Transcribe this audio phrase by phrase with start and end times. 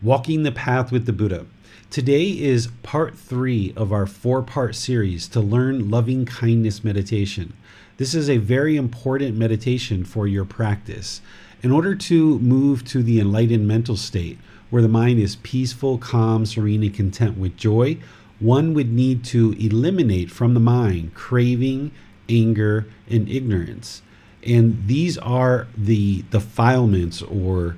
[0.00, 1.44] Walking the Path with the Buddha.
[1.90, 7.52] Today is part three of our four part series to learn loving kindness meditation.
[7.96, 11.20] This is a very important meditation for your practice.
[11.64, 14.38] In order to move to the enlightened mental state,
[14.70, 17.98] where the mind is peaceful, calm, serene, and content with joy,
[18.38, 21.90] one would need to eliminate from the mind craving,
[22.28, 24.02] anger, and ignorance.
[24.46, 27.74] And these are the defilements or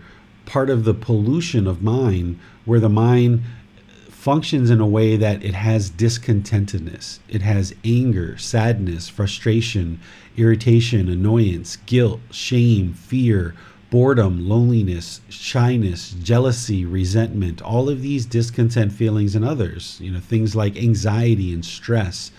[0.50, 3.40] part of the pollution of mind where the mind
[4.08, 10.00] functions in a way that it has discontentedness, it has anger, sadness, frustration,
[10.36, 13.54] irritation, annoyance, guilt, shame, fear,
[13.90, 20.56] boredom, loneliness, shyness, jealousy, resentment, all of these discontent feelings and others, you know, things
[20.56, 22.32] like anxiety and stress.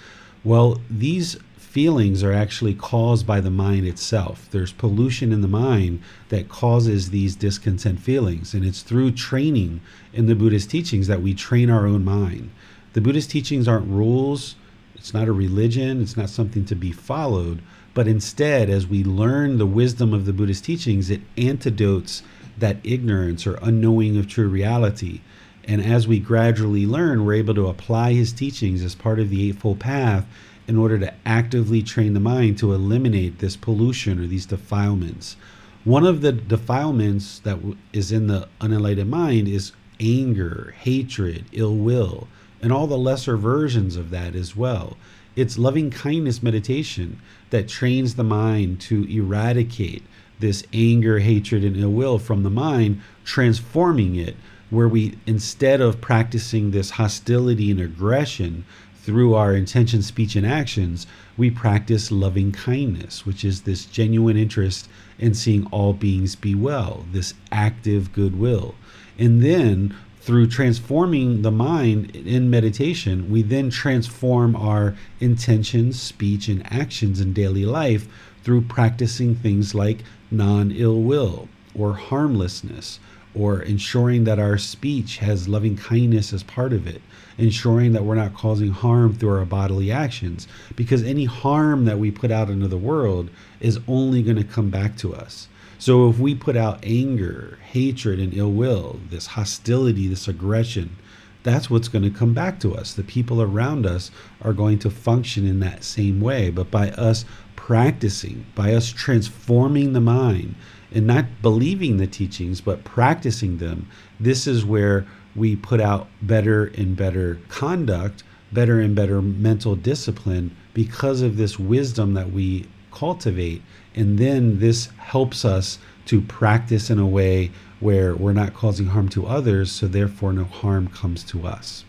[0.43, 1.37] Well, these
[1.71, 4.49] feelings are actually caused by the mind itself.
[4.51, 8.53] There's pollution in the mind that causes these discontent feelings.
[8.53, 9.79] And it's through training
[10.11, 12.51] in the Buddhist teachings that we train our own mind.
[12.91, 14.55] The Buddhist teachings aren't rules,
[14.95, 17.61] it's not a religion, it's not something to be followed.
[17.93, 22.21] But instead, as we learn the wisdom of the Buddhist teachings, it antidotes
[22.57, 25.21] that ignorance or unknowing of true reality.
[25.63, 29.47] And as we gradually learn, we're able to apply his teachings as part of the
[29.47, 30.25] Eightfold Path
[30.67, 35.35] in order to actively train the mind to eliminate this pollution or these defilements.
[35.83, 37.59] One of the defilements that
[37.91, 42.27] is in the unenlightened mind is anger, hatred, ill will,
[42.61, 44.97] and all the lesser versions of that as well.
[45.35, 50.03] It's loving kindness meditation that trains the mind to eradicate
[50.39, 54.35] this anger, hatred, and ill will from the mind, transforming it
[54.69, 58.65] where we, instead of practicing this hostility and aggression,
[59.03, 61.07] through our intention, speech, and actions,
[61.37, 67.05] we practice loving kindness, which is this genuine interest in seeing all beings be well,
[67.11, 68.75] this active goodwill.
[69.17, 76.63] And then through transforming the mind in meditation, we then transform our intentions, speech, and
[76.71, 78.07] actions in daily life
[78.43, 82.99] through practicing things like non ill will or harmlessness
[83.33, 87.01] or ensuring that our speech has loving kindness as part of it,
[87.37, 92.11] ensuring that we're not causing harm through our bodily actions, because any harm that we
[92.11, 95.47] put out into the world is only going to come back to us.
[95.79, 100.95] So if we put out anger, hatred, and ill will, this hostility, this aggression,
[101.43, 102.93] that's what's going to come back to us.
[102.93, 104.11] The people around us
[104.43, 106.51] are going to function in that same way.
[106.51, 107.25] But by us
[107.55, 110.53] practicing, by us transforming the mind,
[110.93, 113.87] and not believing the teachings, but practicing them,
[114.19, 120.55] this is where we put out better and better conduct, better and better mental discipline
[120.73, 123.61] because of this wisdom that we cultivate.
[123.95, 129.09] And then this helps us to practice in a way where we're not causing harm
[129.09, 131.83] to others, so therefore no harm comes to us.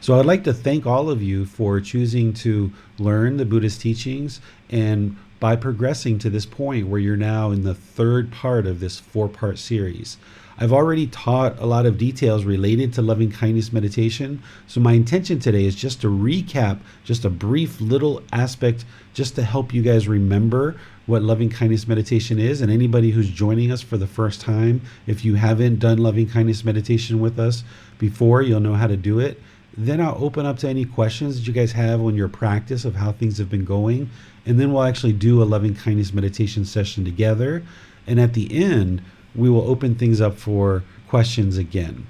[0.00, 4.40] So I'd like to thank all of you for choosing to learn the Buddhist teachings
[4.70, 8.98] and by progressing to this point where you're now in the third part of this
[8.98, 10.16] four part series.
[10.60, 14.42] I've already taught a lot of details related to loving kindness meditation.
[14.66, 18.84] So, my intention today is just to recap just a brief little aspect
[19.14, 20.74] just to help you guys remember
[21.06, 22.60] what loving kindness meditation is.
[22.60, 26.64] And anybody who's joining us for the first time, if you haven't done loving kindness
[26.64, 27.62] meditation with us
[27.98, 29.40] before, you'll know how to do it.
[29.76, 32.96] Then I'll open up to any questions that you guys have on your practice of
[32.96, 34.10] how things have been going.
[34.44, 37.62] And then we'll actually do a loving kindness meditation session together.
[38.04, 39.02] And at the end,
[39.38, 42.06] we will open things up for questions again.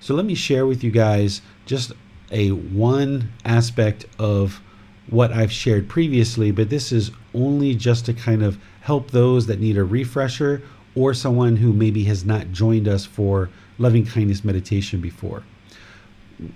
[0.00, 1.92] So let me share with you guys just
[2.30, 4.60] a one aspect of
[5.08, 9.60] what I've shared previously, but this is only just to kind of help those that
[9.60, 10.62] need a refresher
[10.94, 15.42] or someone who maybe has not joined us for loving kindness meditation before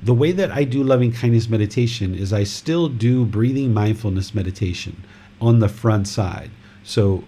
[0.02, 5.04] the way that I do loving kindness meditation is I still do breathing mindfulness meditation
[5.40, 6.50] on the front side.
[6.82, 7.24] So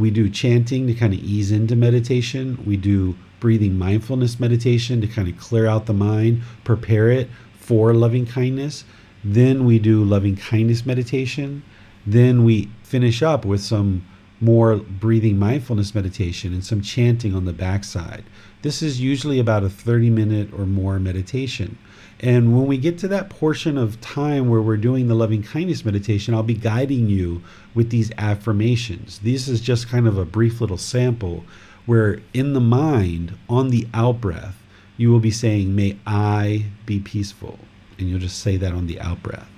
[0.00, 2.62] we do chanting to kind of ease into meditation.
[2.66, 7.94] We do breathing mindfulness meditation to kind of clear out the mind, prepare it for
[7.94, 8.84] loving kindness.
[9.22, 11.62] Then we do loving kindness meditation.
[12.06, 14.04] Then we finish up with some
[14.40, 18.24] more breathing mindfulness meditation and some chanting on the backside.
[18.62, 21.76] This is usually about a 30 minute or more meditation.
[22.22, 25.86] And when we get to that portion of time where we're doing the loving kindness
[25.86, 27.42] meditation, I'll be guiding you
[27.74, 29.20] with these affirmations.
[29.20, 31.44] This is just kind of a brief little sample
[31.86, 34.62] where in the mind, on the out breath,
[34.98, 37.58] you will be saying, May I be peaceful.
[37.98, 39.48] And you'll just say that on the out breath.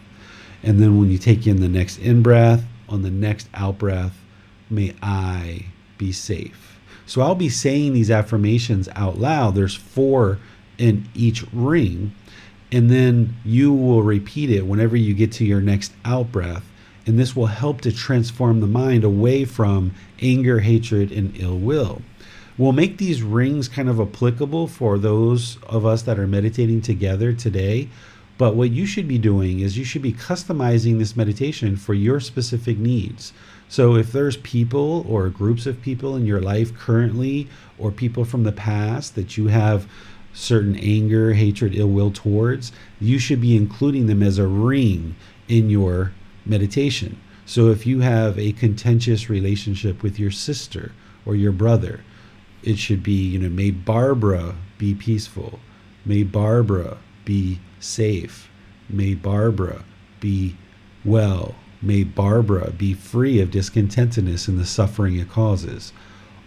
[0.63, 4.17] And then when you take in the next in breath, on the next out breath,
[4.71, 5.67] may I
[5.99, 6.79] be safe.
[7.07, 9.57] So I'll be saying these affirmations out loud.
[9.57, 10.39] There's four
[10.79, 12.15] in each ring.
[12.73, 16.65] And then you will repeat it whenever you get to your next out breath.
[17.07, 22.01] And this will help to transform the mind away from anger, hatred, and ill will.
[22.57, 27.33] We'll make these rings kind of applicable for those of us that are meditating together
[27.33, 27.89] today.
[28.39, 32.21] But what you should be doing is you should be customizing this meditation for your
[32.21, 33.33] specific needs.
[33.69, 37.49] So if there's people or groups of people in your life currently
[37.79, 39.87] or people from the past that you have
[40.33, 45.15] certain anger, hatred, ill will towards, you should be including them as a ring
[45.49, 46.13] in your
[46.47, 47.21] meditation.
[47.45, 50.93] So if you have a contentious relationship with your sister
[51.27, 52.01] or your brother,
[52.63, 55.59] it should be, you know, may Barbara be peaceful.
[56.05, 58.49] May Barbara be safe.
[58.89, 59.85] May Barbara
[60.21, 60.57] be
[61.05, 61.57] well.
[61.81, 65.93] May Barbara be free of discontentedness and the suffering it causes.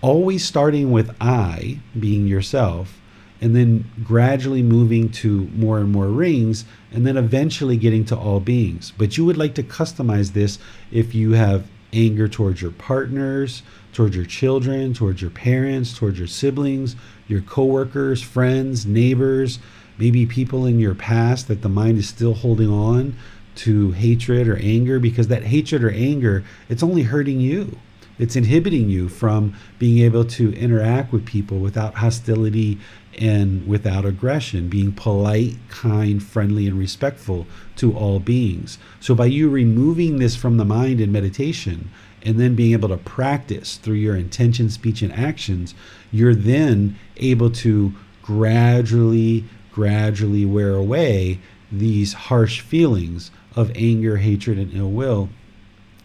[0.02, 3.02] Always starting with I, being yourself,
[3.42, 8.40] and then gradually moving to more and more rings, and then eventually getting to all
[8.40, 8.94] beings.
[8.98, 10.58] But you would like to customize this
[10.92, 16.28] if you have anger towards your partners, towards your children, towards your parents, towards your
[16.28, 16.96] siblings,
[17.28, 19.60] your coworkers, friends, neighbors,
[19.98, 23.16] maybe people in your past that the mind is still holding on
[23.56, 27.78] to hatred or anger because that hatred or anger, it's only hurting you.
[28.18, 32.80] It's inhibiting you from being able to interact with people without hostility
[33.18, 37.46] and without aggression, being polite, kind, friendly, and respectful
[37.78, 38.78] to all beings.
[39.00, 41.90] So, by you removing this from the mind in meditation
[42.24, 45.76] and then being able to practice through your intention, speech, and actions,
[46.12, 51.40] you're then able to gradually, gradually wear away
[51.72, 55.30] these harsh feelings of anger, hatred, and ill will.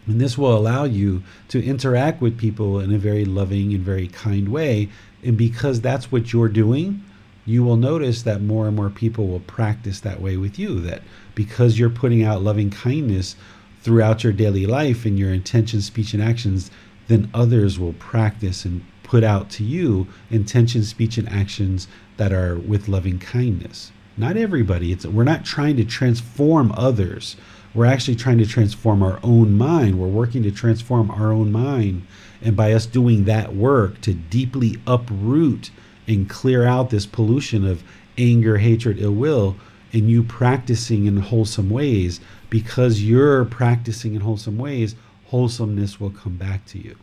[0.06, 4.08] And this will allow you to interact with people in a very loving and very
[4.08, 4.88] kind way.
[5.23, 7.05] And because that's what you're doing,
[7.47, 10.81] you will notice that more and more people will practice that way with you.
[10.81, 11.02] That
[11.35, 13.37] because you're putting out loving kindness
[13.82, 16.70] throughout your daily life in your intention, speech, and actions,
[17.08, 22.56] then others will practice and put out to you intention, speech, and actions that are
[22.56, 23.91] with loving kindness.
[24.17, 24.93] Not everybody.
[24.93, 27.37] It's we're not trying to transform others.
[27.75, 29.99] We're actually trying to transform our own mind.
[29.99, 32.06] We're working to transform our own mind.
[32.43, 35.70] And by us doing that work to deeply uproot
[36.08, 37.84] and clear out this pollution of
[38.19, 39.56] anger, hatred, ill will,
[39.93, 44.94] and you practicing in wholesome ways, because you're practicing in wholesome ways,
[45.27, 46.96] wholesomeness will come back to you.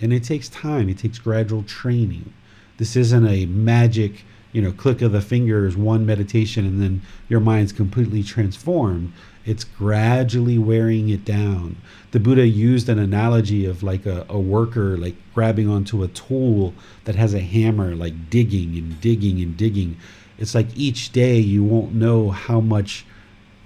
[0.00, 2.32] And it takes time, it takes gradual training.
[2.78, 4.24] This isn't a magic
[4.56, 9.12] you know, click of the fingers, one meditation, and then your mind's completely transformed.
[9.46, 11.76] It's gradually wearing it down.
[12.10, 16.74] The Buddha used an analogy of like a, a worker, like grabbing onto a tool
[17.04, 19.96] that has a hammer, like digging and digging and digging.
[20.36, 23.06] It's like each day you won't know how much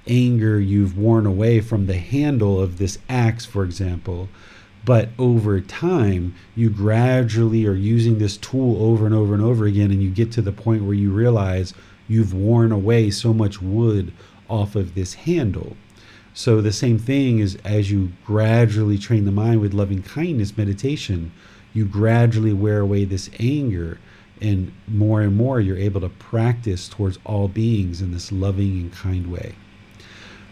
[0.06, 4.28] anger you've worn away from the handle of this axe, for example
[4.84, 9.90] but over time, you gradually are using this tool over and over and over again,
[9.90, 11.74] and you get to the point where you realize
[12.08, 14.12] you've worn away so much wood
[14.50, 15.76] off of this handle.
[16.34, 21.32] So, the same thing is as you gradually train the mind with loving kindness meditation,
[21.72, 23.98] you gradually wear away this anger,
[24.40, 28.92] and more and more you're able to practice towards all beings in this loving and
[28.92, 29.54] kind way.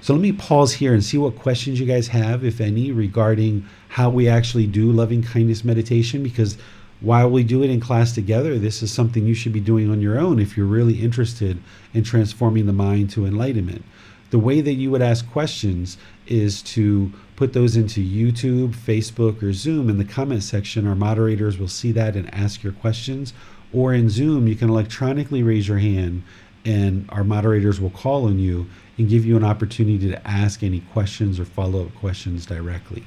[0.00, 3.66] So let me pause here and see what questions you guys have, if any, regarding
[3.88, 6.22] how we actually do loving kindness meditation.
[6.22, 6.56] Because
[7.00, 10.00] while we do it in class together, this is something you should be doing on
[10.00, 11.62] your own if you're really interested
[11.94, 13.84] in transforming the mind to enlightenment.
[14.30, 19.52] The way that you would ask questions is to put those into YouTube, Facebook, or
[19.52, 19.88] Zoom.
[19.88, 23.32] In the comment section, our moderators will see that and ask your questions.
[23.72, 26.24] Or in Zoom, you can electronically raise your hand
[26.64, 28.66] and our moderators will call on you
[28.98, 33.04] and give you an opportunity to ask any questions or follow up questions directly.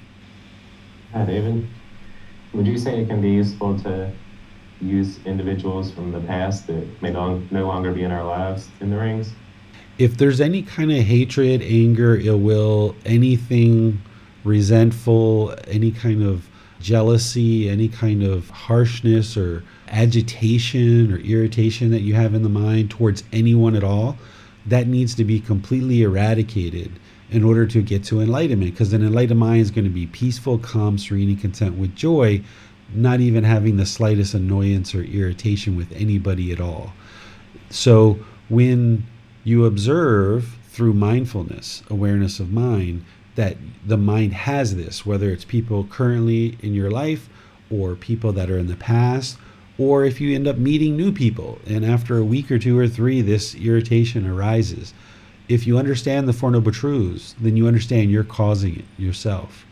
[1.13, 1.67] Hi, David.
[2.53, 4.11] Would you say it can be useful to
[4.81, 8.89] use individuals from the past that may no, no longer be in our lives in
[8.89, 9.31] the rings?
[9.97, 14.01] If there's any kind of hatred, anger, ill will, anything
[14.43, 16.49] resentful, any kind of
[16.81, 22.89] jealousy, any kind of harshness or agitation or irritation that you have in the mind
[22.89, 24.17] towards anyone at all,
[24.65, 26.91] that needs to be completely eradicated
[27.31, 28.71] in order to get to enlightenment.
[28.71, 32.41] Because an enlightened mind is going to be peaceful, calm, serene, and content with joy,
[32.93, 36.93] not even having the slightest annoyance or irritation with anybody at all.
[37.69, 38.19] So
[38.49, 39.05] when
[39.43, 45.85] you observe through mindfulness, awareness of mind, that the mind has this, whether it's people
[45.85, 47.29] currently in your life
[47.69, 49.37] or people that are in the past,
[49.77, 52.89] or if you end up meeting new people and after a week or two or
[52.89, 54.93] three, this irritation arises.
[55.51, 59.65] If you understand the Four Noble Truths, then you understand you're causing it yourself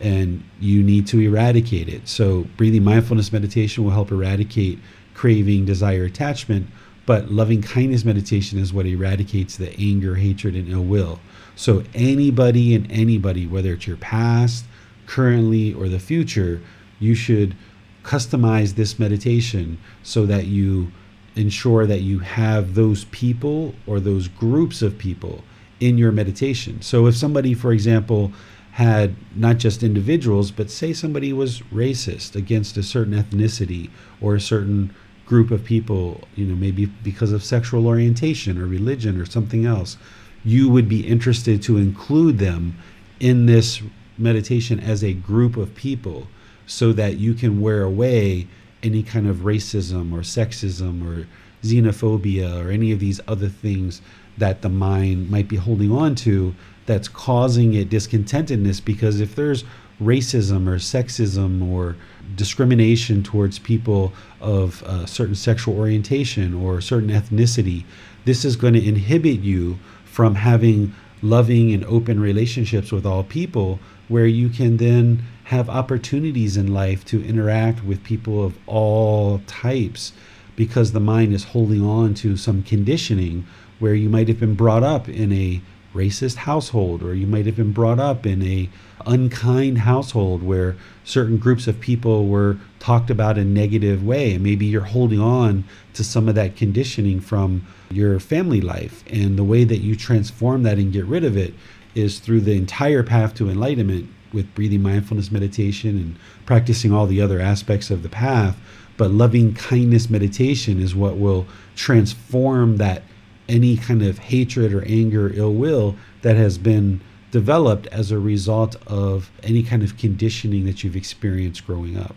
[0.00, 2.08] and you need to eradicate it.
[2.08, 4.78] So, breathing mindfulness meditation will help eradicate
[5.12, 6.68] craving, desire, attachment,
[7.04, 11.20] but loving kindness meditation is what eradicates the anger, hatred, and ill will.
[11.54, 14.64] So, anybody and anybody, whether it's your past,
[15.06, 16.62] currently, or the future,
[16.98, 17.54] you should
[18.02, 20.92] customize this meditation so that you
[21.36, 25.44] ensure that you have those people or those groups of people
[25.80, 26.80] in your meditation.
[26.82, 28.32] So, if somebody, for example,
[28.72, 33.90] had not just individuals, but say somebody was racist against a certain ethnicity
[34.20, 39.20] or a certain group of people, you know, maybe because of sexual orientation or religion
[39.20, 39.96] or something else,
[40.44, 42.76] you would be interested to include them
[43.18, 43.82] in this
[44.18, 46.28] meditation as a group of people
[46.66, 48.46] so that you can wear away
[48.86, 51.26] any kind of racism or sexism or
[51.62, 54.00] xenophobia or any of these other things
[54.38, 56.54] that the mind might be holding on to
[56.86, 58.84] that's causing it discontentedness.
[58.84, 59.64] Because if there's
[60.00, 61.96] racism or sexism or
[62.36, 67.84] discrimination towards people of a certain sexual orientation or a certain ethnicity,
[68.24, 70.94] this is going to inhibit you from having
[71.28, 73.78] loving and open relationships with all people
[74.08, 80.12] where you can then have opportunities in life to interact with people of all types
[80.54, 83.46] because the mind is holding on to some conditioning
[83.78, 85.60] where you might have been brought up in a
[85.94, 88.68] racist household or you might have been brought up in a
[89.06, 94.44] unkind household where certain groups of people were talked about in a negative way and
[94.44, 99.42] maybe you're holding on to some of that conditioning from your family life and the
[99.42, 101.52] way that you transform that and get rid of it
[101.96, 106.16] is through the entire path to enlightenment with breathing mindfulness meditation and
[106.46, 108.56] practicing all the other aspects of the path
[108.96, 113.02] but loving kindness meditation is what will transform that
[113.48, 117.00] any kind of hatred or anger, or ill will that has been
[117.32, 122.14] developed as a result of any kind of conditioning that you've experienced growing up.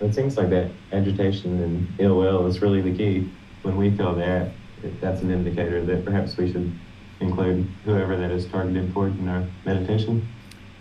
[0.00, 3.30] It seems like that agitation and ill will is really the key.
[3.62, 4.52] When we feel that,
[5.00, 6.72] that's an indicator that perhaps we should
[7.20, 10.28] include whoever that is targeted for in our meditation.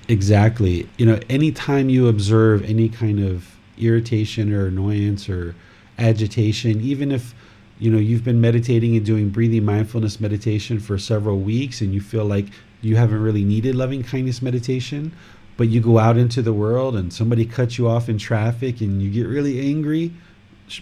[0.08, 0.88] Exactly.
[0.98, 5.56] You know, anytime you observe any kind of irritation or annoyance or
[5.98, 7.34] agitation, even if
[7.80, 12.02] you know you've been meditating and doing breathing mindfulness meditation for several weeks and you
[12.02, 12.46] feel like
[12.82, 15.12] you haven't really needed loving kindness meditation
[15.58, 19.02] but you go out into the world and somebody cuts you off in traffic and
[19.02, 20.12] you get really angry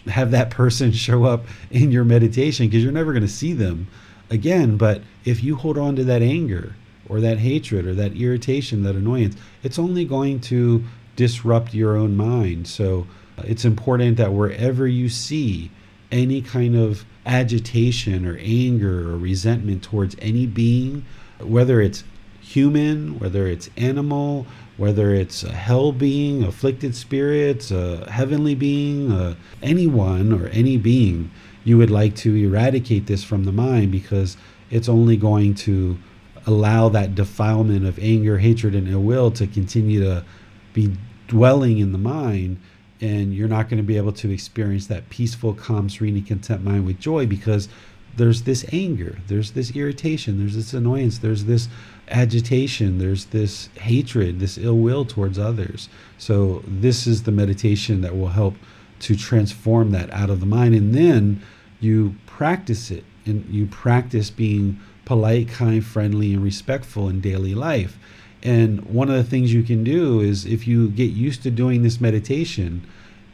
[0.08, 3.88] have that person show up in your meditation because you're never going to see them
[4.30, 4.78] again.
[4.78, 6.76] But if you hold on to that anger
[7.10, 10.84] or that hatred or that irritation that annoyance it's only going to
[11.16, 12.68] disrupt your own mind.
[12.68, 15.70] So uh, it's important that wherever you see
[16.12, 21.06] any kind of agitation or anger or resentment towards any being,
[21.40, 22.04] whether it's
[22.42, 24.46] human, whether it's animal,
[24.78, 31.30] whether it's a hell being, afflicted spirits, a heavenly being, anyone or any being,
[31.64, 34.36] you would like to eradicate this from the mind because
[34.72, 35.98] it's only going to
[36.46, 40.26] allow that defilement of anger, hatred, and ill will to continue to
[40.74, 40.94] be
[41.28, 42.58] dwelling in the mind
[43.04, 46.64] and you're not going to be able to experience that peaceful, calm, serene, and content
[46.64, 47.68] mind with joy because
[48.16, 51.68] there's this anger, there's this irritation, there's this annoyance, there's this
[52.10, 55.90] agitation, there's this hatred, this ill will towards others.
[56.18, 58.56] So, this is the meditation that will help
[59.00, 60.76] to transform that out of the mind.
[60.76, 61.42] And then
[61.80, 67.98] you practice it and you practice being polite, kind, friendly, and respectful in daily life.
[68.42, 71.84] And one of the things you can do is if you get used to doing
[71.84, 72.86] this meditation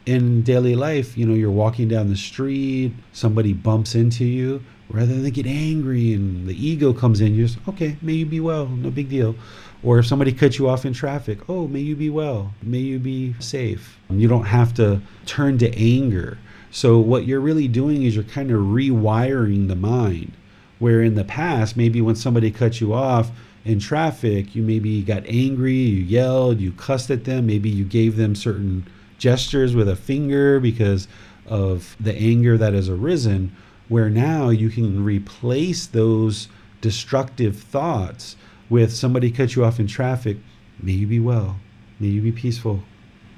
[0.06, 5.20] in daily life, you know, you're walking down the street, somebody bumps into you, rather
[5.20, 8.66] than get angry and the ego comes in, you just, okay, may you be well,
[8.66, 9.34] no big deal.
[9.82, 12.98] Or if somebody cuts you off in traffic, oh, may you be well, may you
[12.98, 13.98] be safe.
[14.10, 16.38] You don't have to turn to anger.
[16.70, 20.32] So, what you're really doing is you're kind of rewiring the mind.
[20.78, 23.30] Where in the past, maybe when somebody cut you off
[23.64, 28.16] in traffic, you maybe got angry, you yelled, you cussed at them, maybe you gave
[28.16, 28.86] them certain
[29.18, 31.06] gestures with a finger because
[31.46, 33.54] of the anger that has arisen.
[33.90, 36.48] Where now you can replace those
[36.80, 38.36] destructive thoughts
[38.70, 40.38] with somebody cut you off in traffic.
[40.82, 41.60] May you be well,
[41.98, 42.82] may you be peaceful.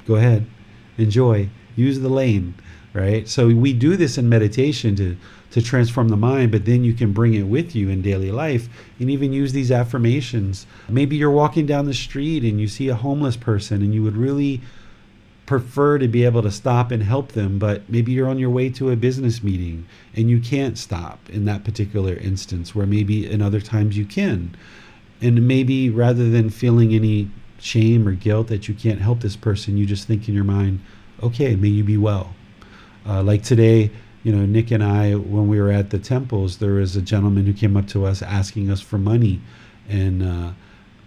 [0.07, 0.47] Go ahead,
[0.97, 2.55] enjoy, use the lane
[2.95, 3.29] right?
[3.29, 5.17] So we do this in meditation to
[5.51, 8.71] to transform the mind, but then you can bring it with you in daily life
[8.99, 10.67] and even use these affirmations.
[10.89, 14.17] Maybe you're walking down the street and you see a homeless person and you would
[14.17, 14.63] really
[15.53, 18.71] prefer to be able to stop and help them, but maybe you're on your way
[18.71, 23.43] to a business meeting and you can't stop in that particular instance, where maybe in
[23.43, 24.57] other times you can.
[25.21, 29.77] And maybe rather than feeling any shame or guilt that you can't help this person,
[29.77, 30.81] you just think in your mind,
[31.23, 32.35] okay, may you be well
[33.07, 33.91] uh, like today,
[34.23, 37.45] you know, Nick and I, when we were at the temples, there was a gentleman
[37.45, 39.43] who came up to us asking us for money.
[39.87, 40.53] And, uh,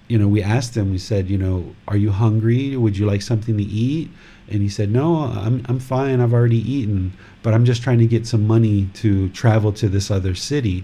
[0.08, 2.76] you know, we asked him, we said, you know, are you hungry?
[2.76, 4.10] Would you like something to eat?
[4.48, 6.22] And he said, no, I'm, I'm fine.
[6.22, 10.12] I've already eaten, but I'm just trying to get some money to travel to this
[10.12, 10.84] other city.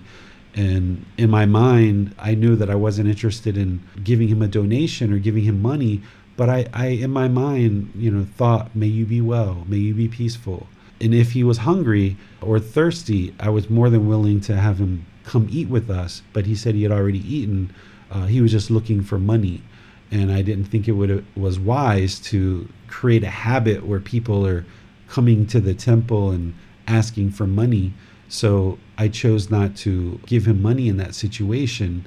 [0.55, 5.13] And in my mind, I knew that I wasn't interested in giving him a donation
[5.13, 6.01] or giving him money.
[6.35, 9.93] But I, I in my mind, you know, thought, may you be well, may you
[9.93, 10.67] be peaceful
[11.01, 15.05] and if he was hungry or thirsty, I was more than willing to have him
[15.23, 16.21] come eat with us.
[16.31, 17.73] But he said he had already eaten.
[18.11, 19.63] Uh, he was just looking for money,
[20.11, 24.65] and I didn't think it would was wise to create a habit where people are
[25.07, 26.53] coming to the temple and
[26.87, 27.93] asking for money.
[28.27, 32.05] So I chose not to give him money in that situation.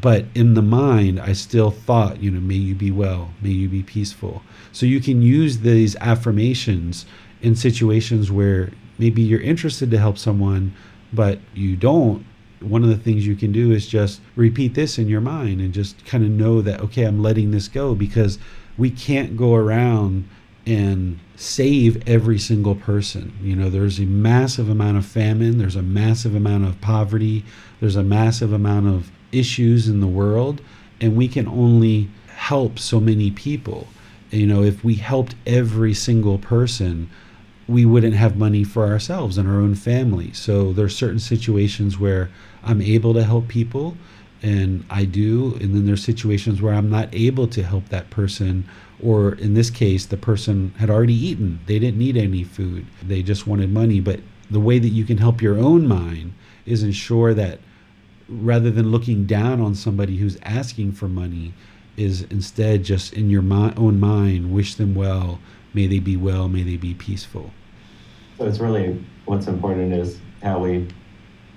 [0.00, 3.68] But in the mind, I still thought, you know, may you be well, may you
[3.68, 4.42] be peaceful.
[4.72, 7.06] So you can use these affirmations
[7.40, 10.74] in situations where maybe you're interested to help someone,
[11.12, 12.24] but you don't,
[12.60, 15.72] one of the things you can do is just repeat this in your mind and
[15.72, 18.38] just kind of know that, okay, I'm letting this go because
[18.76, 20.28] we can't go around
[20.66, 23.32] and save every single person.
[23.42, 27.44] You know, there's a massive amount of famine, there's a massive amount of poverty,
[27.80, 30.60] there's a massive amount of issues in the world,
[31.00, 33.88] and we can only help so many people.
[34.30, 37.10] You know, if we helped every single person,
[37.66, 40.32] we wouldn't have money for ourselves and our own family.
[40.32, 42.30] So there's certain situations where
[42.64, 43.96] I'm able to help people
[44.42, 48.68] and I do and then there's situations where I'm not able to help that person
[49.02, 51.60] or in this case the person had already eaten.
[51.66, 52.86] They didn't need any food.
[53.02, 54.20] They just wanted money, but
[54.50, 56.32] the way that you can help your own mind
[56.66, 57.60] is ensure that
[58.28, 61.52] rather than looking down on somebody who's asking for money
[61.96, 63.42] is instead just in your
[63.76, 65.40] own mind wish them well
[65.74, 67.50] may they be well may they be peaceful
[68.38, 70.86] so it's really what's important is how we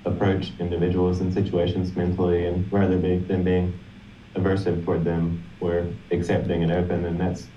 [0.05, 3.73] approach individuals and situations mentally, and rather than being
[4.35, 7.47] aversive toward them, we're accepting and open, and that's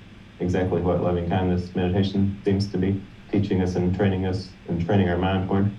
[0.41, 3.01] exactly what loving kindness meditation seems to be
[3.33, 5.71] teaching us and training us and training our mind toward.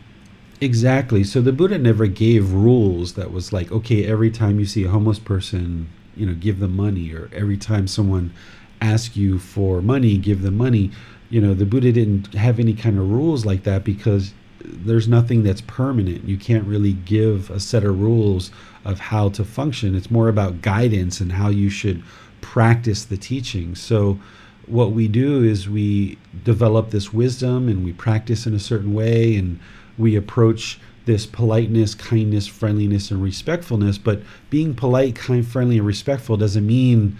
[0.59, 1.23] Exactly.
[1.23, 4.89] So the Buddha never gave rules that was like, okay, every time you see a
[4.89, 8.33] homeless person, you know, give them money, or every time someone
[8.81, 10.91] asks you for money, give them money
[11.29, 15.43] you know the buddha didn't have any kind of rules like that because there's nothing
[15.43, 16.25] that's permanent.
[16.25, 18.51] You can't really give a set of rules
[18.85, 19.95] of how to function.
[19.95, 22.03] It's more about guidance and how you should
[22.41, 23.75] practice the teaching.
[23.75, 24.19] So
[24.65, 29.35] what we do is we develop this wisdom and we practice in a certain way
[29.35, 29.59] and
[29.97, 33.97] we approach this politeness, kindness, friendliness, and respectfulness.
[33.97, 37.17] But being polite, kind, friendly, and respectful doesn't mean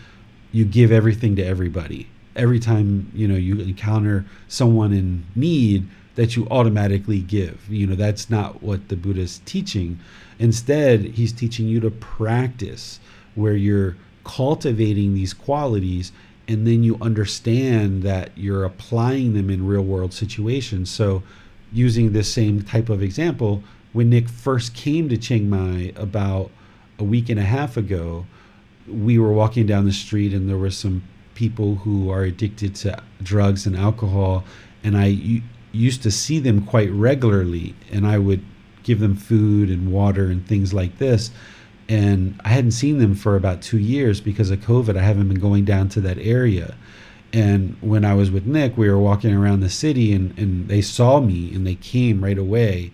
[0.52, 2.08] you give everything to everybody.
[2.36, 7.64] Every time you know you encounter someone in need that you automatically give.
[7.70, 10.00] You know, that's not what the Buddha's teaching.
[10.40, 13.00] Instead, he's teaching you to practice
[13.36, 16.12] where you're cultivating these qualities
[16.48, 20.90] and then you understand that you're applying them in real world situations.
[20.90, 21.22] So,
[21.72, 26.50] using this same type of example, when Nick first came to Chiang Mai about
[26.98, 28.26] a week and a half ago,
[28.88, 31.04] we were walking down the street and there were some
[31.36, 34.44] people who are addicted to drugs and alcohol,
[34.84, 38.44] and I used to see them quite regularly, and I would
[38.84, 41.32] give them food and water and things like this.
[41.90, 44.98] And I hadn't seen them for about two years because of COVID.
[44.98, 46.76] I haven't been going down to that area.
[47.34, 50.82] And when I was with Nick, we were walking around the city and, and they
[50.82, 52.92] saw me and they came right away.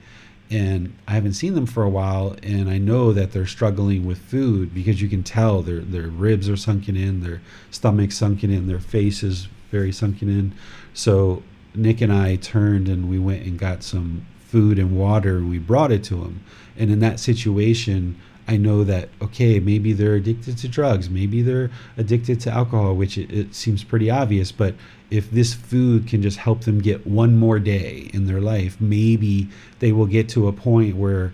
[0.54, 4.20] and I haven't seen them for a while, and I know that they're struggling with
[4.20, 8.68] food because you can tell their their ribs are sunken in, their stomach sunken in,
[8.68, 10.54] their face is very sunken in.
[10.94, 11.42] So
[11.76, 15.58] Nick and I turned and we went and got some food and water, and we
[15.58, 16.44] brought it to him.
[16.78, 18.16] And in that situation,
[18.48, 23.18] I know that okay, maybe they're addicted to drugs, maybe they're addicted to alcohol, which
[23.18, 24.52] it, it, seems pretty obvious.
[24.52, 24.76] But
[25.10, 29.50] if this food can just help them get one more day in their life, maybe
[29.80, 31.34] they will get to a point where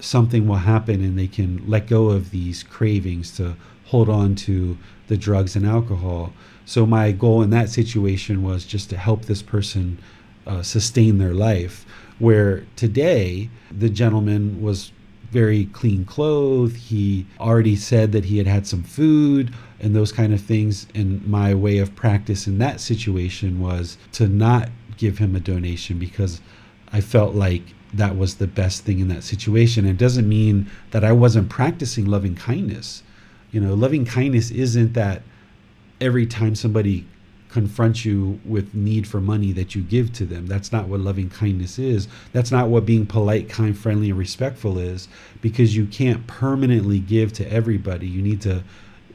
[0.00, 4.78] something will happen and they can let go of these cravings to hold on to
[5.08, 6.32] the drugs and alcohol.
[6.66, 9.98] So my goal in that situation was just to help this person
[10.46, 11.86] uh, sustain their life.
[12.18, 14.90] Where today the gentleman was
[15.30, 16.76] very clean clothed.
[16.76, 20.88] He already said that he had had some food and those kind of things.
[20.92, 25.98] And my way of practice in that situation was to not give him a donation
[25.98, 26.40] because
[26.92, 27.62] I felt like
[27.94, 29.86] that was the best thing in that situation.
[29.86, 33.04] It doesn't mean that I wasn't practicing loving kindness.
[33.52, 35.22] You know, loving kindness isn't that
[36.00, 37.06] every time somebody
[37.48, 40.46] confronts you with need for money that you give to them.
[40.46, 42.06] That's not what loving kindness is.
[42.32, 45.08] That's not what being polite, kind, friendly, and respectful is
[45.40, 48.06] because you can't permanently give to everybody.
[48.06, 48.62] You need to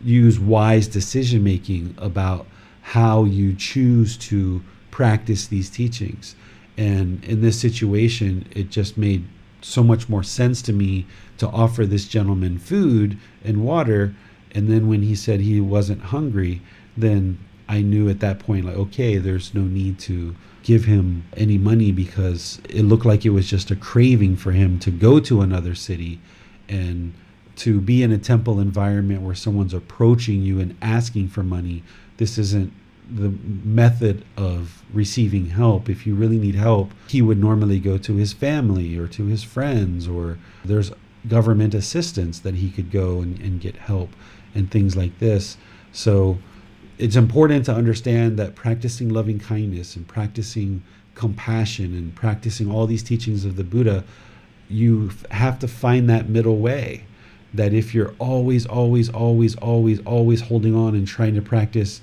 [0.03, 2.47] use wise decision making about
[2.81, 6.35] how you choose to practice these teachings.
[6.77, 9.25] And in this situation, it just made
[9.61, 11.05] so much more sense to me
[11.37, 14.15] to offer this gentleman food and water.
[14.53, 16.61] And then when he said he wasn't hungry,
[16.97, 21.57] then I knew at that point, like, okay, there's no need to give him any
[21.57, 25.41] money because it looked like it was just a craving for him to go to
[25.41, 26.19] another city
[26.69, 27.13] and
[27.55, 31.83] to be in a temple environment where someone's approaching you and asking for money.
[32.17, 32.73] This isn't
[33.09, 33.29] the
[33.63, 35.89] method of receiving help.
[35.89, 39.43] If you really need help, he would normally go to his family or to his
[39.43, 40.91] friends, or there's
[41.27, 44.09] government assistance that he could go and, and get help
[44.55, 45.57] and things like this.
[45.91, 46.37] So
[47.01, 50.83] it's important to understand that practicing loving kindness and practicing
[51.15, 54.03] compassion and practicing all these teachings of the Buddha,
[54.69, 57.03] you have to find that middle way.
[57.55, 62.01] That if you're always, always, always, always, always holding on and trying to practice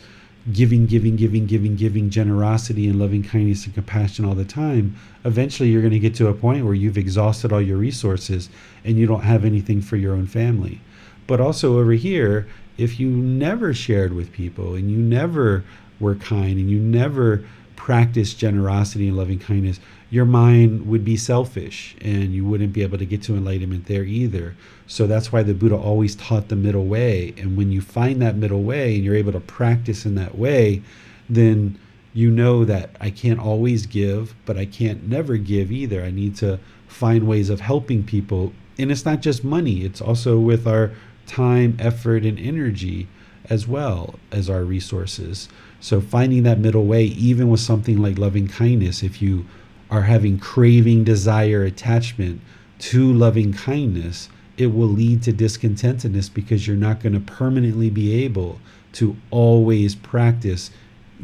[0.53, 5.69] giving, giving, giving, giving, giving, generosity and loving kindness and compassion all the time, eventually
[5.69, 8.51] you're going to get to a point where you've exhausted all your resources
[8.85, 10.81] and you don't have anything for your own family.
[11.29, 15.63] But also over here, if you never shared with people and you never
[16.01, 17.45] were kind and you never
[17.77, 19.79] practiced generosity and loving kindness,
[20.11, 24.05] your mind would be selfish and you wouldn't be able to get to enlightenment there
[24.05, 24.57] either.
[24.87, 27.35] So that's why the Buddha always taught the middle way.
[27.37, 30.83] And when you find that middle way and you're able to practice in that way,
[31.29, 31.79] then
[32.15, 36.03] you know that I can't always give, but I can't never give either.
[36.03, 38.55] I need to find ways of helping people.
[38.79, 40.93] And it's not just money, it's also with our
[41.29, 43.09] time, effort, and energy
[43.49, 45.49] as well as our resources.
[45.81, 49.47] So finding that middle way, even with something like loving kindness, if you
[49.91, 52.41] are having craving, desire, attachment
[52.81, 58.25] to loving kindness, it will lead to discontentedness because you're not going to permanently be
[58.25, 58.61] able
[58.93, 60.71] to always practice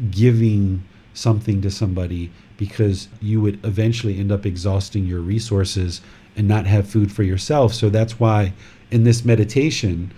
[0.09, 6.01] giving something to somebody because you would eventually end up exhausting your resources
[6.35, 7.73] and not have food for yourself.
[7.73, 8.53] So that's why
[8.91, 10.11] in this meditation,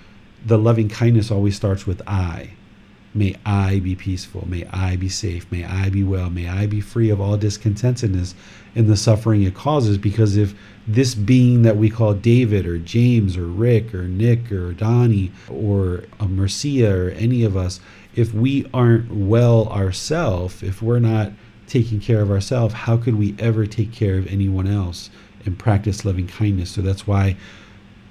[0.45, 2.51] the loving kindness always starts with I.
[3.13, 4.47] May I be peaceful.
[4.47, 5.51] May I be safe.
[5.51, 6.29] May I be well.
[6.29, 8.35] May I be free of all discontentedness
[8.75, 9.97] and the suffering it causes.
[9.97, 10.53] Because if
[10.87, 16.03] this being that we call David or James or Rick or Nick or Donnie or
[16.21, 17.79] Mercia or any of us,
[18.15, 21.31] if we aren't well ourselves, if we're not
[21.65, 25.09] taking care of ourselves, how could we ever take care of anyone else
[25.43, 26.69] and practice loving kindness?
[26.71, 27.35] So that's why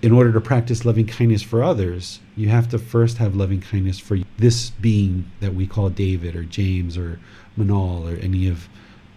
[0.02, 3.98] in order to practice loving kindness for others, you have to first have loving kindness
[3.98, 7.18] for this being that we call David or James or
[7.58, 8.68] Manal or any of,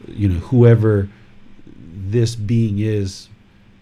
[0.08, 1.10] you know, whoever
[1.76, 3.28] this being is,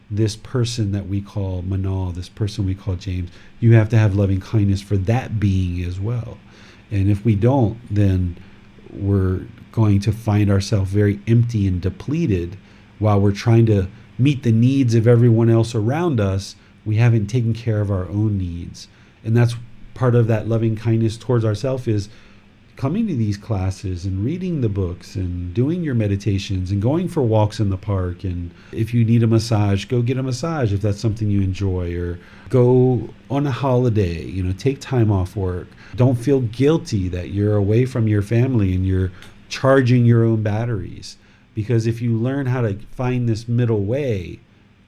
[0.10, 3.29] this person that we call Manal, this person we call James,
[3.60, 6.38] you have to have loving kindness for that being as well.
[6.89, 8.38] And if we don't, then
[8.91, 12.57] we're going to find ourselves very empty and depleted
[12.99, 16.55] while we're trying to meet the needs of everyone else around us
[16.88, 18.88] we haven't taken care of our own needs.
[19.23, 19.56] And that's
[19.93, 22.08] part of that loving kindness towards ourselves is
[22.78, 27.23] coming to these classes and reading the books and doing your meditations and going for
[27.23, 28.23] walks in the park.
[28.23, 31.93] And if you need a massage go get a massage if that's something you enjoy
[31.95, 32.19] or
[32.50, 35.67] go on a holiday you know take time off work.
[35.95, 39.12] Don't feel guilty that you're away from your family and you're
[39.50, 41.17] charging your own batteries.
[41.54, 44.39] Because if you learn how to find this middle way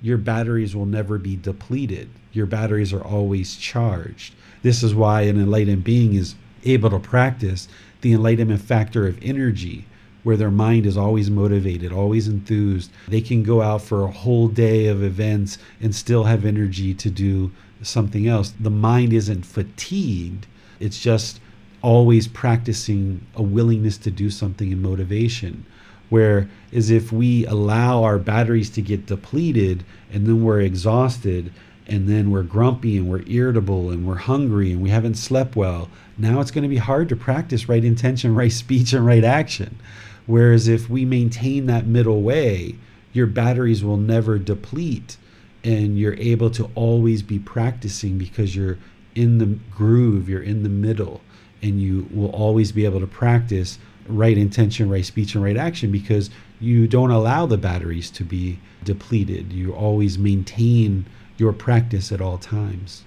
[0.02, 2.10] your batteries will never be depleted.
[2.32, 4.34] Your batteries are always charged.
[4.62, 7.68] This is why an enlightened being is able to practice
[8.02, 9.86] the enlightenment factor of energy,
[10.24, 12.92] where their mind is always motivated, always enthused.
[13.08, 17.10] They can go out for a whole day of events and still have energy to
[17.10, 18.54] do something else.
[18.60, 20.48] The mind isn't fatigued,
[20.80, 21.40] it's just
[21.82, 25.66] always practicing a willingness to do something in motivation.
[26.10, 31.52] Where as if we allow our batteries to get depleted and then we're exhausted
[31.88, 35.90] and then we're grumpy and we're irritable and we're hungry and we haven't slept well,
[36.18, 39.78] now it's going to be hard to practice right intention, right speech, and right action.
[40.26, 42.76] Whereas if we maintain that middle way,
[43.14, 45.18] your batteries will never deplete
[45.64, 48.78] and you're able to always be practicing because you're
[49.16, 51.22] in the groove, you're in the middle,
[51.62, 53.78] and you will always be able to practice
[54.10, 58.60] right intention, right speech, and right action because you don't allow the batteries to be
[58.84, 59.54] depleted.
[59.54, 61.06] You always maintain
[61.38, 63.04] your practice at all times.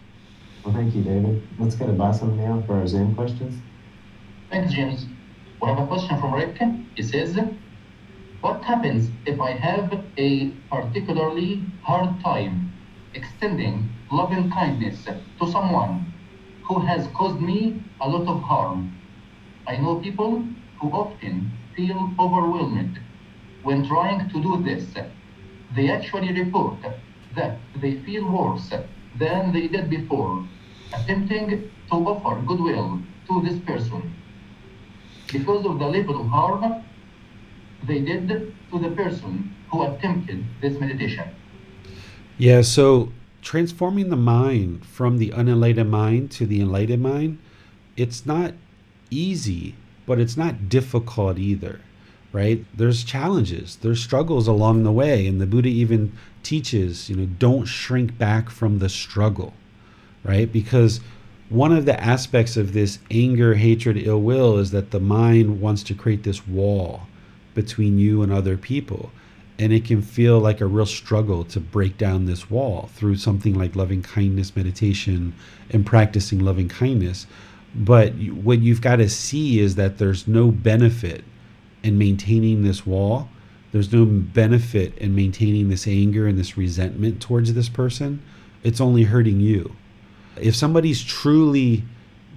[0.64, 1.42] Well, thank you, David.
[1.58, 3.60] Let's get a Bassam now for our Zoom questions.
[4.50, 5.06] Thanks, James.
[5.60, 6.60] We have a question from Rick.
[6.94, 7.38] He says,
[8.40, 12.72] What happens if I have a particularly hard time
[13.14, 16.12] extending loving kindness to someone
[16.64, 18.96] who has caused me a lot of harm?
[19.66, 20.44] I know people
[20.82, 22.98] who often feel overwhelmed
[23.62, 24.84] when trying to do this.
[25.76, 26.78] They actually report
[27.36, 28.68] that they feel worse
[29.18, 30.44] than they did before,
[30.92, 34.12] attempting to offer goodwill to this person
[35.32, 36.84] because of the level of harm
[37.86, 41.24] they did to the person who attempted this meditation.
[42.38, 47.38] Yeah, so transforming the mind from the unenlightened mind to the enlightened mind,
[47.96, 48.54] it's not
[49.10, 49.74] easy,
[50.12, 51.80] but it's not difficult either
[52.32, 52.64] right?
[52.76, 55.26] There's challenges, there's struggles along the way.
[55.26, 59.52] And the Buddha even teaches, you know, don't shrink back from the struggle,
[60.24, 60.50] right?
[60.50, 61.00] Because
[61.50, 65.82] one of the aspects of this anger, hatred, ill will is that the mind wants
[65.84, 67.06] to create this wall
[67.54, 69.10] between you and other people.
[69.58, 73.54] And it can feel like a real struggle to break down this wall through something
[73.54, 75.34] like loving kindness meditation
[75.70, 77.26] and practicing loving kindness.
[77.74, 81.24] But what you've got to see is that there's no benefit
[81.82, 83.28] in maintaining this wall.
[83.72, 88.22] There's no benefit in maintaining this anger and this resentment towards this person.
[88.62, 89.74] It's only hurting you.
[90.36, 91.84] If somebody's truly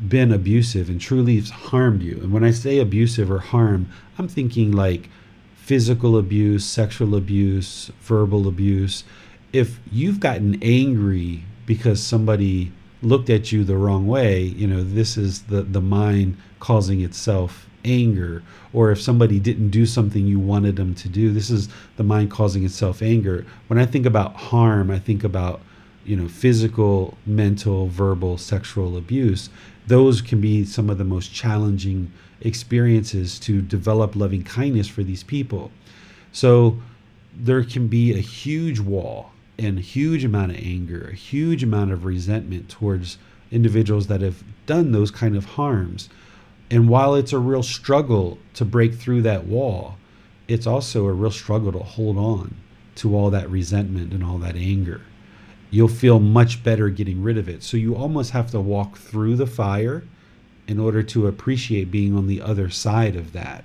[0.07, 4.71] been abusive and truly harmed you, and when I say abusive or harm, I'm thinking
[4.71, 5.09] like
[5.55, 9.03] physical abuse, sexual abuse, verbal abuse.
[9.51, 12.71] If you've gotten angry because somebody
[13.05, 17.67] looked at you the wrong way, you know, this is the, the mind causing itself
[17.85, 18.43] anger.
[18.73, 22.31] Or if somebody didn't do something you wanted them to do this is the mind
[22.31, 23.45] causing itself anger.
[23.67, 25.61] When i think about harm i think about
[26.03, 29.49] you know physical mental verbal sexual abuse.
[29.87, 35.23] Those can be some of the most challenging experiences to develop loving kindness for these
[35.23, 35.71] people.
[36.31, 36.79] So
[37.35, 42.05] there can be a huge wall and huge amount of anger a huge amount of
[42.05, 43.17] resentment towards
[43.51, 46.09] individuals that have done those kind of harms
[46.71, 49.97] and while it's a real struggle to break through that wall,
[50.47, 52.55] it's also a real struggle to hold on
[52.95, 55.01] to all that resentment and all that anger.
[55.69, 57.61] You'll feel much better getting rid of it.
[57.61, 60.03] So you almost have to walk through the fire
[60.67, 63.63] in order to appreciate being on the other side of that.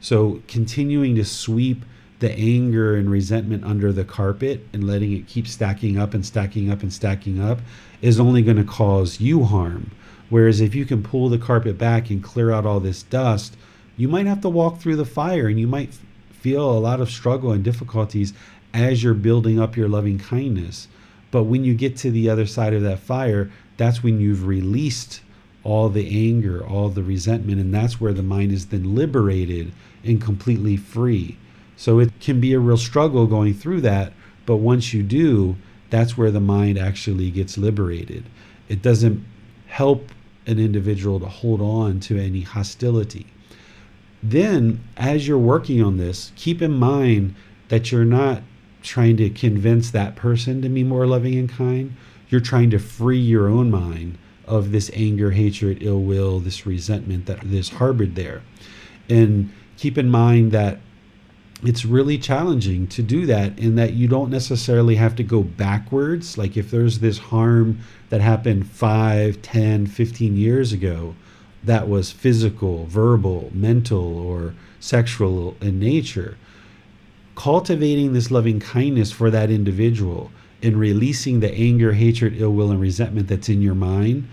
[0.00, 1.84] So continuing to sweep
[2.20, 6.70] the anger and resentment under the carpet and letting it keep stacking up and stacking
[6.70, 7.58] up and stacking up
[8.00, 9.90] is only going to cause you harm
[10.30, 13.56] Whereas if you can pull the carpet back and clear out all this dust,
[13.96, 15.98] you might have to walk through the fire and you might
[16.30, 18.32] feel a lot of struggle and difficulties
[18.72, 20.86] as you're building up your loving kindness.
[21.32, 25.20] But when you get to the other side of that fire, that's when you've released
[25.64, 29.72] all the anger, all the resentment, and that's where the mind is then liberated
[30.04, 31.36] and completely free.
[31.80, 34.12] So it can be a real struggle going through that,
[34.44, 35.56] but once you do,
[35.88, 38.26] that's where the mind actually gets liberated.
[38.68, 39.24] It doesn't
[39.66, 40.10] help
[40.46, 43.28] an individual to hold on to any hostility.
[44.22, 47.34] Then, as you're working on this, keep in mind
[47.68, 48.42] that you're not
[48.82, 51.96] trying to convince that person to be more loving and kind.
[52.28, 57.24] You're trying to free your own mind of this anger, hatred, ill will, this resentment
[57.24, 58.42] that is harbored there.
[59.08, 60.80] And keep in mind that
[61.62, 66.38] it's really challenging to do that in that you don't necessarily have to go backwards
[66.38, 71.14] like if there's this harm that happened 5 10 15 years ago
[71.62, 76.36] that was physical verbal mental or sexual in nature
[77.34, 80.30] cultivating this loving kindness for that individual
[80.62, 84.28] and releasing the anger, hatred, ill will, and resentment that's in your mind,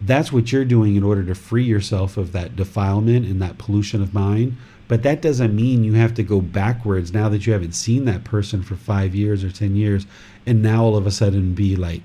[0.00, 4.02] that's what you're doing in order to free yourself of that defilement and that pollution
[4.02, 4.56] of mind.
[4.90, 8.24] But that doesn't mean you have to go backwards now that you haven't seen that
[8.24, 10.04] person for five years or 10 years
[10.46, 12.02] and now all of a sudden be like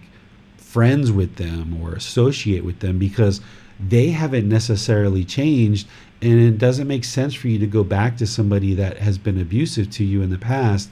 [0.58, 3.41] friends with them or associate with them because
[3.80, 5.88] they haven't necessarily changed
[6.21, 9.41] and it doesn't make sense for you to go back to somebody that has been
[9.41, 10.91] abusive to you in the past.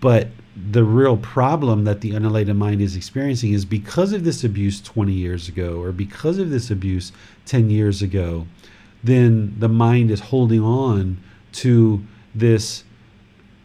[0.00, 4.80] But the real problem that the unenlightened mind is experiencing is because of this abuse
[4.80, 7.12] 20 years ago or because of this abuse
[7.46, 8.48] 10 years ago
[9.02, 11.18] then the mind is holding on
[11.52, 12.84] to this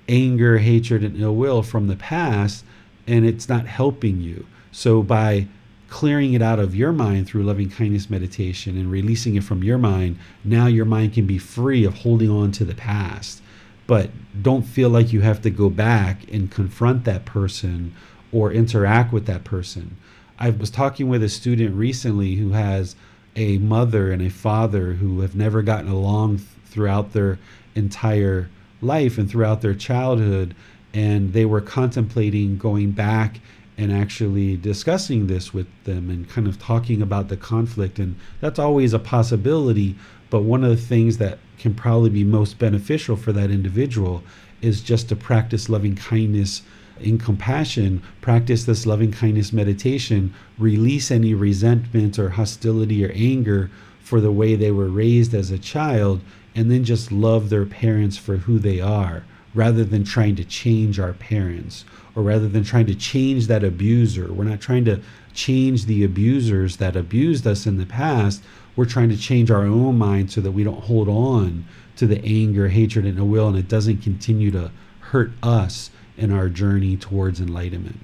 [0.07, 2.63] anger hatred and ill will from the past
[3.07, 5.47] and it's not helping you so by
[5.87, 9.77] clearing it out of your mind through loving kindness meditation and releasing it from your
[9.77, 13.41] mind, now your mind can be free of holding on to the past.
[13.87, 14.09] But
[14.41, 17.95] don't feel like you have to go back and confront that person
[18.33, 19.95] or interact with that person.
[20.37, 22.97] I was talking with a student recently who has
[23.35, 27.37] a mother and a father who have never gotten along throughout their
[27.75, 28.49] entire
[28.81, 30.55] life and throughout their childhood.
[30.93, 33.39] And they were contemplating going back
[33.77, 37.99] and actually discussing this with them and kind of talking about the conflict.
[37.99, 39.95] And that's always a possibility.
[40.29, 44.23] But one of the things that can probably be most beneficial for that individual
[44.61, 46.61] is just to practice loving kindness
[46.99, 54.21] in compassion, practice this loving kindness meditation, release any resentment or hostility or anger for
[54.21, 56.21] the way they were raised as a child,
[56.53, 60.99] and then just love their parents for who they are rather than trying to change
[60.99, 64.31] our parents or rather than trying to change that abuser.
[64.31, 65.01] We're not trying to
[65.33, 68.43] change the abusers that abused us in the past.
[68.75, 71.65] We're trying to change our own mind so that we don't hold on
[71.97, 76.31] to the anger, hatred, and ill will, and it doesn't continue to hurt us in
[76.31, 77.99] our journey towards enlightenment.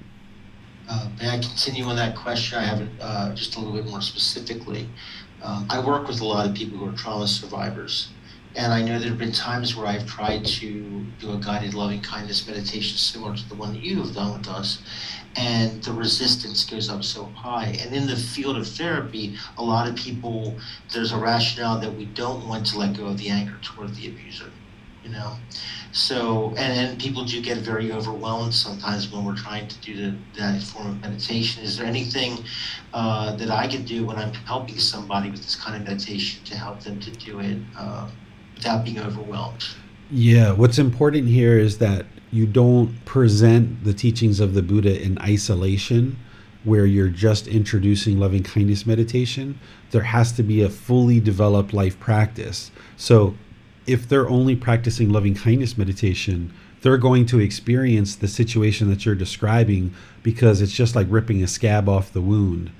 [0.88, 2.58] Uh, may I continue on that question?
[2.58, 4.88] I have uh, just a little bit more specifically.
[5.42, 8.08] Um, I work with a lot of people who are trauma survivors.
[8.54, 12.02] And I know there have been times where I've tried to do a guided loving
[12.02, 14.80] kindness meditation similar to the one that you have done with us.
[15.36, 17.78] And the resistance goes up so high.
[17.80, 20.54] And in the field of therapy, a lot of people,
[20.92, 24.08] there's a rationale that we don't want to let go of the anger toward the
[24.08, 24.50] abuser,
[25.02, 25.36] you know?
[25.92, 30.16] So, and, and people do get very overwhelmed sometimes when we're trying to do the,
[30.38, 31.62] that form of meditation.
[31.62, 32.38] Is there anything
[32.94, 36.56] uh, that I could do when I'm helping somebody with this kind of meditation to
[36.56, 37.58] help them to do it?
[37.78, 38.08] Uh,
[38.62, 39.64] without being overwhelmed.
[40.10, 45.18] Yeah, what's important here is that you don't present the teachings of the Buddha in
[45.18, 46.16] isolation
[46.64, 49.58] where you're just introducing loving kindness meditation.
[49.90, 52.70] There has to be a fully developed life practice.
[52.96, 53.34] So,
[53.86, 59.14] if they're only practicing loving kindness meditation, they're going to experience the situation that you're
[59.14, 62.70] describing because it's just like ripping a scab off the wound.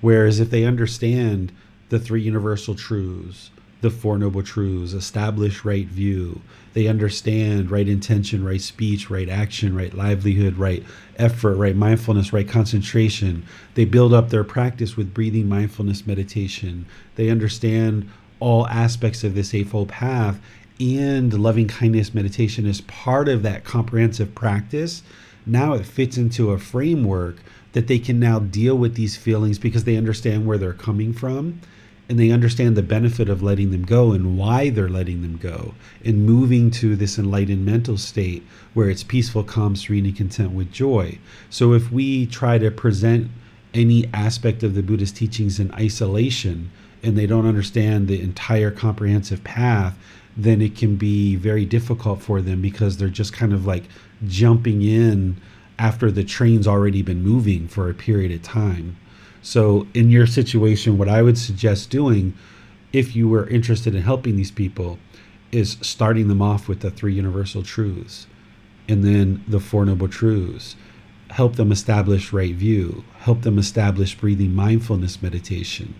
[0.00, 1.52] Whereas if they understand
[1.90, 6.40] the three universal truths, the Four Noble Truths, establish right view.
[6.74, 10.84] They understand right intention, right speech, right action, right livelihood, right
[11.16, 13.44] effort, right mindfulness, right concentration.
[13.74, 16.86] They build up their practice with breathing mindfulness meditation.
[17.16, 18.08] They understand
[18.40, 20.40] all aspects of this Eightfold Path
[20.80, 25.02] and loving kindness meditation is part of that comprehensive practice.
[25.46, 27.36] Now it fits into a framework
[27.72, 31.60] that they can now deal with these feelings because they understand where they're coming from
[32.08, 35.74] and they understand the benefit of letting them go and why they're letting them go
[36.04, 40.72] and moving to this enlightened mental state where it's peaceful, calm, serene, and content with
[40.72, 41.16] joy.
[41.50, 43.30] So if we try to present
[43.72, 49.42] any aspect of the Buddhist teachings in isolation and they don't understand the entire comprehensive
[49.44, 49.98] path,
[50.36, 53.84] then it can be very difficult for them because they're just kind of like
[54.26, 55.36] jumping in
[55.78, 58.96] after the train's already been moving for a period of time.
[59.42, 62.34] So, in your situation, what I would suggest doing
[62.92, 64.98] if you were interested in helping these people
[65.52, 68.26] is starting them off with the three universal truths
[68.88, 70.76] and then the four noble truths.
[71.30, 75.94] Help them establish right view, help them establish breathing mindfulness meditation,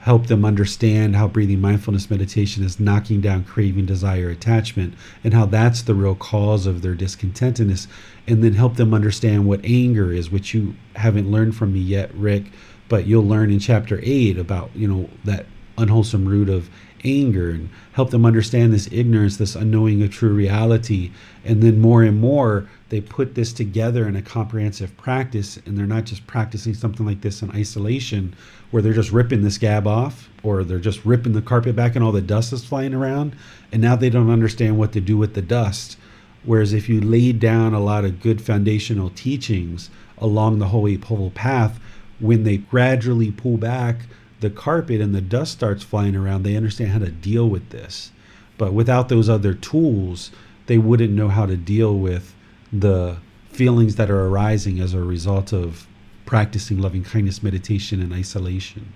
[0.00, 5.46] help them understand how breathing mindfulness meditation is knocking down craving, desire, attachment, and how
[5.46, 7.86] that's the real cause of their discontentedness,
[8.26, 12.12] and then help them understand what anger is, which you haven't learned from me yet,
[12.14, 12.44] Rick
[12.90, 15.46] but you'll learn in chapter 8 about you know that
[15.78, 16.68] unwholesome root of
[17.02, 21.10] anger and help them understand this ignorance this unknowing of true reality
[21.42, 25.86] and then more and more they put this together in a comprehensive practice and they're
[25.86, 28.34] not just practicing something like this in isolation
[28.70, 32.04] where they're just ripping the scab off or they're just ripping the carpet back and
[32.04, 33.34] all the dust is flying around
[33.72, 35.96] and now they don't understand what to do with the dust
[36.42, 41.30] Whereas if you laid down a lot of good foundational teachings along the holy Pole
[41.30, 41.78] Path,
[42.18, 44.06] when they gradually pull back
[44.40, 48.10] the carpet and the dust starts flying around, they understand how to deal with this.
[48.56, 50.30] But without those other tools,
[50.66, 52.34] they wouldn't know how to deal with
[52.72, 53.18] the
[53.48, 55.86] feelings that are arising as a result of
[56.24, 58.92] practicing loving kindness meditation and isolation.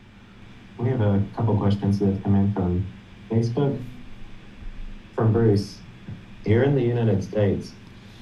[0.79, 2.87] We have a couple questions that have come in from
[3.31, 3.83] Facebook.
[5.15, 5.79] From Bruce.
[6.45, 7.73] Here in the United States,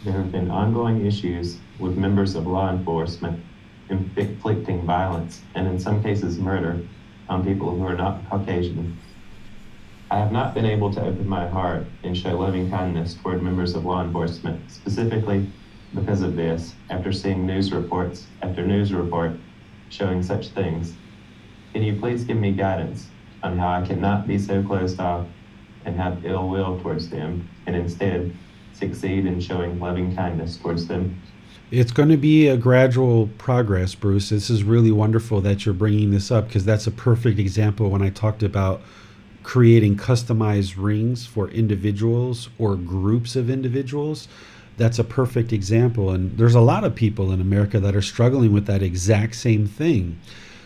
[0.05, 3.43] there have been ongoing issues with members of law enforcement
[3.89, 6.81] inflicting violence and, in some cases, murder
[7.29, 8.97] on people who are not Caucasian.
[10.13, 13.75] I have not been able to open my heart and show loving kindness toward members
[13.75, 15.51] of law enforcement, specifically
[15.95, 19.33] because of this, after seeing news reports after news report
[19.89, 20.93] showing such things.
[21.73, 23.07] Can you please give me guidance
[23.43, 25.27] on how I cannot be so closed off
[25.87, 28.37] and have ill will towards them, and instead
[28.75, 31.23] succeed in showing loving kindness towards them?
[31.71, 34.29] It's going to be a gradual progress, Bruce.
[34.29, 38.03] This is really wonderful that you're bringing this up because that's a perfect example when
[38.03, 38.83] I talked about
[39.43, 44.28] creating customized rings for individuals or groups of individuals.
[44.76, 46.11] That's a perfect example.
[46.11, 49.66] And there's a lot of people in America that are struggling with that exact same
[49.66, 50.18] thing.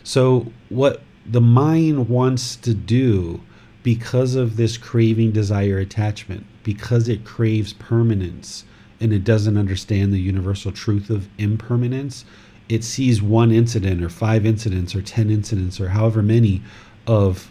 [0.04, 3.40] So, what the mind wants to do
[3.82, 8.64] because of this craving, desire, attachment, because it craves permanence
[9.00, 12.24] and it doesn't understand the universal truth of impermanence,
[12.68, 16.62] it sees one incident or five incidents or 10 incidents or however many
[17.06, 17.50] of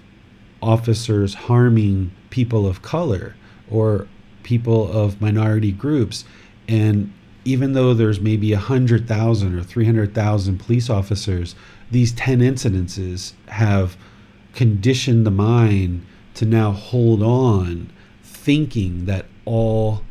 [0.66, 3.36] officers harming people of color
[3.70, 4.08] or
[4.44, 6.26] people of minority groups.
[6.68, 7.14] And
[7.46, 11.56] even though there's maybe 100,000 or 300,000 police officers,
[11.92, 13.96] these 10 incidences have
[14.54, 17.92] conditioned the mind to now hold on,
[18.24, 20.02] thinking that all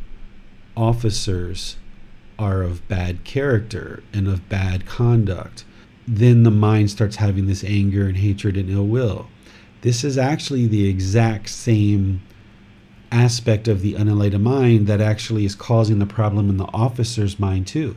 [0.77, 1.77] officers
[2.39, 5.65] are of bad character and of bad conduct,
[6.07, 9.29] then the mind starts having this anger and hatred and ill will.
[9.85, 12.23] This is actually the exact same
[13.13, 17.67] aspect of the unenlightened mind that actually is causing the problem in the officer's mind,
[17.67, 17.95] too.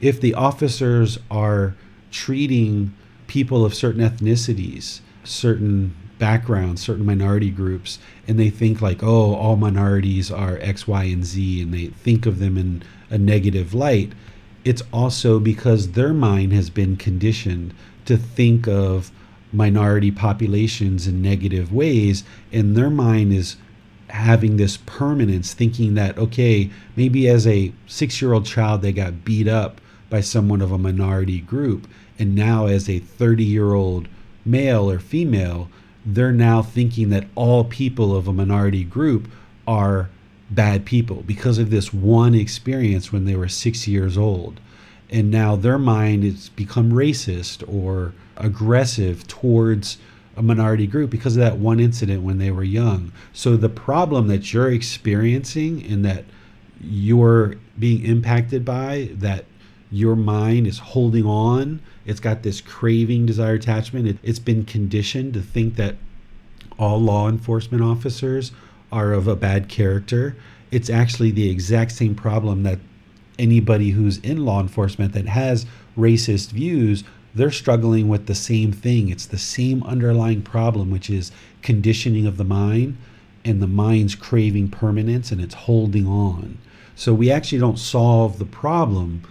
[0.00, 1.74] If the officers are
[2.10, 2.94] treating
[3.26, 9.56] people of certain ethnicities, certain backgrounds, certain minority groups, and they think like, oh, all
[9.56, 14.12] minorities are X, Y, and Z, and they think of them in a negative light,
[14.64, 17.74] it's also because their mind has been conditioned
[18.06, 19.12] to think of
[19.56, 23.56] minority populations in negative ways, and their mind is
[24.08, 29.24] having this permanence, thinking that, okay, maybe as a six year old child, they got
[29.24, 29.80] beat up
[30.10, 31.88] by someone of a minority group,
[32.18, 34.08] and now as a 30 year old
[34.44, 35.68] male or female,
[36.04, 39.28] they're now thinking that all people of a minority group
[39.66, 40.08] are
[40.50, 44.60] bad people because of this one experience when they were six years old.
[45.10, 49.98] And now their mind has become racist or aggressive towards
[50.36, 53.12] a minority group because of that one incident when they were young.
[53.32, 56.24] So the problem that you're experiencing and that
[56.80, 59.46] you're being impacted by, that
[59.90, 64.06] your mind is holding on it's got this craving, desire, attachment.
[64.06, 65.96] It, it's been conditioned to think that
[66.78, 68.52] all law enforcement officers
[68.92, 70.36] are of a bad character.
[70.70, 72.78] It's actually the exact same problem that
[73.38, 75.66] anybody who's in law enforcement that has
[75.98, 77.02] racist views
[77.36, 79.08] they're struggling with the same thing.
[79.10, 81.32] It's the same underlying problem, which is
[81.62, 82.96] conditioning of the mind
[83.44, 86.58] and the mind's craving permanence and it's holding on.
[86.94, 89.22] So we actually don't solve the problem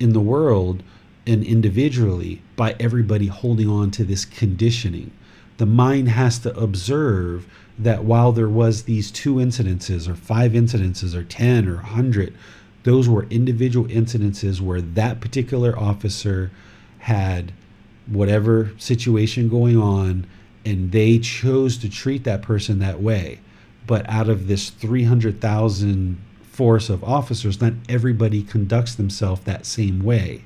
[0.00, 0.82] in the world
[1.26, 5.12] and individually by everybody holding on to this conditioning.
[5.58, 7.46] The mind has to observe
[7.78, 12.34] that while there was these two incidences or five incidences or 10 or 100
[12.86, 16.52] those were individual incidences where that particular officer
[17.06, 17.52] had
[18.06, 20.26] whatever situation going on
[20.64, 23.38] and they chose to treat that person that way
[23.86, 30.42] but out of this 300,000 force of officers not everybody conducts themselves that same way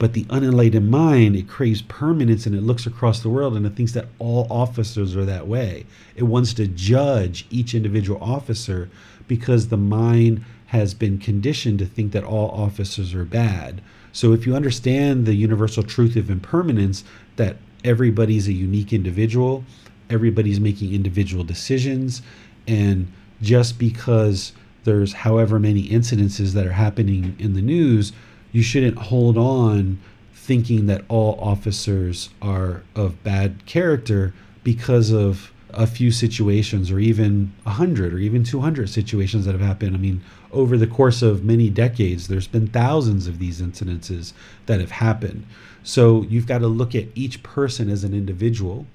[0.00, 3.76] but the unenlightened mind, it craves permanence and it looks across the world and it
[3.76, 5.84] thinks that all officers are that way.
[6.16, 8.88] It wants to judge each individual officer
[9.28, 13.82] because the mind has been conditioned to think that all officers are bad.
[14.12, 17.04] So if you understand the universal truth of impermanence,
[17.36, 19.64] that everybody's a unique individual,
[20.08, 22.22] everybody's making individual decisions,
[22.66, 24.52] and just because
[24.84, 28.12] there's however many incidences that are happening in the news,
[28.52, 29.98] you shouldn't hold on
[30.34, 34.34] thinking that all officers are of bad character
[34.64, 39.94] because of a few situations or even 100 or even 200 situations that have happened.
[39.94, 40.20] I mean,
[40.52, 44.32] over the course of many decades, there's been thousands of these incidences
[44.66, 45.46] that have happened.
[45.82, 48.86] So you've got to look at each person as an individual.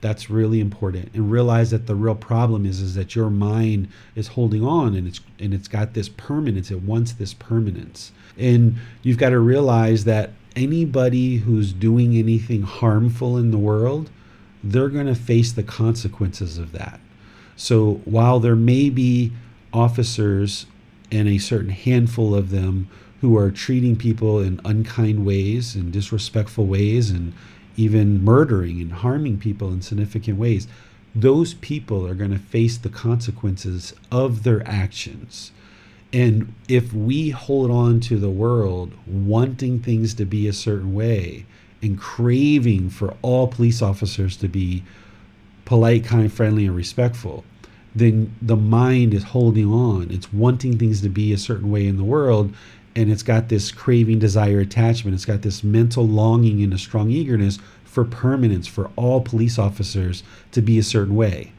[0.00, 4.28] That's really important, and realize that the real problem is is that your mind is
[4.28, 6.70] holding on, and it's and it's got this permanence.
[6.70, 13.38] It wants this permanence, and you've got to realize that anybody who's doing anything harmful
[13.38, 14.10] in the world,
[14.62, 17.00] they're going to face the consequences of that.
[17.56, 19.32] So while there may be
[19.72, 20.66] officers
[21.14, 22.88] and a certain handful of them
[23.20, 27.32] who are treating people in unkind ways and disrespectful ways and
[27.76, 30.66] even murdering and harming people in significant ways,
[31.14, 35.52] those people are going to face the consequences of their actions.
[36.12, 41.46] And if we hold on to the world wanting things to be a certain way
[41.80, 44.82] and craving for all police officers to be
[45.64, 47.44] polite, kind, friendly, and respectful,
[47.94, 50.10] then the mind is holding on.
[50.10, 52.54] It's wanting things to be a certain way in the world.
[52.96, 55.14] And it's got this craving, desire, attachment.
[55.14, 60.22] It's got this mental longing and a strong eagerness for permanence, for all police officers
[60.52, 61.52] to be a certain way.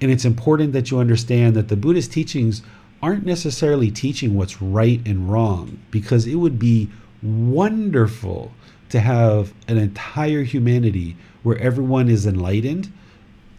[0.00, 2.62] And it's important that you understand that the Buddhist teachings
[3.02, 6.88] aren't necessarily teaching what's right and wrong because it would be
[7.22, 8.52] wonderful
[8.90, 12.92] to have an entire humanity where everyone is enlightened,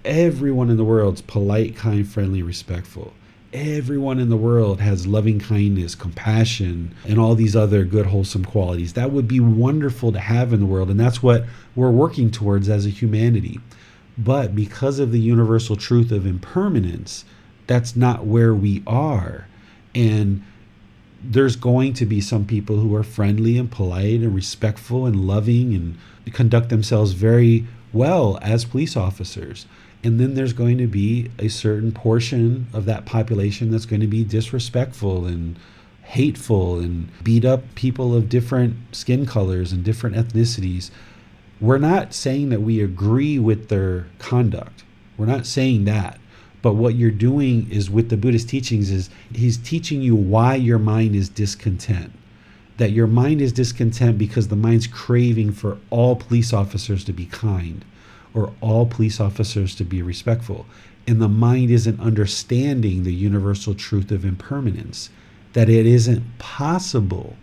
[0.10, 3.14] everyone in the world's polite, kind, friendly, respectful.
[3.54, 8.94] Everyone in the world has loving kindness, compassion, and all these other good, wholesome qualities.
[8.94, 10.90] That would be wonderful to have in the world.
[10.90, 11.46] And that's what
[11.76, 13.60] we're working towards as a humanity.
[14.18, 17.24] But because of the universal truth of impermanence,
[17.68, 19.48] that's not where we are.
[19.94, 20.44] And
[21.24, 25.74] there's going to be some people who are friendly and polite and respectful and loving
[25.74, 25.98] and
[26.34, 29.66] conduct themselves very well as police officers.
[30.04, 34.08] And then there's going to be a certain portion of that population that's going to
[34.08, 35.58] be disrespectful and
[36.04, 40.90] hateful and beat up people of different skin colors and different ethnicities.
[41.60, 44.84] We're not saying that we agree with their conduct.
[45.18, 46.20] We're not saying that.
[46.62, 50.80] But what you're doing is with the Buddhist teachings is he's teaching you why your
[50.80, 52.12] mind is discontent.
[52.78, 57.26] That your mind is discontent because the mind's craving for all police officers to be
[57.26, 57.84] kind
[58.34, 60.66] or all police officers to be respectful.
[61.08, 65.10] And the mind isn't understanding the universal truth of impermanence,
[65.54, 67.36] that it isn't possible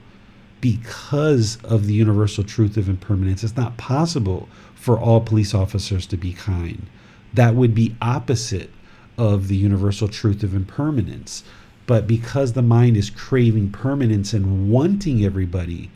[0.61, 3.45] because of the universal truth of impermanence.
[3.45, 6.87] It's not possible for all police officers to be kind.
[7.35, 8.71] That would be opposite
[9.19, 11.43] of the universal truth of impermanence.
[11.87, 15.91] But because the mind is craving permanence and wanting everybody,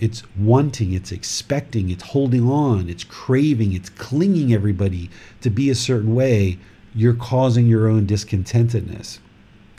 [0.00, 5.10] it's wanting, it's expecting, it's holding on, it's craving, it's clinging everybody
[5.42, 6.58] to be a certain way,
[6.94, 9.18] you're causing your own discontentedness.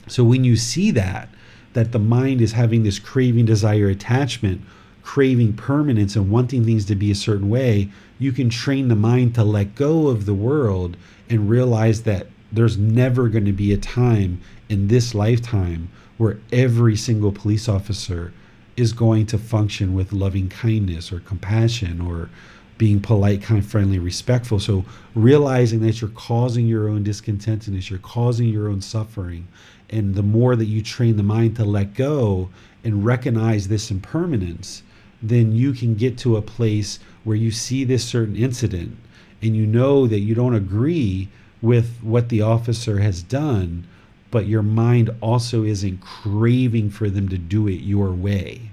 [0.07, 1.27] So when you see that,
[1.73, 4.61] that the mind is having this craving, desire, attachment,
[5.01, 9.33] craving permanence, and wanting things to be a certain way, you can train the mind
[9.35, 10.97] to let go of the world
[11.29, 16.95] and realize that there's never going to be a time in this lifetime where every
[16.95, 18.31] single police officer
[18.81, 22.29] is going to function with loving kindness or compassion or
[22.77, 24.59] being polite, kind, friendly, respectful.
[24.59, 29.47] So realizing that you're causing your own discontentedness, you're causing your own suffering.
[29.91, 32.49] And the more that you train the mind to let go
[32.83, 34.81] and recognize this impermanence,
[35.21, 38.97] then you can get to a place where you see this certain incident
[39.43, 41.29] and you know that you don't agree
[41.61, 43.85] with what the officer has done,
[44.31, 48.70] but your mind also isn't craving for them to do it your way.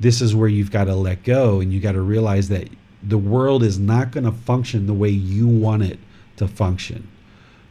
[0.00, 2.68] This is where you've got to let go and you got to realize that
[3.02, 5.98] the world is not going to function the way you want it
[6.36, 7.08] to function.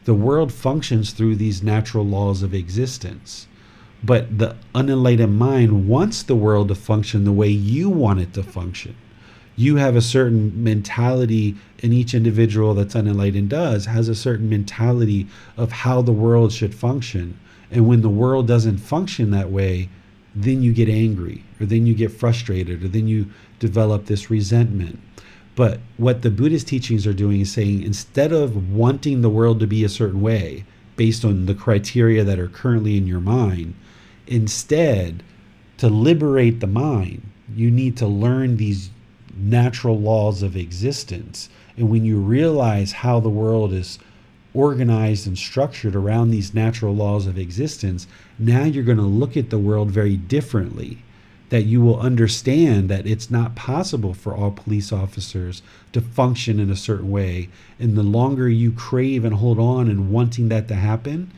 [0.04, 3.46] The world functions through these natural laws of existence.
[4.02, 8.42] But the unenlightened mind wants the world to function the way you want it to
[8.42, 8.96] function
[9.60, 15.26] you have a certain mentality and each individual that's unenlightened does has a certain mentality
[15.58, 17.38] of how the world should function
[17.70, 19.86] and when the world doesn't function that way
[20.34, 23.26] then you get angry or then you get frustrated or then you
[23.58, 24.98] develop this resentment
[25.56, 29.66] but what the buddhist teachings are doing is saying instead of wanting the world to
[29.66, 30.64] be a certain way
[30.96, 33.74] based on the criteria that are currently in your mind
[34.26, 35.22] instead
[35.76, 37.22] to liberate the mind
[37.54, 38.90] you need to learn these
[39.36, 41.48] natural laws of existence.
[41.76, 43.98] And when you realize how the world is
[44.52, 48.06] organized and structured around these natural laws of existence,
[48.40, 50.98] now you're going to look at the world very differently.
[51.50, 55.62] that you will understand that it's not possible for all police officers
[55.92, 57.48] to function in a certain way.
[57.78, 61.32] And the longer you crave and hold on and wanting that to happen,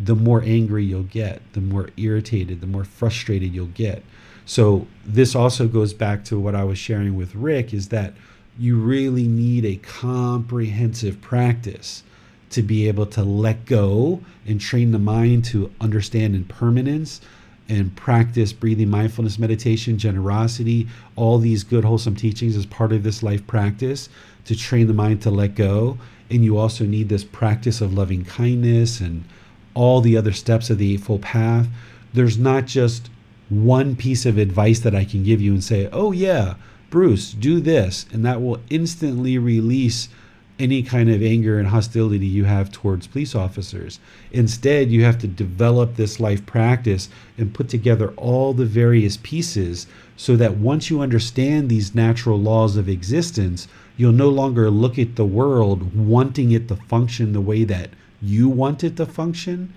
[0.00, 4.04] the more angry you'll get, the more irritated, the more frustrated you'll get.
[4.46, 8.14] So this also goes back to what I was sharing with Rick is that
[8.56, 12.04] you really need a comprehensive practice
[12.50, 17.20] to be able to let go and train the mind to understand impermanence
[17.68, 23.22] and practice breathing mindfulness meditation generosity all these good wholesome teachings as part of this
[23.22, 24.08] life practice
[24.46, 25.98] to train the mind to let go.
[26.30, 29.24] And you also need this practice of loving kindness and
[29.74, 31.68] all the other steps of the eightfold path.
[32.14, 33.10] There's not just
[33.48, 36.54] one piece of advice that i can give you and say oh yeah
[36.90, 40.08] bruce do this and that will instantly release
[40.58, 44.00] any kind of anger and hostility you have towards police officers.
[44.32, 49.86] Instead, you have to develop this life practice and put together all the various pieces
[50.16, 55.16] so that once you understand these natural laws of existence, you'll no longer look at
[55.16, 57.90] the world wanting it to function the way that
[58.20, 59.72] you want it to function,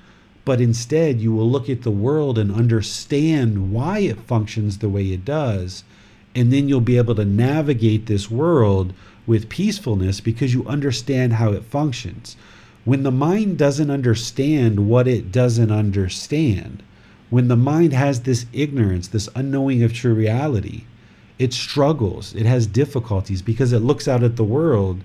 [0.46, 5.12] but instead you will look at the world and understand why it functions the way
[5.12, 5.84] it does.
[6.34, 8.94] And then you'll be able to navigate this world
[9.28, 12.36] with peacefulness because you understand how it functions.
[12.84, 16.82] When the mind doesn't understand what it doesn't understand,
[17.30, 20.84] when the mind has this ignorance, this unknowing of true reality,
[21.40, 25.02] it struggles, it has difficulties because it looks out at the world.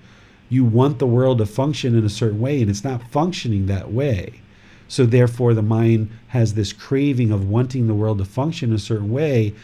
[0.49, 3.93] You want the world to function in a certain way, and it's not functioning that
[3.93, 4.41] way.
[4.89, 9.11] So, therefore, the mind has this craving of wanting the world to function a certain
[9.11, 9.55] way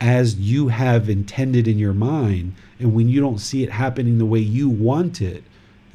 [0.00, 2.54] as you have intended in your mind.
[2.78, 5.44] And when you don't see it happening the way you want it,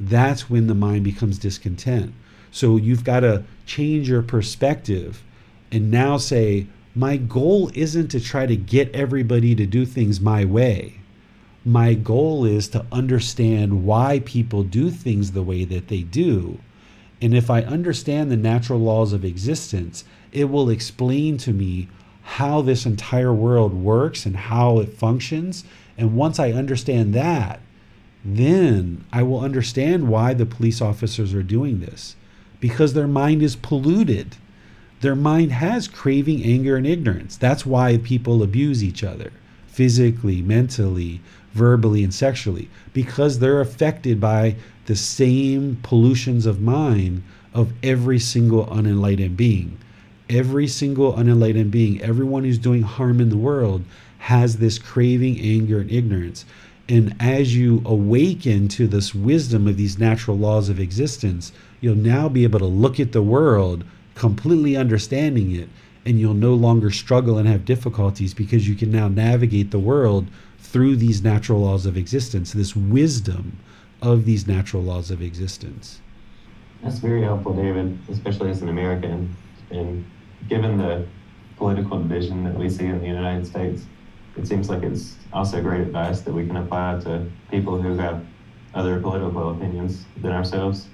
[0.00, 2.12] that's when the mind becomes discontent.
[2.50, 5.22] So you've got to change your perspective
[5.70, 10.44] and now say, my goal isn't to try to get everybody to do things my
[10.44, 10.98] way.
[11.64, 16.58] My goal is to understand why people do things the way that they do.
[17.22, 21.88] And if I understand the natural laws of existence, it will explain to me
[22.22, 25.64] how this entire world works and how it functions.
[25.98, 27.60] And once I understand that,
[28.24, 32.16] then I will understand why the police officers are doing this
[32.60, 34.36] because their mind is polluted.
[35.00, 37.36] Their mind has craving, anger, and ignorance.
[37.36, 39.32] That's why people abuse each other
[39.66, 41.20] physically, mentally,
[41.54, 44.54] verbally, and sexually because they're affected by
[44.86, 49.76] the same pollutions of mind of every single unenlightened being
[50.28, 53.84] every single unenlightened being, everyone who's doing harm in the world,
[54.18, 56.44] has this craving, anger, and ignorance.
[56.88, 62.28] And as you awaken to this wisdom of these natural laws of existence, you'll now
[62.28, 65.68] be able to look at the world completely understanding it,
[66.04, 70.26] and you'll no longer struggle and have difficulties because you can now navigate the world
[70.58, 73.58] through these natural laws of existence, this wisdom
[74.00, 76.00] of these natural laws of existence.
[76.82, 79.34] That's very helpful, David, especially as an American.
[79.72, 80.04] And
[80.48, 81.06] given the
[81.56, 83.84] political division that we see in the United States,
[84.36, 88.24] it seems like it's also great advice that we can apply to people who have
[88.74, 90.88] other political opinions than ourselves.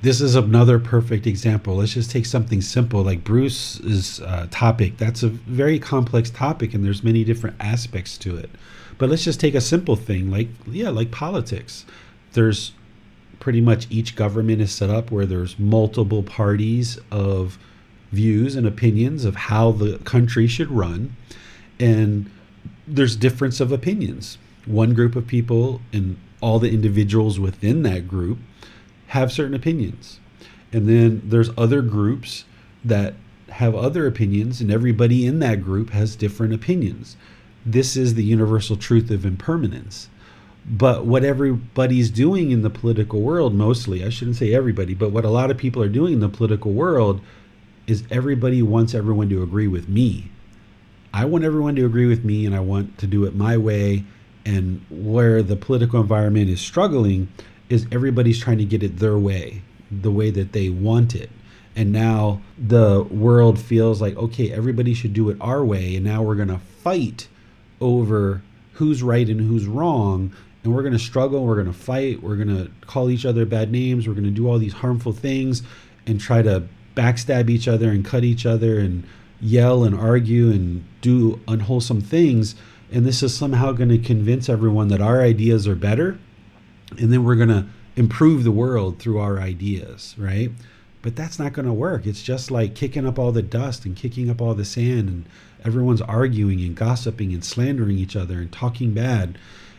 [0.00, 1.76] This is another perfect example.
[1.76, 4.96] Let's just take something simple like Bruce's uh, topic.
[4.96, 8.50] That's a very complex topic, and there's many different aspects to it.
[8.96, 11.84] But let's just take a simple thing like yeah, like politics.
[12.32, 12.72] There's
[13.40, 17.58] pretty much each government is set up where there's multiple parties of
[18.10, 21.14] views and opinions of how the country should run.
[21.78, 22.30] And
[22.86, 24.38] there's difference of opinions.
[24.66, 28.38] One group of people and all the individuals within that group
[29.08, 30.20] have certain opinions.
[30.72, 32.44] And then there's other groups
[32.84, 33.14] that
[33.50, 37.16] have other opinions and everybody in that group has different opinions.
[37.64, 40.08] This is the universal truth of impermanence.
[40.70, 45.24] But what everybody's doing in the political world mostly i shouldn't say everybody but what
[45.24, 47.22] a lot of people are doing in the political world
[47.88, 50.30] is everybody wants everyone to agree with me.
[51.12, 54.04] I want everyone to agree with me and I want to do it my way.
[54.44, 57.32] And where the political environment is struggling
[57.70, 61.30] is everybody's trying to get it their way, the way that they want it.
[61.74, 65.96] And now the world feels like, okay, everybody should do it our way.
[65.96, 67.28] And now we're going to fight
[67.80, 68.42] over
[68.74, 70.34] who's right and who's wrong.
[70.62, 71.46] And we're going to struggle.
[71.46, 72.22] We're going to fight.
[72.22, 74.06] We're going to call each other bad names.
[74.06, 75.62] We're going to do all these harmful things
[76.06, 76.68] and try to
[76.98, 79.04] backstab each other and cut each other and
[79.40, 82.56] yell and argue and do unwholesome things.
[82.90, 86.18] And this is somehow going to convince everyone that our ideas are better.
[86.98, 90.50] And then we're going to improve the world through our ideas, right?
[91.02, 92.06] But that's not going to work.
[92.06, 95.24] It's just like kicking up all the dust and kicking up all the sand and
[95.64, 99.38] everyone's arguing and gossiping and slandering each other and talking bad.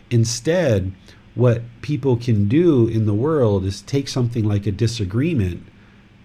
[0.09, 0.93] Instead,
[1.35, 5.65] what people can do in the world is take something like a disagreement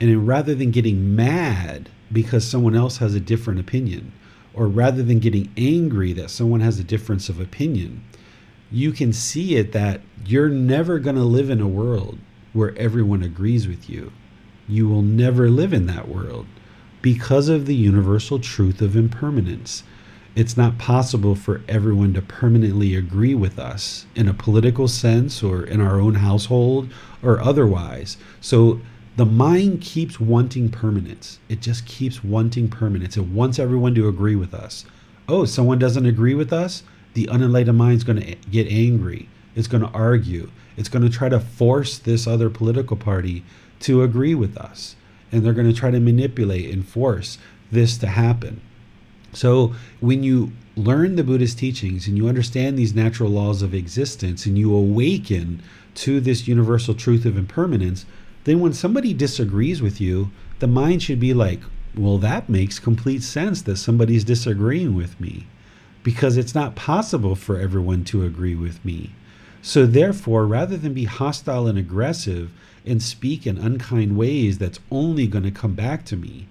[0.01, 4.13] and rather than getting mad because someone else has a different opinion,
[4.53, 8.05] or rather than getting angry that someone has a difference of opinion,
[8.71, 12.19] you can see it that you're never going to live in a world
[12.53, 14.13] where everyone agrees with you.
[14.69, 16.47] You will never live in that world
[17.03, 19.83] because of the universal truth of impermanence.
[20.35, 25.65] It's not possible for everyone to permanently agree with us in a political sense or
[25.65, 26.93] in our own household
[27.23, 28.17] or otherwise.
[28.41, 28.81] So
[29.17, 31.39] the mind keeps wanting permanence.
[31.49, 33.17] It just keeps wanting permanence.
[33.17, 34.85] It wants everyone to agree with us.
[35.29, 36.83] Oh, someone doesn't agree with us?
[37.15, 39.29] The unenlightened mind is going to get angry.
[39.55, 40.51] It's going to argue.
[40.77, 43.45] It's going to try to force this other political party
[43.81, 44.97] to agree with us.
[45.31, 47.39] And they're going to try to manipulate and force
[47.71, 48.61] this to happen.
[49.33, 54.45] So when you learn the Buddhist teachings and you understand these natural laws of existence
[54.47, 55.63] and you awaken
[55.97, 58.07] to this universal truth of impermanence,
[58.45, 61.61] then when somebody disagrees with you, the mind should be like,
[61.97, 65.47] well, that makes complete sense that somebody's disagreeing with me
[66.03, 69.11] because it's not possible for everyone to agree with me.
[69.63, 72.51] So, therefore, rather than be hostile and aggressive
[72.85, 76.47] and speak in unkind ways that's only going to come back to me,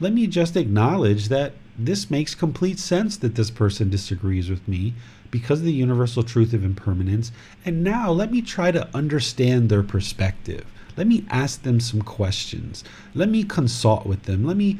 [0.00, 4.94] let me just acknowledge that this makes complete sense that this person disagrees with me
[5.30, 7.32] because of the universal truth of impermanence.
[7.64, 10.64] And now let me try to understand their perspective.
[10.96, 12.82] Let me ask them some questions.
[13.14, 14.44] Let me consult with them.
[14.44, 14.78] Let me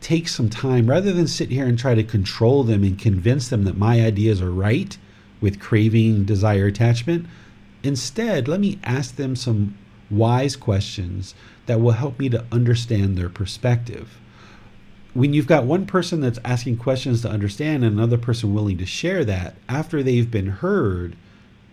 [0.00, 3.64] take some time rather than sit here and try to control them and convince them
[3.64, 4.96] that my ideas are right
[5.40, 7.26] with craving, desire, attachment.
[7.82, 9.76] Instead, let me ask them some
[10.10, 11.34] wise questions
[11.66, 14.18] that will help me to understand their perspective.
[15.14, 18.86] When you've got one person that's asking questions to understand and another person willing to
[18.86, 21.16] share that, after they've been heard,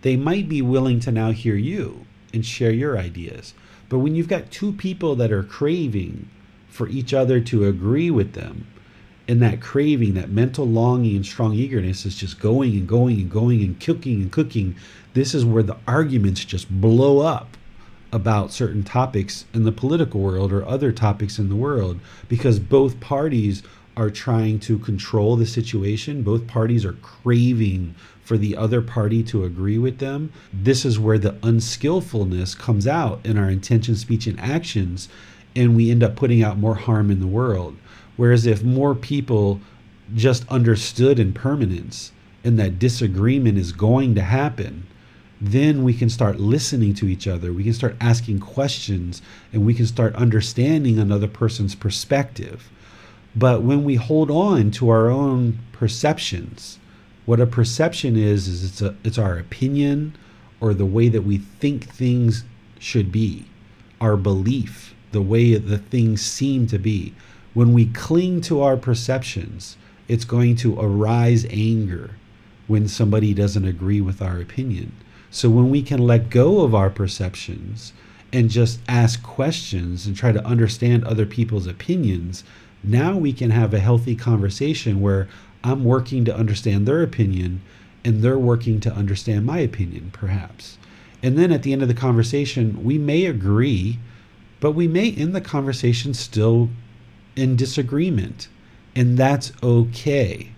[0.02, 3.54] they might be willing to now hear you and share your ideas.
[3.88, 6.28] But when you've got two people that are craving
[6.68, 8.66] for each other to agree with them,
[9.26, 13.30] and that craving, that mental longing and strong eagerness is just going and going and
[13.30, 14.76] going and cooking and cooking,
[15.14, 17.56] this is where the arguments just blow up
[18.12, 23.00] about certain topics in the political world or other topics in the world because both
[23.00, 23.62] parties
[23.96, 26.22] are trying to control the situation.
[26.22, 27.94] Both parties are craving
[28.24, 30.32] for the other party to agree with them.
[30.52, 35.08] This is where the unskillfulness comes out in our intention, speech, and actions,
[35.54, 37.76] and we end up putting out more harm in the world.
[38.16, 39.60] Whereas if more people
[40.14, 42.12] just understood impermanence
[42.42, 44.86] and that disagreement is going to happen,
[45.40, 47.52] then we can start listening to each other.
[47.52, 49.20] We can start asking questions
[49.52, 52.70] and we can start understanding another person's perspective.
[53.36, 56.78] But when we hold on to our own perceptions,
[57.26, 60.14] what a perception is is it's a it's our opinion
[60.60, 62.44] or the way that we think things
[62.78, 63.46] should be,
[64.00, 67.14] our belief, the way the things seem to be.
[67.54, 69.76] When we cling to our perceptions,
[70.08, 72.10] it's going to arise anger
[72.66, 74.92] when somebody doesn't agree with our opinion.
[75.30, 77.92] So when we can let go of our perceptions
[78.32, 82.44] and just ask questions and try to understand other people's opinions,
[82.82, 85.28] now we can have a healthy conversation where
[85.64, 87.62] I'm working to understand their opinion
[88.04, 90.76] and they're working to understand my opinion, perhaps.
[91.22, 93.98] And then at the end of the conversation, we may agree,
[94.60, 96.68] but we may end the conversation still
[97.34, 98.48] in disagreement.
[98.94, 100.50] And that's okay.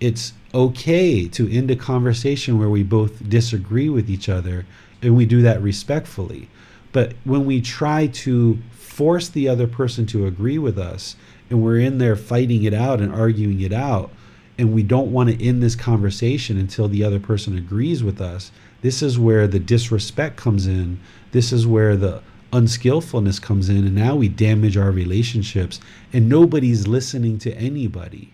[0.00, 4.66] It's okay to end a conversation where we both disagree with each other
[5.00, 6.48] and we do that respectfully.
[6.90, 11.14] But when we try to force the other person to agree with us
[11.50, 14.10] and we're in there fighting it out and arguing it out,
[14.58, 18.52] and we don't want to end this conversation until the other person agrees with us,
[18.82, 21.00] this is where the disrespect comes in.
[21.32, 23.78] This is where the unskillfulness comes in.
[23.78, 25.80] And now we damage our relationships,
[26.12, 28.32] and nobody's listening to anybody.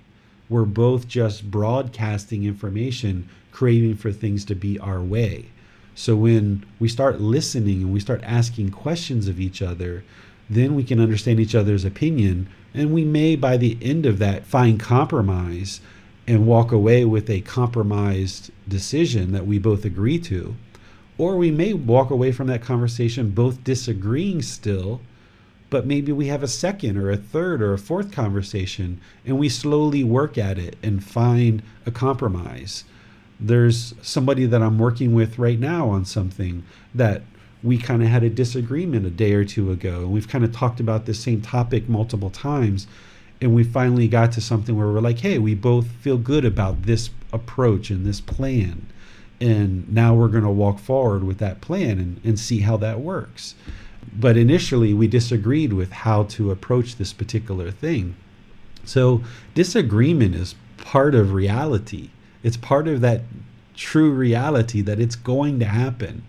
[0.49, 5.47] We're both just broadcasting information, craving for things to be our way.
[5.95, 10.05] So when we start listening and we start asking questions of each other,
[10.51, 12.49] then we can understand each other's opinion.
[12.75, 15.81] And we may, by the end of that, find compromise
[16.31, 20.55] and walk away with a compromised decision that we both agree to.
[21.19, 25.01] Or we may walk away from that conversation both disagreeing still,
[25.71, 29.49] but maybe we have a second or a third or a fourth conversation and we
[29.49, 32.85] slowly work at it and find a compromise.
[33.41, 36.63] There's somebody that I'm working with right now on something
[36.95, 37.23] that
[37.61, 40.03] we kind of had a disagreement a day or two ago.
[40.03, 42.87] And we've kind of talked about the same topic multiple times
[43.41, 46.83] and we finally got to something where we're like, hey, we both feel good about
[46.83, 48.87] this approach and this plan.
[49.41, 53.01] And now we're going to walk forward with that plan and, and see how that
[53.01, 53.55] works.
[54.13, 58.17] But initially, we disagreed with how to approach this particular thing.
[58.85, 59.23] So,
[59.55, 62.11] disagreement is part of reality.
[62.43, 63.23] It's part of that
[63.75, 66.23] true reality that it's going to happen.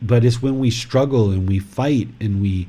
[0.00, 2.68] But it's when we struggle and we fight and we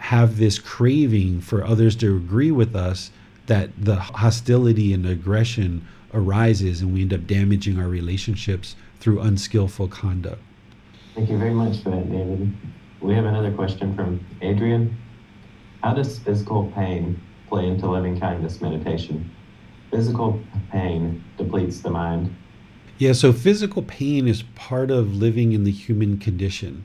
[0.00, 3.10] have this craving for others to agree with us
[3.46, 9.88] that the hostility and aggression arises and we end up damaging our relationships through unskillful
[9.88, 10.40] conduct.
[11.14, 12.52] Thank you very much for that, David.
[13.00, 14.96] We have another question from Adrian.
[15.82, 19.30] How does physical pain play into loving kindness meditation?
[19.90, 20.40] Physical
[20.70, 22.34] pain depletes the mind.
[22.98, 26.84] Yeah, so physical pain is part of living in the human condition.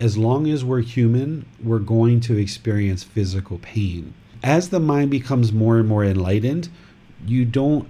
[0.00, 4.12] As long as we're human, we're going to experience physical pain.
[4.42, 6.68] As the mind becomes more and more enlightened,
[7.26, 7.88] you don't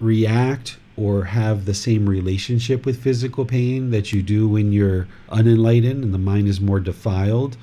[0.00, 6.02] react or have the same relationship with physical pain that you do when you're unenlightened
[6.04, 7.56] and the mind is more defiled.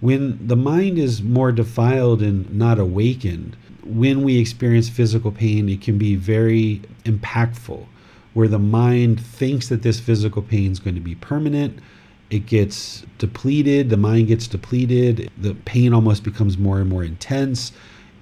[0.00, 5.80] When the mind is more defiled and not awakened, when we experience physical pain, it
[5.80, 7.86] can be very impactful,
[8.34, 11.78] where the mind thinks that this physical pain is going to be permanent.
[12.32, 17.72] It gets depleted, the mind gets depleted, the pain almost becomes more and more intense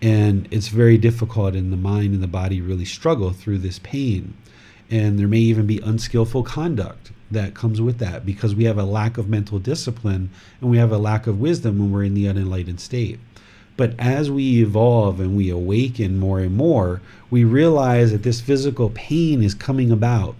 [0.03, 4.35] and it's very difficult and the mind and the body really struggle through this pain.
[4.91, 8.85] And there may even be unskillful conduct that comes with that because we have a
[8.85, 10.31] lack of mental discipline
[10.61, 13.21] and we have a lack of wisdom when we're in the unenlightened state.
[13.77, 17.01] But as we evolve and we awaken more and more
[17.31, 20.35] we realize that this physical pain is coming about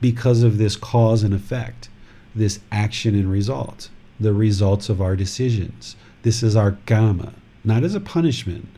[0.00, 1.90] because of this cause and effect
[2.34, 3.88] this action and result
[4.20, 7.32] the results of our decisions this is our karma
[7.64, 8.68] not as a punishment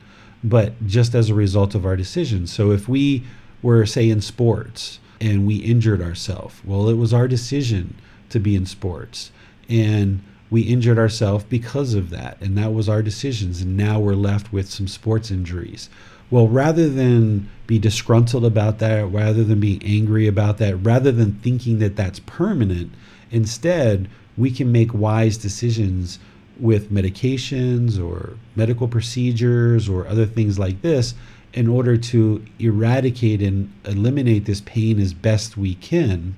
[0.45, 2.53] but just as a result of our decisions.
[2.53, 3.25] So if we
[3.63, 7.97] were, say, in sports and we injured ourselves, well, it was our decision
[8.29, 9.33] to be in sports.
[9.71, 12.37] And we injured ourselves because of that.
[12.43, 13.63] And that was our decisions.
[13.63, 15.89] And now we're left with some sports injuries.
[16.31, 21.37] Well, rather than be disgruntled about that, rather than being angry about that, rather than
[21.37, 22.93] thinking that that's permanent,
[23.31, 26.19] instead, we can make wise decisions
[26.59, 31.15] with medications or medical procedures or other things like this
[31.53, 36.35] in order to eradicate and eliminate this pain as best we can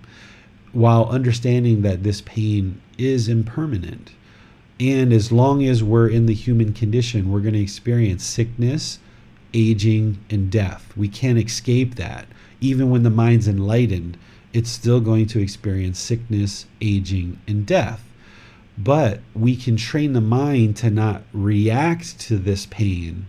[0.73, 4.13] while understanding that this pain is impermanent.
[4.79, 8.99] And as long as we're in the human condition, we're going to experience sickness,
[9.55, 10.93] aging, and death.
[10.95, 12.27] We can't escape that.
[12.61, 14.19] Even when the mind's enlightened,
[14.57, 18.03] it's still going to experience sickness, aging, and death.
[18.79, 23.27] But we can train the mind to not react to this pain.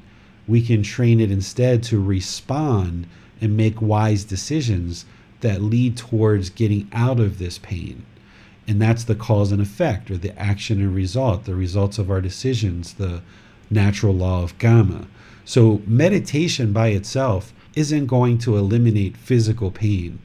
[0.48, 3.08] We can train it instead to respond
[3.42, 5.04] and make wise decisions
[5.42, 8.06] that lead towards getting out of this pain.
[8.66, 12.22] And that's the cause and effect, or the action and result, the results of our
[12.22, 13.22] decisions, the
[13.70, 15.08] natural law of karma.
[15.44, 20.20] So, meditation by itself isn't going to eliminate physical pain.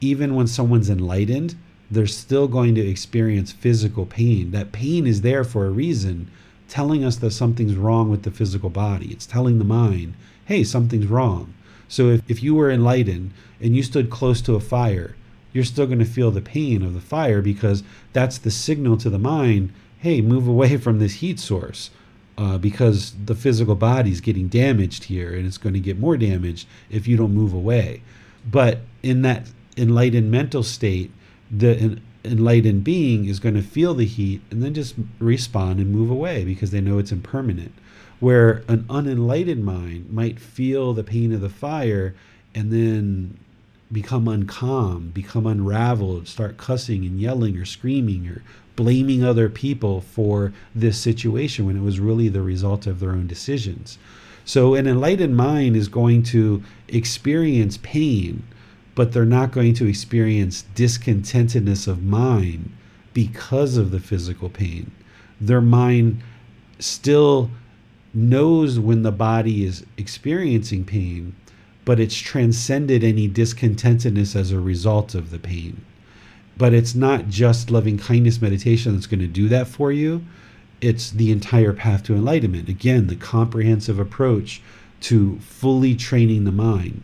[0.00, 1.56] Even when someone's enlightened,
[1.90, 4.52] they're still going to experience physical pain.
[4.52, 6.30] That pain is there for a reason,
[6.68, 9.08] telling us that something's wrong with the physical body.
[9.08, 11.52] It's telling the mind, hey, something's wrong.
[11.88, 15.16] So if, if you were enlightened and you stood close to a fire,
[15.52, 17.82] you're still going to feel the pain of the fire because
[18.12, 21.90] that's the signal to the mind hey, move away from this heat source.
[22.38, 26.16] Uh, because the physical body is getting damaged here and it's going to get more
[26.16, 28.00] damaged if you don't move away.
[28.50, 29.46] But in that
[29.80, 31.10] enlightened mental state,
[31.50, 36.10] the enlightened being is going to feel the heat and then just respond and move
[36.10, 37.72] away because they know it's impermanent.
[38.20, 42.14] Where an unenlightened mind might feel the pain of the fire
[42.54, 43.38] and then
[43.90, 48.42] become uncalm, become unraveled, start cussing and yelling or screaming or
[48.76, 53.26] blaming other people for this situation when it was really the result of their own
[53.26, 53.98] decisions.
[54.44, 58.42] So, an enlightened mind is going to experience pain
[58.94, 62.72] but they're not going to experience discontentedness of mind
[63.12, 64.90] because of the physical pain.
[65.40, 66.22] Their mind
[66.78, 67.50] still
[68.12, 71.34] knows when the body is experiencing pain,
[71.84, 75.84] but it's transcended any discontentedness as a result of the pain.
[76.56, 80.24] But it's not just loving kindness meditation that's going to do that for you.
[80.80, 82.68] It's the entire path to enlightenment.
[82.68, 84.60] Again, the comprehensive approach
[85.02, 87.02] to fully training the mind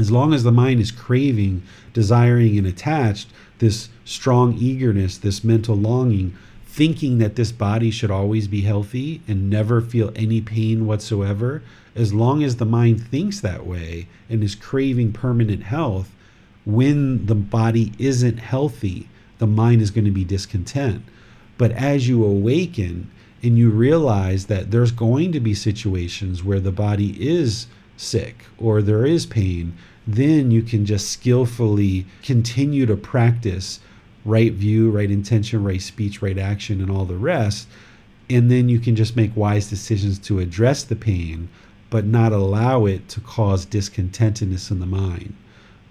[0.00, 3.28] as long as the mind is craving, desiring, and attached,
[3.58, 6.34] this strong eagerness, this mental longing,
[6.64, 11.62] thinking that this body should always be healthy and never feel any pain whatsoever,
[11.94, 16.14] as long as the mind thinks that way and is craving permanent health,
[16.64, 21.02] when the body isn't healthy, the mind is going to be discontent.
[21.58, 23.10] But as you awaken
[23.42, 28.80] and you realize that there's going to be situations where the body is sick or
[28.80, 29.76] there is pain,
[30.14, 33.80] then you can just skillfully continue to practice
[34.24, 37.68] right view, right intention, right speech, right action, and all the rest.
[38.28, 41.48] And then you can just make wise decisions to address the pain,
[41.88, 45.34] but not allow it to cause discontentedness in the mind.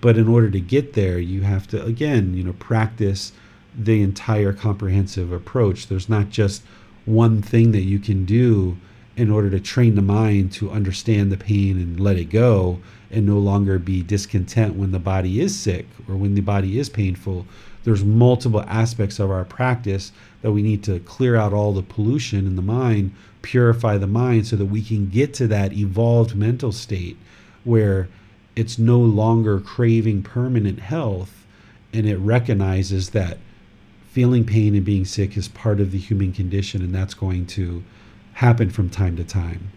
[0.01, 3.33] But in order to get there, you have to, again, you know, practice
[3.77, 5.87] the entire comprehensive approach.
[5.87, 6.63] There's not just
[7.05, 8.77] one thing that you can do
[9.17, 12.79] in order to train the mind to understand the pain and let it go
[13.11, 16.89] and no longer be discontent when the body is sick or when the body is
[16.89, 17.45] painful
[17.83, 22.45] there's multiple aspects of our practice that we need to clear out all the pollution
[22.45, 26.71] in the mind, purify the mind so that we can get to that evolved mental
[26.71, 27.17] state
[27.63, 28.09] where
[28.55, 31.45] it's no longer craving permanent health
[31.93, 33.37] and it recognizes that
[34.09, 37.83] feeling pain and being sick is part of the human condition and that's going to
[38.33, 39.71] happen from time to time.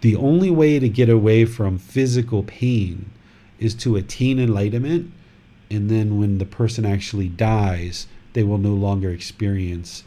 [0.00, 3.10] The only way to get away from physical pain
[3.58, 5.10] is to attain enlightenment
[5.70, 10.04] and then when the person actually dies, they will no longer experience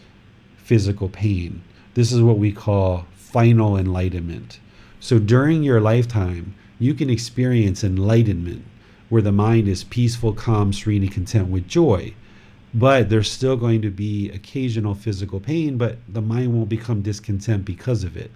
[0.58, 1.62] physical pain.
[1.94, 4.60] This is what we call final enlightenment.
[5.00, 8.64] So during your lifetime, you can experience enlightenment
[9.10, 12.14] where the mind is peaceful, calm, serene, and content with joy.
[12.74, 17.66] But there's still going to be occasional physical pain, but the mind won't become discontent
[17.66, 18.32] because of it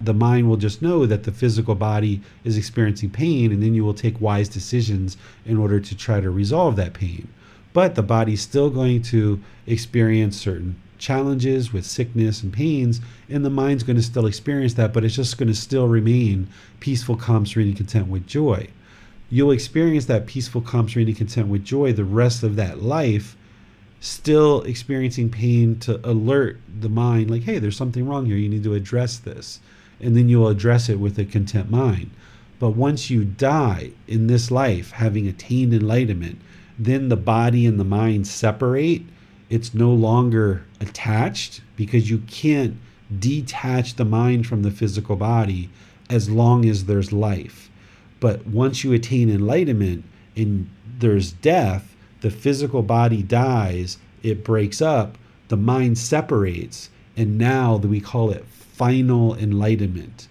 [0.00, 3.84] the mind will just know that the physical body is experiencing pain, and then you
[3.84, 7.28] will take wise decisions in order to try to resolve that pain.
[7.72, 13.50] But the body's still going to experience certain challenges with sickness and pains, and the
[13.50, 16.48] mind's going to still experience that, but it's just going to still remain
[16.80, 18.68] peaceful, calm, serene, and content with joy.
[19.30, 23.36] You'll experience that peaceful, calm, serene, and content with joy the rest of that life,
[24.00, 28.36] still experiencing pain to alert the mind, like, hey, there's something wrong here.
[28.36, 29.60] You need to address this
[30.00, 32.10] and then you'll address it with a content mind.
[32.58, 36.40] But once you die in this life, having attained enlightenment,
[36.78, 39.02] then the body and the mind separate.
[39.48, 42.76] It's no longer attached because you can't
[43.18, 45.70] detach the mind from the physical body
[46.10, 47.70] as long as there's life.
[48.20, 50.68] But once you attain enlightenment and
[50.98, 55.18] there's death, the physical body dies, it breaks up,
[55.48, 58.44] the mind separates, and now we call it
[58.76, 60.28] final enlightenment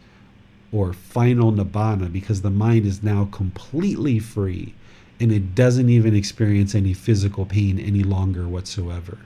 [0.71, 4.75] or final nibbana because the mind is now completely free
[5.19, 9.17] and it doesn't even experience any physical pain any longer whatsoever.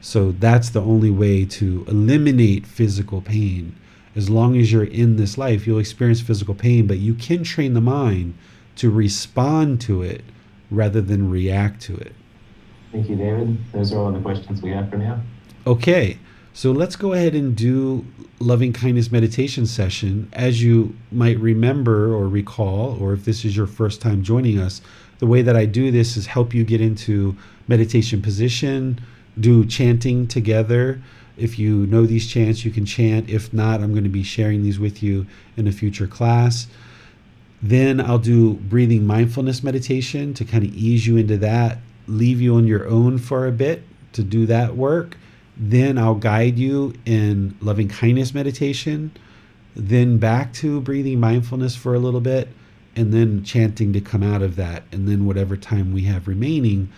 [0.00, 3.76] So that's the only way to eliminate physical pain.
[4.16, 7.74] As long as you're in this life, you'll experience physical pain, but you can train
[7.74, 8.34] the mind
[8.76, 10.24] to respond to it
[10.70, 12.14] rather than react to it.
[12.90, 13.58] Thank you, David.
[13.72, 15.20] Those are all the questions we have for now.
[15.66, 16.18] Okay.
[16.52, 18.04] So let's go ahead and do
[18.40, 20.28] loving kindness meditation session.
[20.32, 24.80] As you might remember or recall, or if this is your first time joining us,
[25.20, 27.36] the way that I do this is help you get into
[27.68, 29.00] meditation position,
[29.38, 31.00] do chanting together.
[31.36, 33.30] If you know these chants, you can chant.
[33.30, 35.26] If not, I'm going to be sharing these with you
[35.56, 36.66] in a future class.
[37.62, 41.78] Then I'll do breathing mindfulness meditation to kind of ease you into that,
[42.08, 43.84] leave you on your own for a bit
[44.14, 45.16] to do that work
[45.62, 49.12] then I'll guide you in loving kindness meditation,
[49.76, 52.48] then back to breathing mindfulness for a little bit,
[52.96, 54.84] and then chanting to come out of that.
[54.90, 56.88] And then, whatever time we have remaining,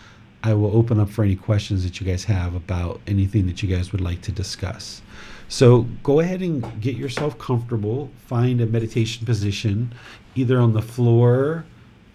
[0.44, 3.68] I will open up for any questions that you guys have about anything that you
[3.68, 5.02] guys would like to discuss.
[5.48, 8.12] So, go ahead and get yourself comfortable.
[8.28, 9.92] Find a meditation position,
[10.36, 11.64] either on the floor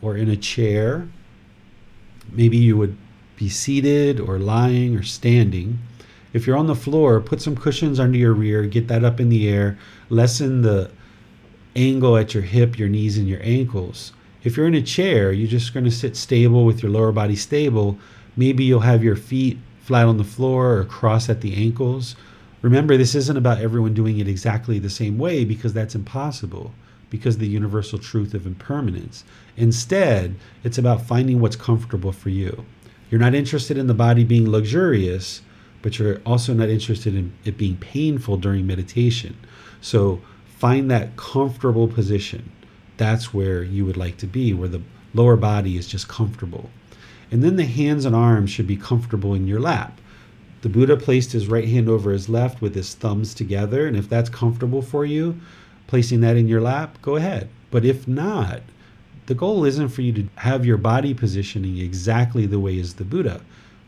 [0.01, 1.09] or in a chair.
[2.31, 2.97] Maybe you would
[3.35, 5.79] be seated or lying or standing.
[6.37, 9.29] If you're on the floor, put some cushions under your rear, get that up in
[9.29, 9.75] the air,
[10.07, 10.91] lessen the
[11.75, 14.13] angle at your hip, your knees, and your ankles.
[14.43, 17.35] If you're in a chair, you're just going to sit stable with your lower body
[17.35, 17.97] stable.
[18.35, 22.15] Maybe you'll have your feet flat on the floor or cross at the ankles.
[22.61, 26.71] Remember, this isn't about everyone doing it exactly the same way because that's impossible
[27.09, 29.23] because the universal truth of impermanence.
[29.55, 32.63] Instead, it's about finding what's comfortable for you.
[33.09, 35.41] You're not interested in the body being luxurious,
[35.87, 39.37] but you're also not interested in it being painful during meditation.
[39.79, 42.51] So find that comfortable position.
[42.97, 44.81] That's where you would like to be, where the
[45.13, 46.69] lower body is just comfortable.
[47.31, 50.01] And then the hands and arms should be comfortable in your lap.
[50.59, 54.09] The Buddha placed his right hand over his left with his thumbs together, and if
[54.09, 55.39] that's comfortable for you,
[55.87, 57.47] placing that in your lap, go ahead.
[57.71, 58.59] But if not,
[59.27, 63.05] the goal isn't for you to have your body positioning exactly the way as the
[63.05, 63.39] Buddha.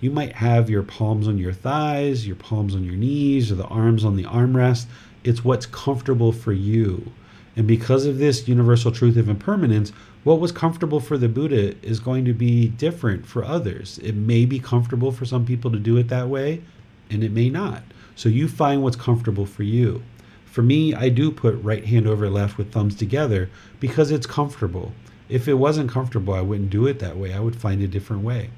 [0.02, 3.66] You might have your palms on your thighs, your palms on your knees, or the
[3.66, 4.86] arms on the armrest.
[5.26, 7.12] It's what's comfortable for you.
[7.58, 9.91] And because of this universal truth of impermanence,
[10.24, 14.00] what was comfortable for the Buddha is going to be different for others.
[14.02, 16.62] It may be comfortable for some people to do it that way,
[17.10, 17.84] and it may not.
[18.16, 20.02] So you find what's comfortable for you.
[20.45, 23.50] For me, I do put right hand over left with thumbs together
[23.82, 24.93] because it's comfortable.
[25.28, 27.34] If it wasn't comfortable, I wouldn't do it that way.
[27.34, 28.50] I would find a different way.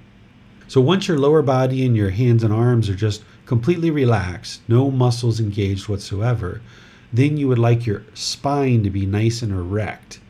[0.71, 4.89] So once your lower body and your hands and arms are just completely relaxed, no
[4.89, 6.61] muscles engaged whatsoever,
[7.11, 10.21] then you would like your spine to be nice and erect.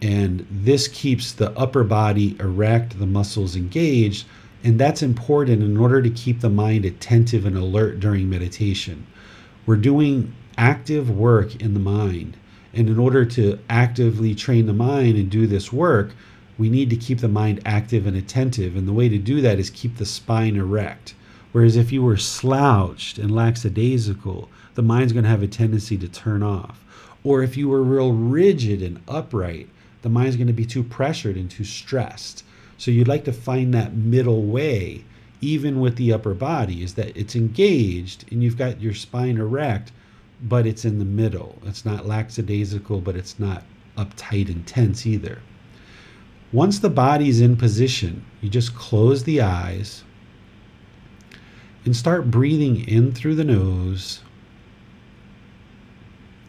[0.00, 4.26] And this keeps the upper body erect, the muscles engaged,
[4.62, 9.06] and that's important in order to keep the mind attentive and alert during meditation.
[9.66, 12.38] We're doing active work in the mind.
[12.72, 16.14] And in order to actively train the mind and do this work,
[16.56, 18.76] we need to keep the mind active and attentive.
[18.76, 21.14] And the way to do that is keep the spine erect.
[21.52, 26.08] Whereas if you were slouched and lackadaisical, the mind's going to have a tendency to
[26.08, 26.84] turn off.
[27.22, 29.68] Or if you were real rigid and upright,
[30.02, 32.44] the mind's going to be too pressured and too stressed.
[32.76, 35.04] So you'd like to find that middle way,
[35.40, 39.92] even with the upper body, is that it's engaged and you've got your spine erect,
[40.42, 41.58] but it's in the middle.
[41.64, 43.62] It's not lackadaisical, but it's not
[43.96, 45.38] uptight and tense either.
[46.54, 50.04] Once the body's in position, you just close the eyes
[51.84, 54.20] and start breathing in through the nose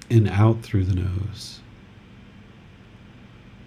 [0.08, 1.60] and out through the nose.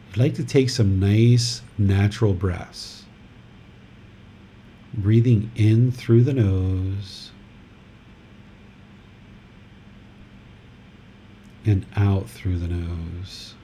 [0.07, 3.05] You'd like to take some nice natural breaths.
[4.95, 7.33] Breathing in through the nose
[11.65, 13.57] and out through the nose.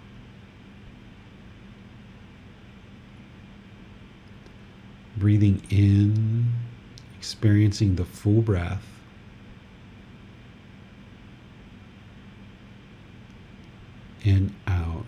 [5.17, 6.53] Breathing in,
[7.17, 8.85] experiencing the full breath.
[14.25, 15.05] And out.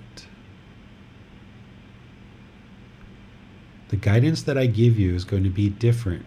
[3.88, 6.26] The guidance that I give you is going to be different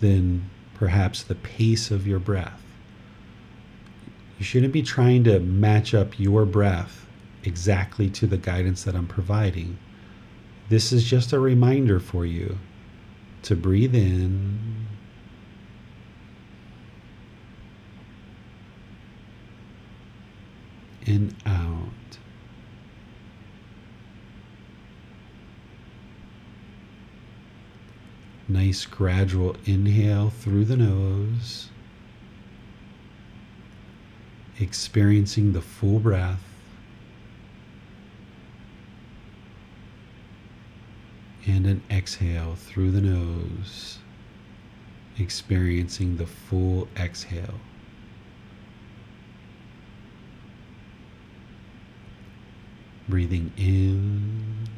[0.00, 2.60] than perhaps the pace of your breath.
[4.38, 7.06] You shouldn't be trying to match up your breath
[7.44, 9.78] exactly to the guidance that I'm providing.
[10.68, 12.58] This is just a reminder for you
[13.48, 14.58] to breathe in.
[21.06, 22.18] And out.
[28.46, 31.70] Nice gradual inhale through the nose,
[34.60, 36.47] experiencing the full breath.
[41.48, 43.98] And an exhale through the nose,
[45.18, 47.54] experiencing the full exhale.
[53.08, 54.68] Breathing in.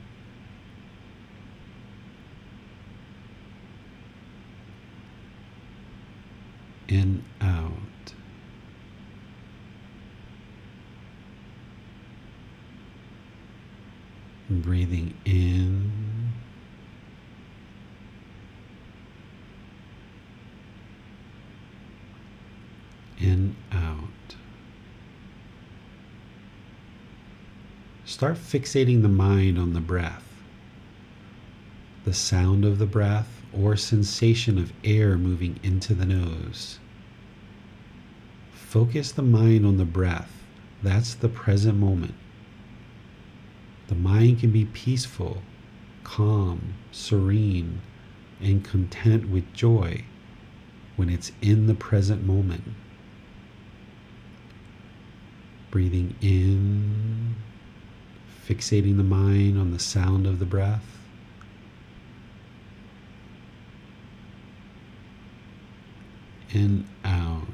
[6.89, 7.73] And out.
[14.49, 16.00] Breathing in.
[23.21, 24.09] In, out.
[28.05, 30.43] Start fixating the mind on the breath,
[32.05, 36.79] the sound of the breath, or sensation of air moving into the nose.
[38.53, 40.45] Focus the mind on the breath.
[40.83, 42.15] That's the present moment.
[43.89, 45.43] The mind can be peaceful,
[46.05, 47.81] calm, serene,
[48.41, 50.05] and content with joy
[50.97, 52.63] when it's in the present moment
[55.71, 57.37] breathing in,
[58.47, 60.99] fixating the mind on the sound of the breath.
[66.53, 67.47] And out.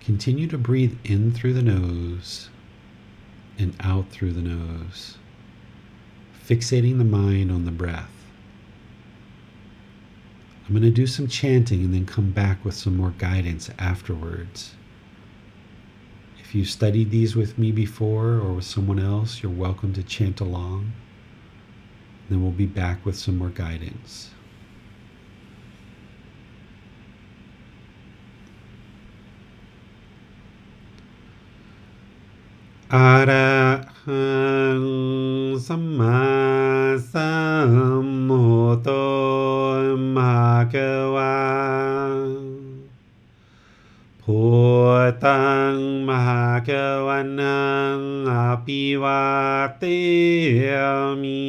[0.00, 2.48] Continue to breathe in through the nose
[3.58, 5.18] and out through the nose,
[6.46, 8.17] fixating the mind on the breath.
[10.68, 14.74] I'm going to do some chanting and then come back with some more guidance afterwards.
[16.38, 20.40] If you've studied these with me before or with someone else, you're welcome to chant
[20.42, 20.92] along.
[22.28, 24.30] Then we'll be back with some more guidance.
[32.90, 34.37] Arahant.
[48.67, 49.23] อภิวา
[49.77, 49.83] เต
[51.21, 51.43] มิ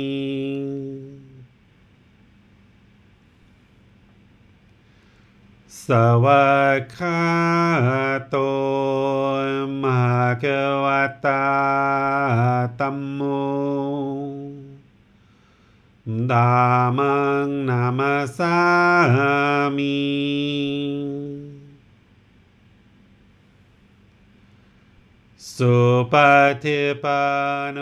[25.64, 25.77] สุ
[26.14, 26.15] ป
[26.64, 27.23] ฏิปั
[27.64, 27.80] นโน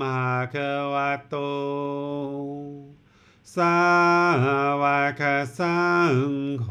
[0.00, 0.56] มหาค
[0.92, 1.34] วะโต
[3.54, 3.78] สา
[4.82, 5.80] วะคะสั
[6.12, 6.14] ง
[6.62, 6.68] โฆ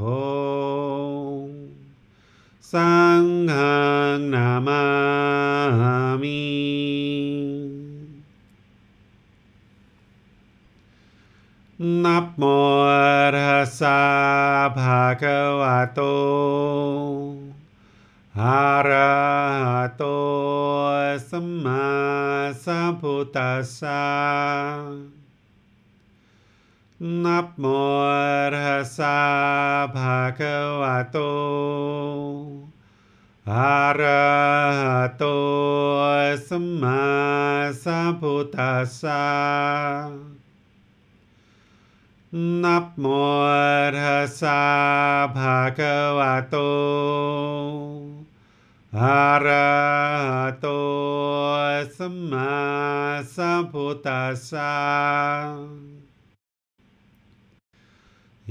[2.73, 3.53] สังฆ
[4.33, 4.83] นามา
[6.21, 6.41] มิ
[12.03, 12.43] นัโม
[13.35, 14.01] ระสะ
[14.77, 15.23] ภาค
[15.61, 15.99] วะโต
[18.37, 20.11] हरतो
[21.19, 21.79] सम्मा
[22.65, 23.95] सभुतसा
[29.95, 31.27] भगवतो
[33.47, 35.33] हरतो
[36.47, 36.99] सम्मा
[37.83, 39.19] सभुतसा
[42.33, 43.27] नमोर्हसा
[45.35, 46.67] भगवतो
[48.93, 50.75] Arahato
[51.95, 54.67] Sama Sambuddhasa.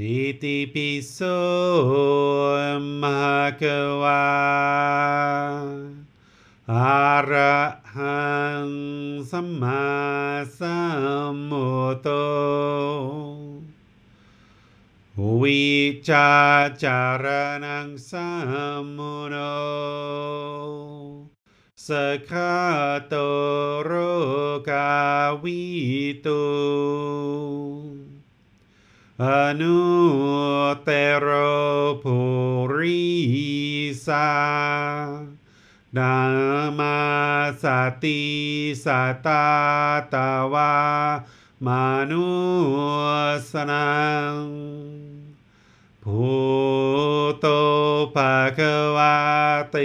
[0.01, 1.29] Iti Piso
[2.81, 4.25] Mahakawa
[6.65, 8.01] Arahang
[9.21, 11.61] Sama Sambuddho
[15.21, 19.53] Vichacharanang samuno
[21.77, 23.05] Sakhatoro
[24.65, 26.41] kawitu.
[29.21, 30.41] Anutero
[32.01, 34.25] purisa
[35.93, 40.65] Dhamma sati satatawa
[41.61, 42.41] manusanang.
[46.01, 47.59] Puto
[48.15, 49.85] भगवातै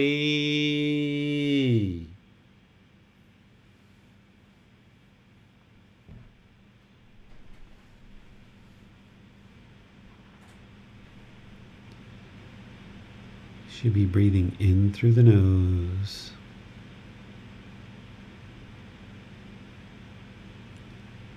[13.70, 16.32] Should be breathing in through the nose.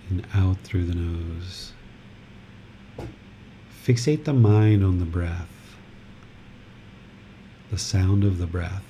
[0.09, 1.68] And out through the nose.
[3.89, 5.49] Fixate the mind on the breath,
[7.71, 8.85] the sound of the breath,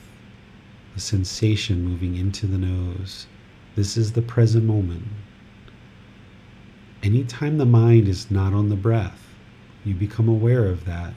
[0.96, 3.28] the sensation moving into the nose.
[3.76, 5.04] This is the present moment.
[7.00, 9.36] Anytime the mind is not on the breath,
[9.84, 11.14] you become aware of that.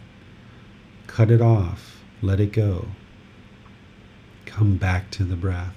[1.08, 2.86] Cut it off, let it go.
[4.46, 5.74] Come back to the breath,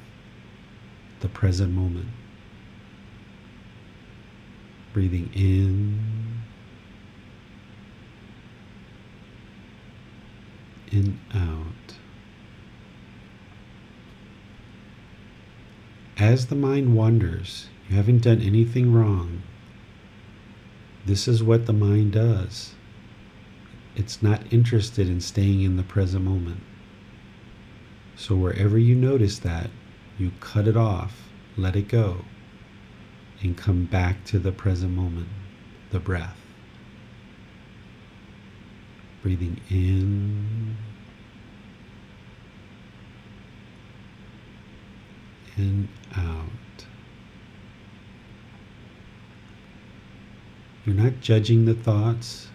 [1.21, 2.09] the present moment.
[4.93, 6.14] Breathing in
[10.95, 11.97] and out.
[16.17, 19.43] As the mind wanders, you haven't done anything wrong.
[21.05, 22.75] This is what the mind does.
[23.97, 26.61] It's not interested in staying in the present moment.
[28.17, 29.71] So wherever you notice that,
[30.19, 32.25] you cut it off, let it go,
[33.43, 35.29] and come back to the present moment,
[35.91, 36.44] the breath.
[39.25, 40.77] Breathing in
[45.57, 46.85] and out.
[50.85, 52.49] You're not judging the thoughts.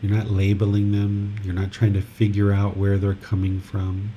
[0.00, 1.34] You're not labeling them.
[1.42, 4.12] You're not trying to figure out where they're coming from.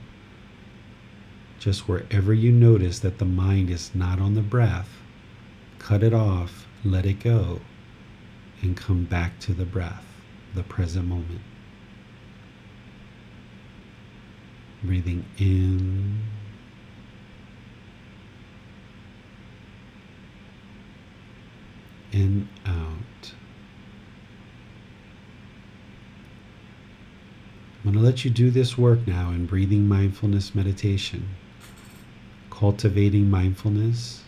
[1.57, 5.01] Just wherever you notice that the mind is not on the breath,
[5.79, 7.59] cut it off, let it go,
[8.61, 10.05] and come back to the breath,
[10.53, 11.41] the present moment.
[14.85, 16.21] Breathing in
[22.13, 23.33] and out.
[27.83, 31.29] I'm going to let you do this work now in breathing mindfulness meditation.
[32.49, 34.23] cultivating mindfulness,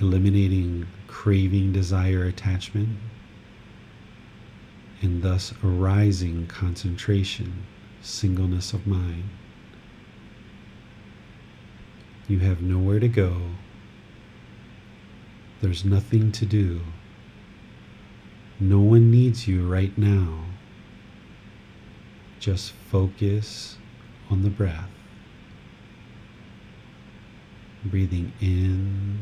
[0.00, 2.88] eliminating craving, desire, attachment,
[5.02, 7.64] and thus arising concentration,
[8.06, 9.24] singleness of mind.
[12.28, 13.40] You have nowhere to go.
[15.60, 16.80] There's nothing to do.
[18.60, 20.44] No one needs you right now.
[22.38, 23.76] Just focus
[24.30, 24.90] on the breath.
[27.84, 29.18] Breathing in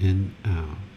[0.00, 0.91] and out.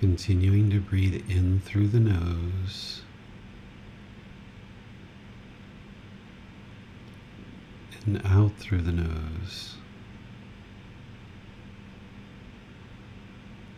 [0.00, 3.00] Continuing to breathe in through the nose.
[8.04, 9.76] And out through the nose.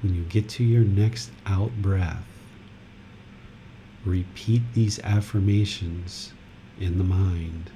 [0.03, 2.27] When you get to your next out breath,
[4.05, 6.33] repeat these affirmations
[6.81, 7.71] in the mind.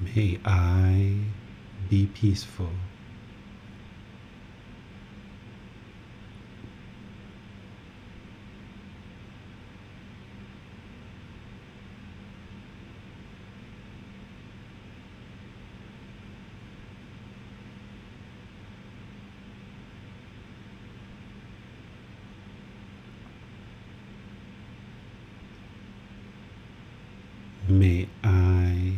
[0.00, 1.18] May I
[1.88, 2.70] be peaceful.
[27.76, 28.94] May I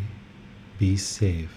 [0.79, 1.51] be safe.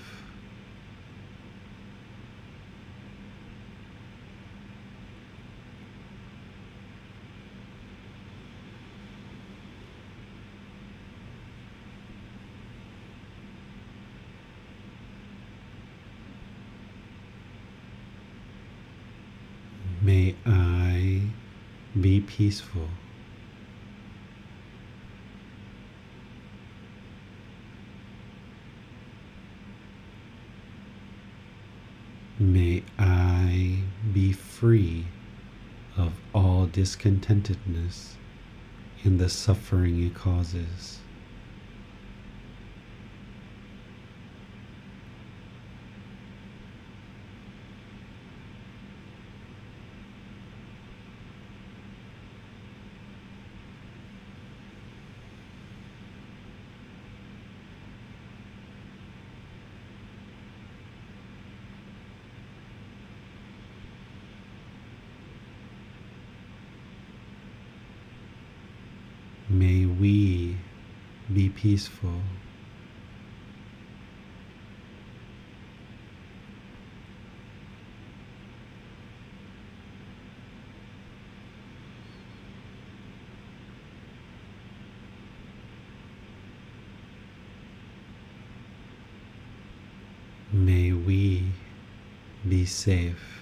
[20.02, 21.22] May I
[22.00, 22.88] be peaceful.
[32.42, 35.06] May I be free
[35.96, 38.16] of all discontentedness
[39.04, 41.02] and the suffering it causes.
[69.50, 70.56] May we
[71.32, 71.50] be
[71.82, 72.22] peaceful.
[90.54, 91.46] May we
[92.48, 93.42] be safe.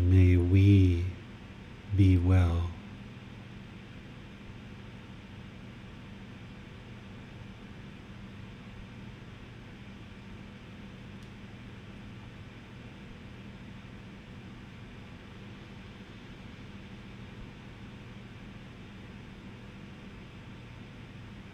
[0.00, 1.04] May we
[1.96, 2.70] be well.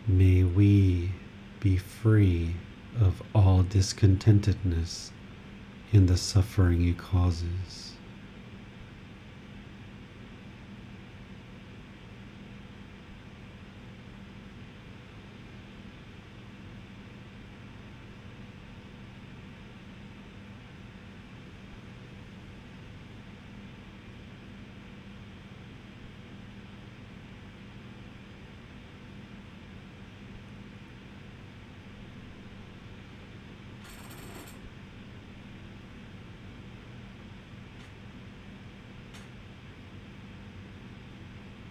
[0.07, 1.13] May we
[1.61, 2.55] be free
[2.99, 5.11] of all discontentedness
[5.93, 7.93] in the suffering it causes.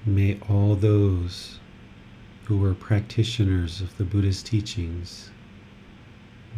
[0.07, 1.60] May all those
[2.45, 5.30] who were practitioners of the Buddha's teachings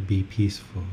[0.06, 0.84] be peaceful.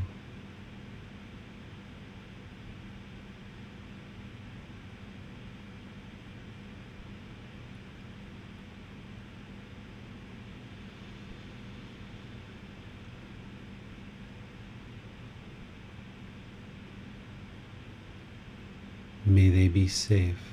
[19.27, 20.46] May they be safe.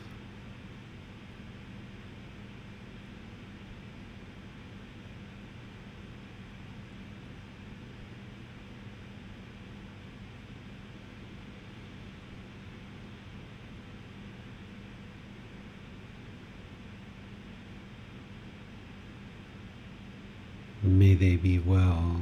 [21.24, 22.18] they be well.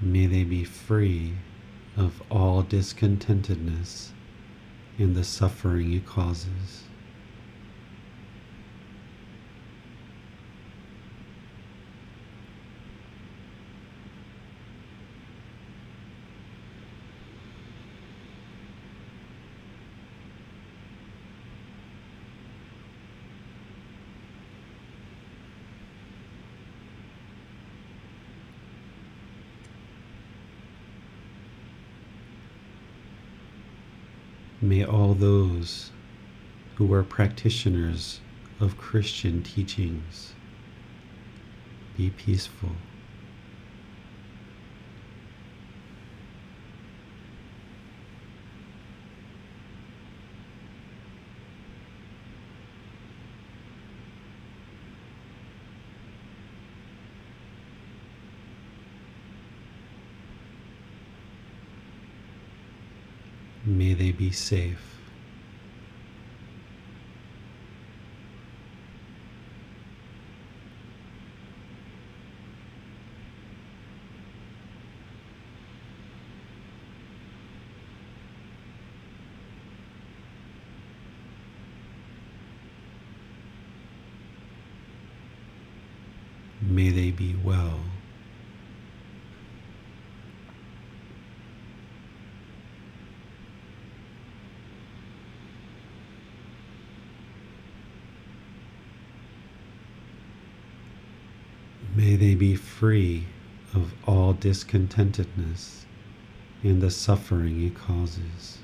[0.00, 1.34] May they be free
[1.96, 4.10] of all discontentedness
[4.96, 6.89] and the suffering it causes.
[35.00, 35.90] All those
[36.76, 38.20] who are practitioners
[38.60, 40.34] of Christian teachings
[41.96, 42.72] be peaceful.
[63.64, 64.76] May they be safe.
[86.60, 87.80] May they be well.
[102.00, 103.26] May they be free
[103.74, 105.84] of all discontentedness
[106.62, 108.56] and the suffering it causes.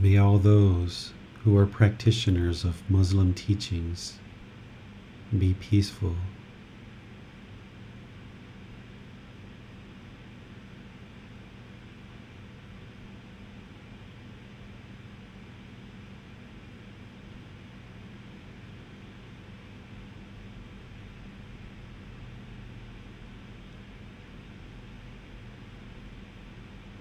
[0.00, 1.12] May all those
[1.42, 4.18] who are practitioners of Muslim teachings
[5.38, 6.16] be peaceful.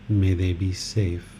[0.07, 1.33] May they be safe.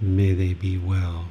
[0.00, 1.24] May they be well.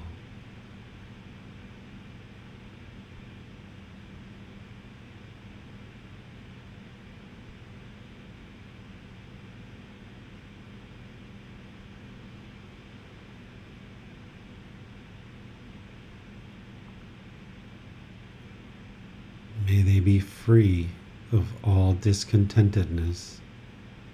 [19.67, 20.19] May they be
[20.53, 20.87] free
[21.31, 23.37] of all discontentedness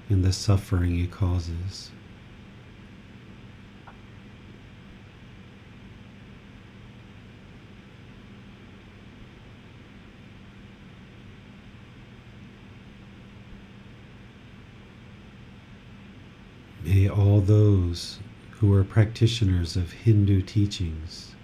[0.08, 1.92] and the suffering it causes.
[16.86, 18.20] May all those
[18.52, 21.36] who are practitioners of Hindu teachings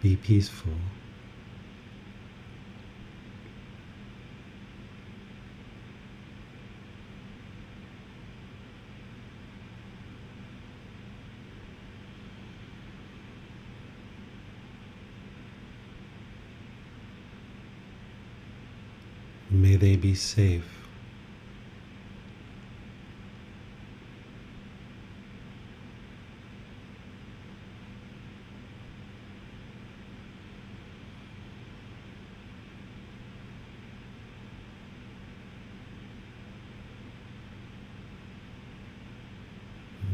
[0.00, 0.72] be peaceful.
[19.56, 20.64] May they be safe.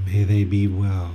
[0.06, 1.11] May they be well.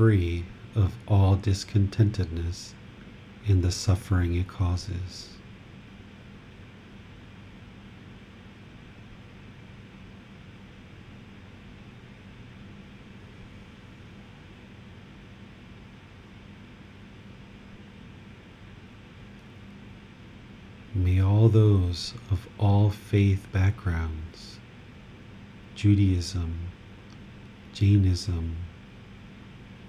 [0.00, 2.72] free of all discontentedness
[3.46, 5.34] and the suffering it causes.
[20.94, 24.58] May all those of all faith backgrounds,
[25.74, 26.58] Judaism,
[27.74, 28.56] Jainism,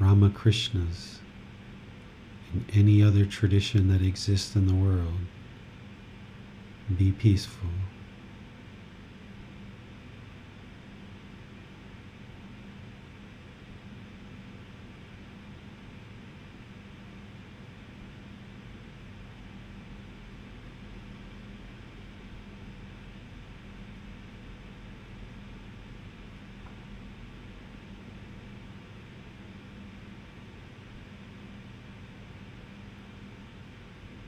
[0.01, 1.19] Ramakrishnas,
[2.51, 5.19] and any other tradition that exists in the world,
[6.97, 7.69] be peaceful.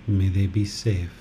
[0.06, 1.11] May they be safe.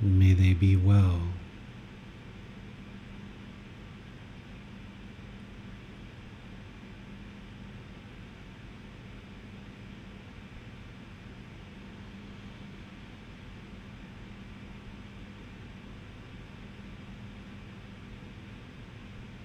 [0.00, 1.20] May they be well.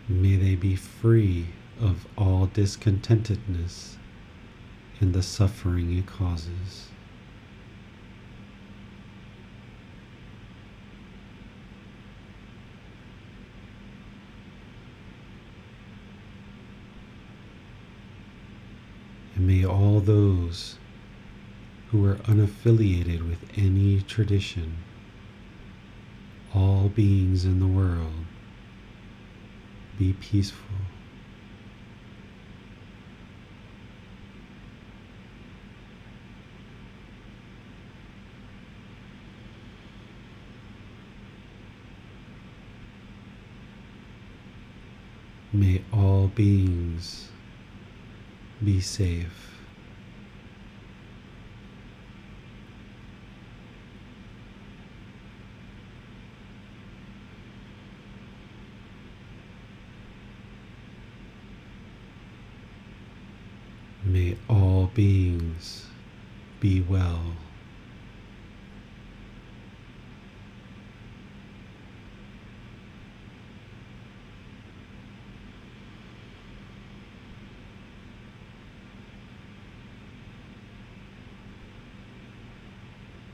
[0.10, 1.48] May they be free
[1.82, 3.96] of all discontentedness
[5.00, 6.90] and the suffering it causes.
[19.36, 20.78] And may all those
[21.90, 24.78] who are unaffiliated with any tradition,
[26.54, 28.26] all beings in the world,
[30.02, 30.76] be peaceful.
[45.54, 47.28] May all beings
[48.64, 49.52] be safe.
[64.04, 65.86] May all beings
[66.62, 67.20] be well.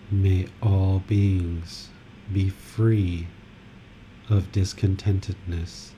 [0.10, 1.90] May all beings
[2.32, 3.28] be free
[4.30, 5.92] of discontentedness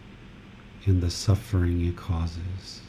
[0.87, 2.81] and the suffering it causes.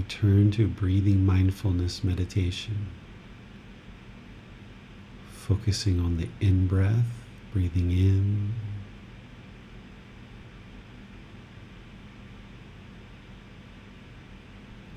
[0.00, 2.86] Return to breathing mindfulness meditation.
[5.30, 7.04] Focusing on the in breath,
[7.52, 8.54] breathing in.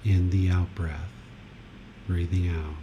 [0.06, 1.12] And the out breath,
[2.08, 2.82] breathing out.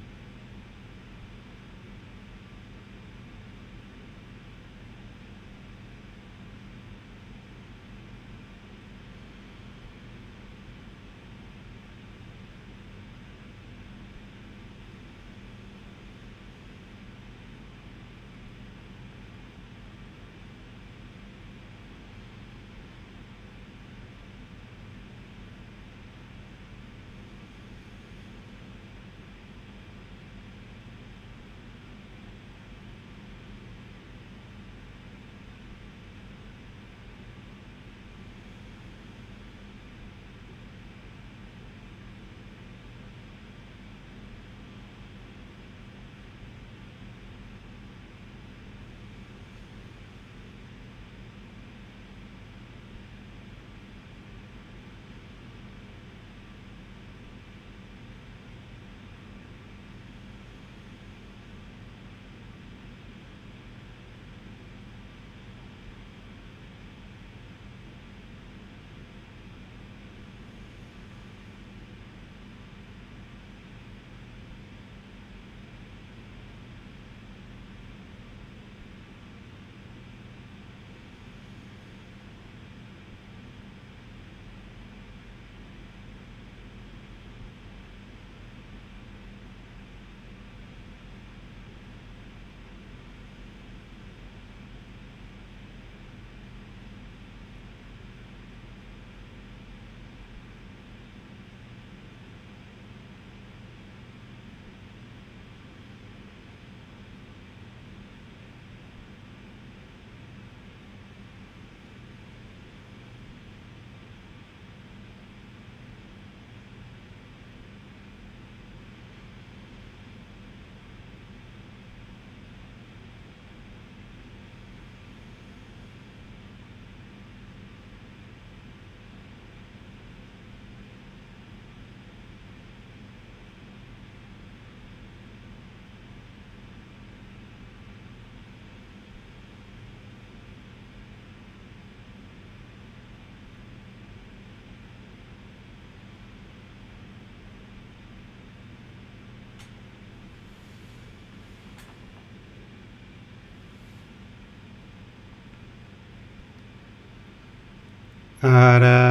[158.47, 159.09] อะระ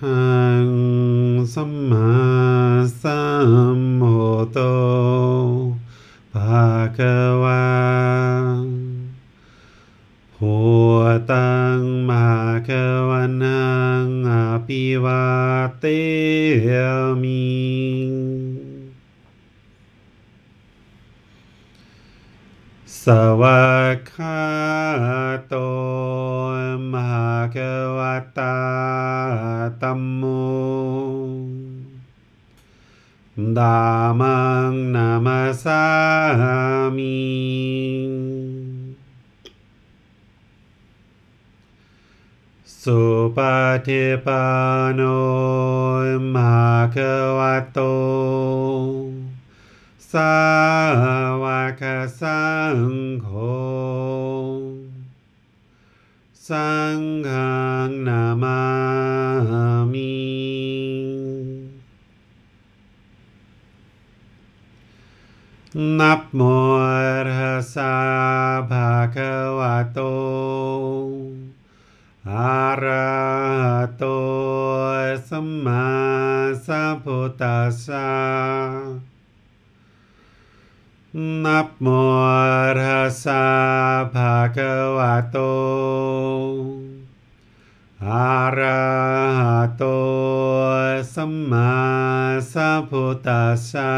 [0.00, 0.22] หั
[0.68, 0.70] ง
[1.54, 2.12] สัมมา
[3.02, 3.22] สั
[3.78, 4.58] มพุทโธ
[6.32, 7.64] ภะคะวา
[10.34, 10.54] พุ
[11.30, 11.78] ตัง
[12.08, 12.26] มา
[12.68, 13.62] คะวันั
[14.04, 14.32] งอ
[14.66, 15.24] ภิวา
[15.78, 15.84] เต
[17.22, 17.42] มิ
[23.02, 23.04] ส
[23.40, 23.71] วา
[43.86, 44.44] ฏิปั
[44.86, 45.00] นโน
[46.34, 46.54] มา
[46.92, 46.96] เก
[47.38, 47.40] ว
[47.72, 47.78] โต
[50.12, 50.34] สา
[51.42, 51.44] ว
[51.80, 51.82] ก
[52.20, 52.42] สั
[52.76, 52.78] ง
[53.22, 53.28] โฆ
[56.48, 56.98] สัง
[57.28, 57.54] ฆั
[57.86, 58.60] งนามา
[59.92, 60.12] มิ
[65.98, 66.40] นับโม
[67.26, 67.94] ตัสสะ
[68.70, 69.98] ภะคะวะโต
[72.30, 73.10] อะระ
[73.62, 74.04] หะโต
[75.28, 75.86] สัมมา
[76.66, 78.10] สัมพุทธัสสะ
[81.44, 81.86] นับโม
[83.02, 83.44] ตัสสะ
[84.14, 85.36] ภะคะวะโต
[88.06, 88.82] อะระ
[89.38, 89.84] หะโต
[91.14, 91.72] สัมมา
[92.52, 93.92] สัมพุทธัสสะ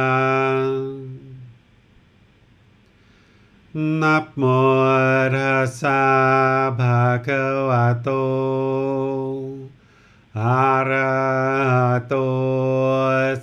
[4.01, 4.43] นับโม
[5.35, 6.01] ตัสสะ
[6.79, 8.09] ภะคะวะโต
[10.39, 11.15] อะระ
[11.73, 12.15] หะโต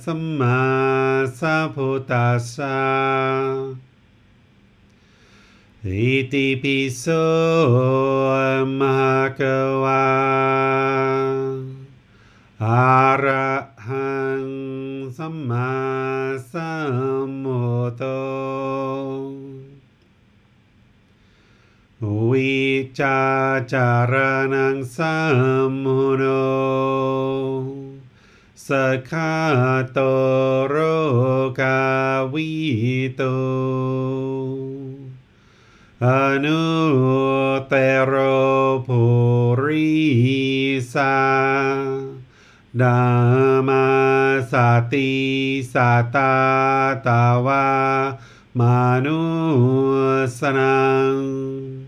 [0.05, 0.61] สัมมา
[1.39, 2.81] สัมพุทธัสสะ
[5.87, 7.05] อิติปิโส
[8.81, 9.01] มะ
[9.39, 9.41] ก
[9.83, 10.07] วา
[12.65, 13.51] อะระ
[13.89, 14.45] หัง
[15.17, 15.73] สัมมา
[16.53, 16.73] สั
[17.29, 18.03] มพุทโธ
[22.30, 22.60] วิ
[23.00, 23.22] จา
[23.74, 24.14] จาร
[24.54, 25.18] นังสั
[25.68, 26.24] มมุโน
[28.68, 28.70] ส
[29.10, 29.36] คา
[29.92, 30.00] โต
[30.68, 30.76] โร
[31.60, 31.82] กา
[32.34, 32.52] วิ
[33.16, 33.24] โต
[36.06, 36.08] อ
[36.46, 36.64] นุ
[37.68, 37.74] เต
[38.06, 38.14] โร
[38.88, 39.04] ภู
[39.64, 39.92] ริ
[40.94, 41.18] สา
[42.82, 43.02] ดา
[43.68, 43.86] มา
[44.52, 44.54] ส
[44.94, 45.12] ติ
[45.74, 46.34] สาตา
[47.08, 47.68] ตาวา
[48.60, 49.22] มานุ
[50.40, 50.80] สนั
[51.14, 51.81] ง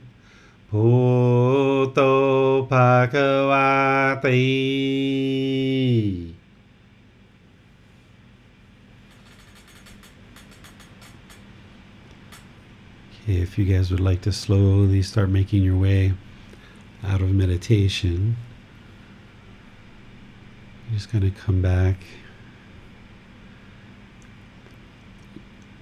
[0.74, 2.12] भूतो
[2.70, 4.32] भगवातै
[13.14, 16.14] Okay, if you guys would like to slowly start making your way
[17.04, 18.36] out of meditation,
[20.90, 22.04] you're just going to come back.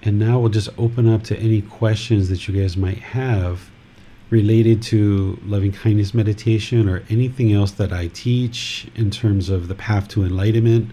[0.02, 3.71] And now we'll just open up to any questions that you guys might have
[4.32, 9.74] related to loving kindness meditation or anything else that I teach in terms of the
[9.74, 10.90] path to enlightenment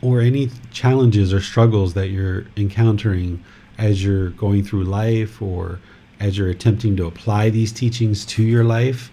[0.00, 3.42] or any challenges or struggles that you're encountering
[3.76, 5.80] as you're going through life or
[6.20, 9.10] as you're attempting to apply these teachings to your life.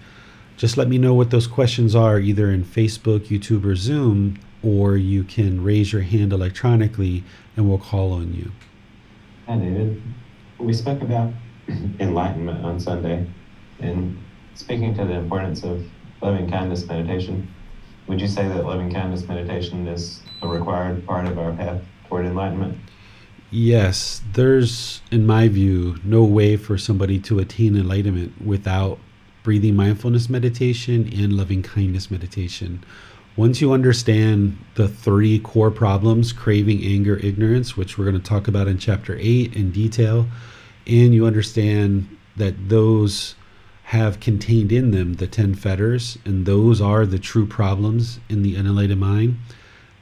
[0.55, 4.97] Just let me know what those questions are either in Facebook, YouTube, or Zoom, or
[4.97, 7.23] you can raise your hand electronically
[7.57, 8.51] and we'll call on you.
[9.47, 9.99] Hi, David.
[10.59, 11.34] We spoke about
[11.99, 13.27] enlightenment on Sunday,
[13.80, 14.18] and
[14.56, 15.85] speaking to the importance of
[16.22, 17.48] loving kindness meditation,
[18.07, 22.26] would you say that loving kindness meditation is a required part of our path toward
[22.26, 22.77] enlightenment?
[23.49, 28.98] Yes, there's, in my view, no way for somebody to attain enlightenment without
[29.43, 32.84] breathing mindfulness meditation and loving kindness meditation.
[33.35, 38.48] Once you understand the three core problems craving, anger, ignorance, which we're going to talk
[38.48, 40.27] about in chapter 8 in detail,
[40.88, 43.36] and you understand that those
[43.86, 48.56] have contained in them the 10 fetters, and those are the true problems in the
[48.56, 49.38] unenlightened mind,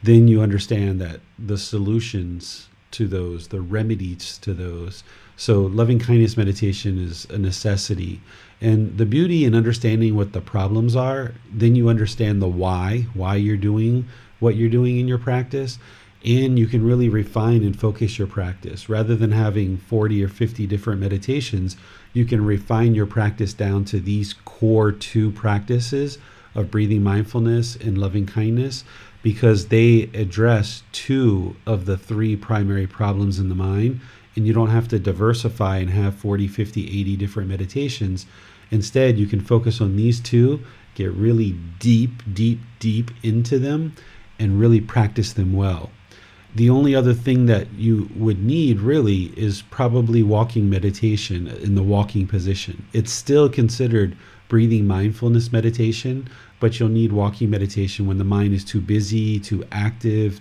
[0.02, 5.02] then you understand that the solutions to those, the remedies to those.
[5.36, 8.20] So, loving kindness meditation is a necessity.
[8.60, 13.36] And the beauty in understanding what the problems are, then you understand the why, why
[13.36, 14.06] you're doing
[14.38, 15.78] what you're doing in your practice.
[16.24, 18.88] And you can really refine and focus your practice.
[18.88, 21.76] Rather than having 40 or 50 different meditations,
[22.12, 26.18] you can refine your practice down to these core two practices
[26.54, 28.84] of breathing mindfulness and loving kindness
[29.22, 34.00] because they address two of the three primary problems in the mind
[34.36, 38.26] and you don't have to diversify and have 40, 50, 80 different meditations.
[38.70, 40.60] Instead, you can focus on these two,
[40.94, 43.94] get really deep, deep, deep into them,
[44.38, 45.90] and really practice them well.
[46.54, 51.82] The only other thing that you would need really is probably walking meditation in the
[51.82, 52.86] walking position.
[52.92, 54.16] It's still considered
[54.48, 56.28] breathing mindfulness meditation,
[56.58, 60.40] but you'll need walking meditation when the mind is too busy, too active,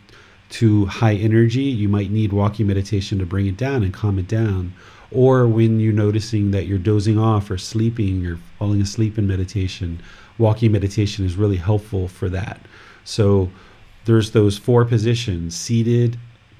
[0.49, 1.61] too high energy.
[1.61, 4.73] You might need walking meditation to bring it down and calm it down.
[5.11, 10.01] Or when you're noticing that you're dozing off or sleeping or falling asleep in meditation,
[10.39, 12.61] walking meditation is really helpful for that.
[13.03, 13.49] So,
[14.09, 16.17] there's those four positions seated,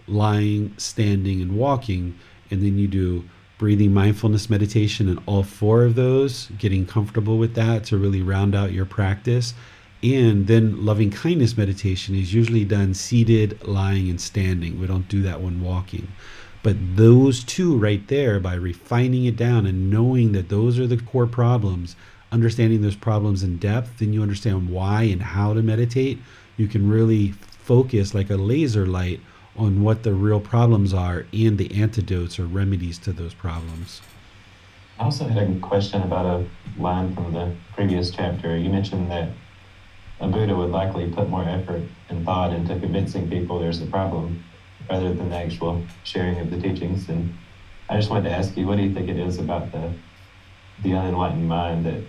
[0.07, 2.15] lying, standing, and walking.
[2.51, 3.27] And then you do
[3.57, 8.53] breathing mindfulness meditation and all four of those, getting comfortable with that to really round
[8.53, 9.55] out your practice.
[10.03, 14.79] And then loving kindness meditation is usually done seated, lying, and standing.
[14.79, 16.07] We don't do that when walking.
[16.61, 20.97] But those two right there, by refining it down and knowing that those are the
[20.97, 21.95] core problems,
[22.31, 26.19] understanding those problems in depth, then you understand why and how to meditate
[26.59, 29.21] you can really focus like a laser light
[29.55, 34.01] on what the real problems are and the antidotes or remedies to those problems.
[34.99, 38.57] I also had a question about a line from the previous chapter.
[38.57, 39.29] You mentioned that
[40.19, 44.43] a Buddha would likely put more effort and thought into convincing people there's a problem
[44.89, 47.07] rather than the actual sharing of the teachings.
[47.07, 47.33] And
[47.87, 49.93] I just wanted to ask you, what do you think it is about the
[50.83, 52.01] the unenlightened mind that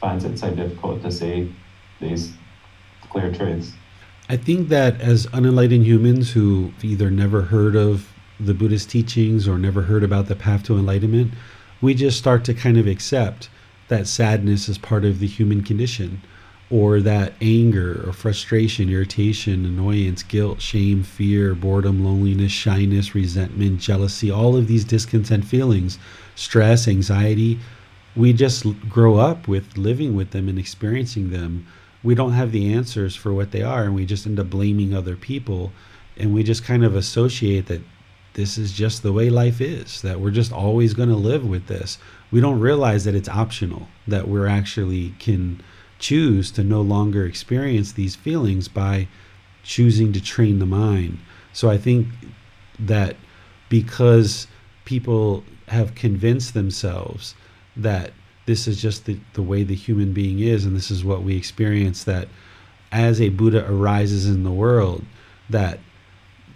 [0.00, 1.54] finds it so difficult to see
[2.00, 2.32] these
[3.10, 3.72] clear truths?
[4.28, 8.08] I think that as unenlightened humans who either never heard of
[8.40, 11.34] the Buddhist teachings or never heard about the path to enlightenment,
[11.82, 13.50] we just start to kind of accept
[13.88, 16.22] that sadness is part of the human condition,
[16.70, 24.30] or that anger or frustration, irritation, annoyance, guilt, shame, fear, boredom, loneliness, shyness, resentment, jealousy,
[24.30, 25.98] all of these discontent feelings,
[26.34, 27.60] stress, anxiety,
[28.16, 31.66] we just grow up with living with them and experiencing them
[32.04, 34.94] we don't have the answers for what they are and we just end up blaming
[34.94, 35.72] other people
[36.16, 37.80] and we just kind of associate that
[38.34, 41.66] this is just the way life is that we're just always going to live with
[41.66, 41.98] this.
[42.30, 45.62] We don't realize that it's optional that we're actually can
[45.98, 49.08] choose to no longer experience these feelings by
[49.62, 51.18] choosing to train the mind.
[51.52, 52.08] So i think
[52.78, 53.16] that
[53.68, 54.46] because
[54.84, 57.34] people have convinced themselves
[57.76, 58.12] that
[58.46, 61.36] this is just the, the way the human being is and this is what we
[61.36, 62.28] experience that
[62.92, 65.04] as a buddha arises in the world
[65.50, 65.78] that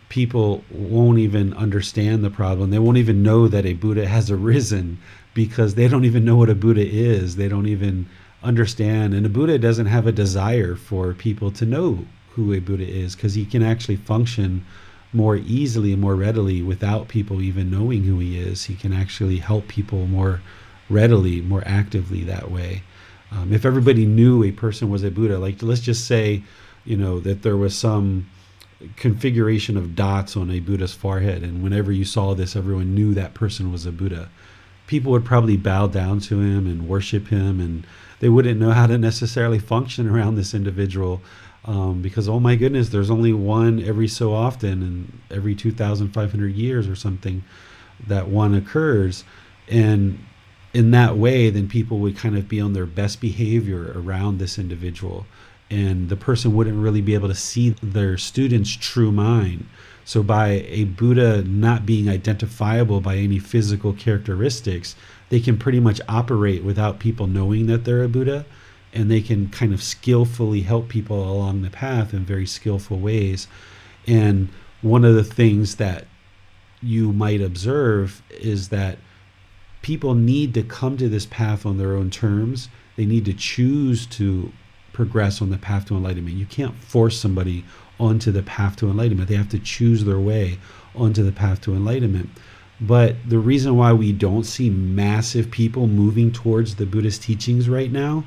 [0.08, 2.70] people won't even understand the problem.
[2.70, 4.98] They won't even know that a buddha has arisen
[5.34, 7.36] because they don't even know what a buddha is.
[7.36, 8.08] They don't even
[8.42, 9.14] understand.
[9.14, 13.14] And a buddha doesn't have a desire for people to know who a buddha is
[13.14, 14.64] because he can actually function
[15.12, 18.64] more easily and more readily without people even knowing who he is.
[18.64, 20.40] He can actually help people more
[20.88, 22.82] readily, more actively that way.
[23.30, 26.42] Um, if everybody knew a person was a Buddha, like let's just say,
[26.84, 28.28] you know, that there was some
[28.96, 33.34] configuration of dots on a Buddha's forehead, and whenever you saw this, everyone knew that
[33.34, 34.30] person was a Buddha.
[34.86, 37.86] People would probably bow down to him and worship him, and
[38.20, 41.20] they wouldn't know how to necessarily function around this individual
[41.64, 46.88] um, because, oh my goodness, there's only one every so often, and every 2,500 years
[46.88, 47.44] or something,
[48.06, 49.24] that one occurs.
[49.68, 50.24] And
[50.74, 54.58] in that way, then people would kind of be on their best behavior around this
[54.58, 55.26] individual.
[55.70, 59.66] And the person wouldn't really be able to see their student's true mind.
[60.04, 64.96] So, by a Buddha not being identifiable by any physical characteristics,
[65.28, 68.46] they can pretty much operate without people knowing that they're a Buddha.
[68.94, 73.46] And they can kind of skillfully help people along the path in very skillful ways.
[74.06, 74.48] And
[74.80, 76.06] one of the things that
[76.82, 78.98] you might observe is that
[79.82, 82.68] people need to come to this path on their own terms.
[82.96, 84.52] They need to choose to
[84.92, 86.36] progress on the path to enlightenment.
[86.36, 87.64] You can't force somebody
[88.00, 89.28] onto the path to enlightenment.
[89.28, 90.58] They have to choose their way
[90.94, 92.30] onto the path to enlightenment.
[92.80, 97.90] But the reason why we don't see massive people moving towards the Buddhist teachings right
[97.90, 98.24] now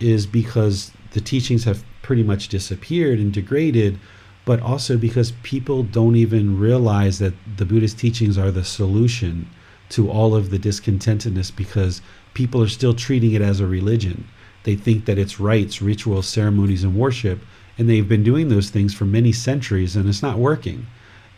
[0.00, 3.98] is because the teachings have pretty much disappeared and degraded,
[4.44, 9.48] but also because people don't even realize that the Buddhist teachings are the solution
[9.90, 12.02] to all of the discontentedness because
[12.34, 14.28] people are still treating it as a religion.
[14.64, 17.40] They think that it's rites, rituals, ceremonies, and worship,
[17.78, 20.86] and they've been doing those things for many centuries, and it's not working.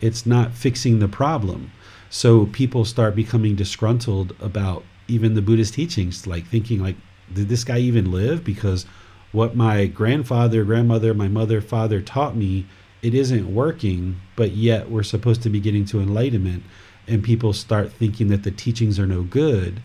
[0.01, 1.71] It's not fixing the problem.
[2.09, 6.95] So people start becoming disgruntled about even the Buddhist teachings, like thinking like,
[7.33, 8.43] did this guy even live?
[8.43, 8.85] Because
[9.31, 12.65] what my grandfather, grandmother, my mother, father taught me,
[13.01, 16.63] it isn't working, but yet we're supposed to be getting to enlightenment
[17.09, 19.81] and people start thinking that the teachings are no good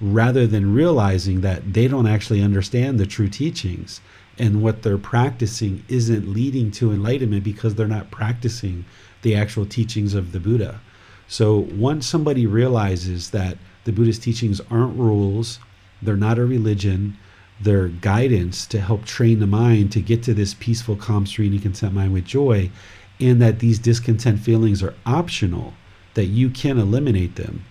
[0.00, 4.00] rather than realizing that they don't actually understand the true teachings
[4.38, 8.84] and what they're practicing isn't leading to enlightenment because they're not practicing
[9.22, 10.80] the actual teachings of the Buddha.
[11.28, 15.60] So once somebody realizes that the Buddhist teachings aren't rules,
[16.02, 17.16] they're not a religion,
[17.60, 21.62] they're guidance to help train the mind to get to this peaceful, calm, serene, and
[21.62, 22.70] content mind with joy,
[23.20, 25.72] and that these discontent feelings are optional,
[26.14, 27.64] that you can eliminate them.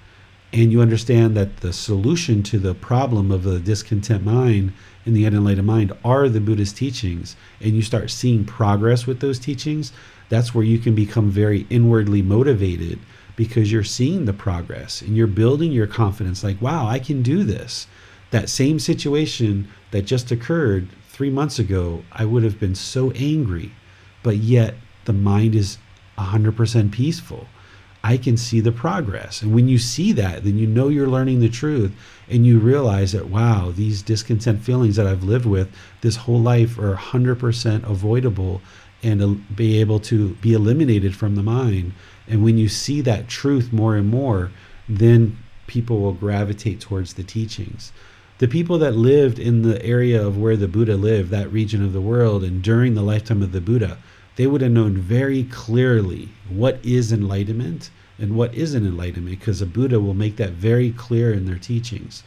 [0.51, 4.73] And you understand that the solution to the problem of the discontent mind
[5.05, 9.39] and the unenlightened mind are the Buddhist teachings, and you start seeing progress with those
[9.39, 9.91] teachings,
[10.29, 12.99] that's where you can become very inwardly motivated
[13.35, 17.43] because you're seeing the progress and you're building your confidence like, wow, I can do
[17.43, 17.87] this.
[18.31, 23.71] That same situation that just occurred three months ago, I would have been so angry,
[24.21, 24.75] but yet
[25.05, 25.77] the mind is
[26.17, 27.47] 100% peaceful.
[28.03, 29.41] I can see the progress.
[29.41, 31.93] And when you see that, then you know you're learning the truth
[32.30, 36.77] and you realize that, wow, these discontent feelings that I've lived with this whole life
[36.77, 38.61] are 100% avoidable
[39.01, 41.93] and be able to be eliminated from the mind.
[42.27, 44.51] And when you see that truth more and more,
[44.88, 47.93] then people will gravitate towards the teachings.
[48.39, 51.93] The people that lived in the area of where the Buddha lived, that region of
[51.93, 53.97] the world, and during the lifetime of the Buddha,
[54.35, 59.65] they would have known very clearly what is enlightenment and what isn't enlightenment because the
[59.65, 62.23] Buddha will make that very clear in their teachings.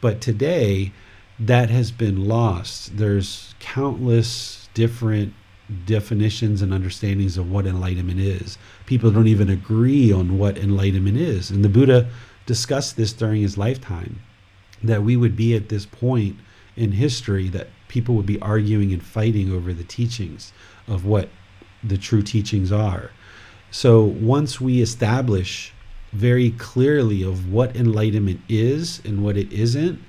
[0.00, 0.92] But today,
[1.38, 2.96] that has been lost.
[2.96, 5.34] There's countless different
[5.86, 8.58] definitions and understandings of what enlightenment is.
[8.86, 11.50] People don't even agree on what enlightenment is.
[11.50, 12.08] And the Buddha
[12.46, 14.20] discussed this during his lifetime
[14.82, 16.36] that we would be at this point
[16.76, 20.52] in history that people would be arguing and fighting over the teachings
[20.86, 21.28] of what
[21.82, 23.10] the true teachings are.
[23.70, 25.72] So once we establish
[26.12, 30.00] very clearly of what enlightenment is and what it isn't,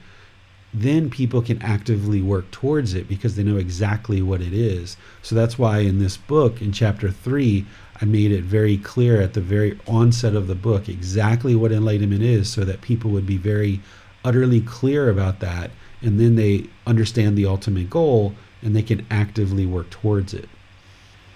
[0.73, 4.97] then people can actively work towards it because they know exactly what it is.
[5.23, 7.65] So that's why in this book, in chapter three,
[7.99, 12.21] I made it very clear at the very onset of the book exactly what enlightenment
[12.21, 13.81] is so that people would be very
[14.23, 15.71] utterly clear about that.
[16.01, 20.47] And then they understand the ultimate goal and they can actively work towards it.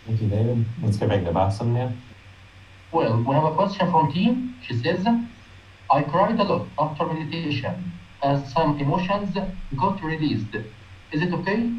[0.06, 0.66] Thank you, David.
[0.82, 1.94] Let's go back to Basam now.
[2.92, 4.54] Well, we have a question from T.
[4.68, 5.06] She says,
[5.92, 9.36] I cried a lot after meditation as some emotions
[9.78, 10.56] got released.
[11.12, 11.72] Is it okay?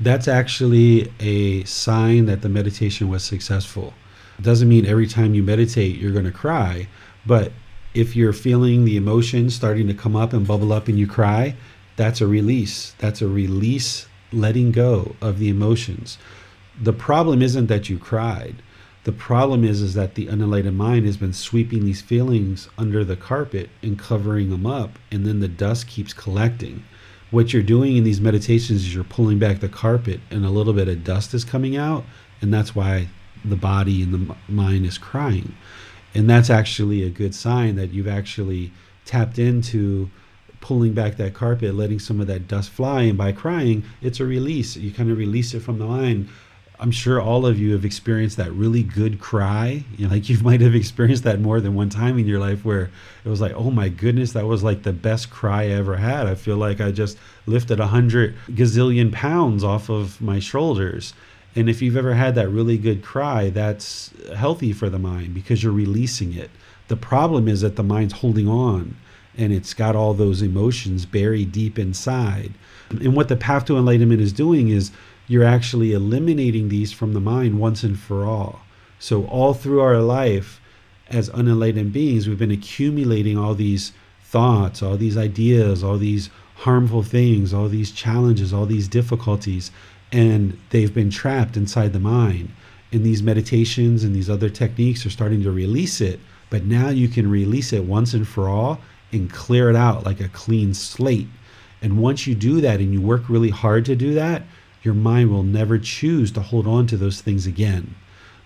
[0.00, 3.92] That's actually a sign that the meditation was successful.
[4.38, 6.88] It doesn't mean every time you meditate you're going to cry,
[7.26, 7.52] but
[7.92, 11.54] if you're feeling the emotions starting to come up and bubble up and you cry,
[11.96, 12.94] that's a release.
[12.98, 16.16] That's a release, letting go of the emotions
[16.80, 18.56] the problem isn't that you cried.
[19.04, 23.16] The problem is is that the unenlightened mind has been sweeping these feelings under the
[23.16, 26.84] carpet and covering them up, and then the dust keeps collecting.
[27.30, 30.72] What you're doing in these meditations is you're pulling back the carpet, and a little
[30.72, 32.04] bit of dust is coming out,
[32.40, 33.08] and that's why
[33.44, 35.54] the body and the mind is crying.
[36.14, 38.72] And that's actually a good sign that you've actually
[39.04, 40.10] tapped into
[40.60, 44.26] pulling back that carpet, letting some of that dust fly, and by crying, it's a
[44.26, 44.76] release.
[44.76, 46.28] You kind of release it from the mind
[46.80, 49.84] I'm sure all of you have experienced that really good cry.
[49.98, 52.64] You know, like you might have experienced that more than one time in your life
[52.64, 52.90] where
[53.24, 56.26] it was like, oh my goodness, that was like the best cry I ever had.
[56.26, 61.12] I feel like I just lifted a hundred gazillion pounds off of my shoulders.
[61.54, 65.62] And if you've ever had that really good cry, that's healthy for the mind because
[65.62, 66.50] you're releasing it.
[66.88, 68.96] The problem is that the mind's holding on
[69.36, 72.52] and it's got all those emotions buried deep inside.
[72.90, 74.90] And what the path to enlightenment is doing is
[75.30, 78.62] you're actually eliminating these from the mind once and for all.
[78.98, 80.60] So, all through our life,
[81.06, 83.92] as unenlightened beings, we've been accumulating all these
[84.24, 89.70] thoughts, all these ideas, all these harmful things, all these challenges, all these difficulties,
[90.10, 92.50] and they've been trapped inside the mind.
[92.90, 96.18] And these meditations and these other techniques are starting to release it,
[96.50, 98.80] but now you can release it once and for all
[99.12, 101.28] and clear it out like a clean slate.
[101.82, 104.42] And once you do that and you work really hard to do that,
[104.82, 107.94] your mind will never choose to hold on to those things again.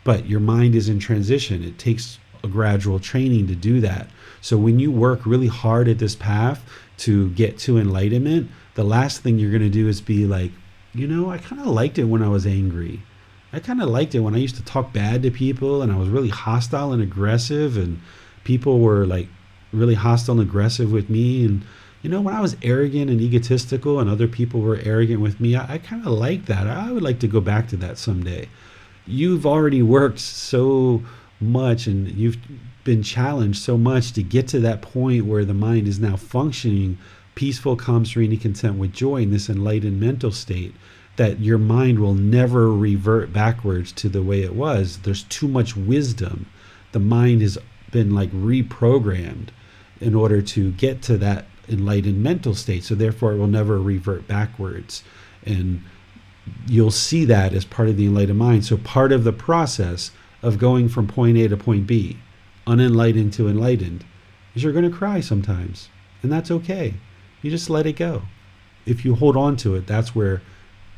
[0.03, 1.65] But your mind is in transition.
[1.65, 4.09] It takes a gradual training to do that.
[4.41, 6.63] So when you work really hard at this path
[6.99, 10.53] to get to enlightenment, the last thing you're going to do is be like,
[10.93, 13.03] you know, I kind of liked it when I was angry.
[13.53, 15.97] I kind of liked it when I used to talk bad to people and I
[15.97, 18.01] was really hostile and aggressive and
[18.43, 19.29] people were like
[19.73, 21.65] really hostile and aggressive with me and
[22.05, 25.57] you know, when I was arrogant and egotistical and other people were arrogant with me,
[25.57, 26.67] I, I kind of like that.
[26.67, 28.51] I would like to go back to that someday.
[29.07, 31.03] You've already worked so
[31.41, 32.37] much and you've
[32.85, 36.99] been challenged so much to get to that point where the mind is now functioning
[37.35, 40.75] peaceful, calm, serene, content with joy in this enlightened mental state
[41.17, 44.99] that your mind will never revert backwards to the way it was.
[44.99, 46.45] There's too much wisdom.
[46.93, 47.57] The mind has
[47.91, 49.49] been like reprogrammed
[50.03, 52.85] in order to get to that enlightened mental state.
[52.85, 55.03] So therefore it will never revert backwards.
[55.45, 55.83] And
[56.67, 58.65] you'll see that as part of the enlightened mind.
[58.65, 60.11] So part of the process
[60.43, 62.19] of going from point A to point B,
[62.67, 64.05] unenlightened to enlightened,
[64.55, 65.89] is you're going to cry sometimes.
[66.23, 66.95] And that's okay.
[67.43, 68.23] You just let it go.
[68.87, 70.43] If you hold on to it, that's where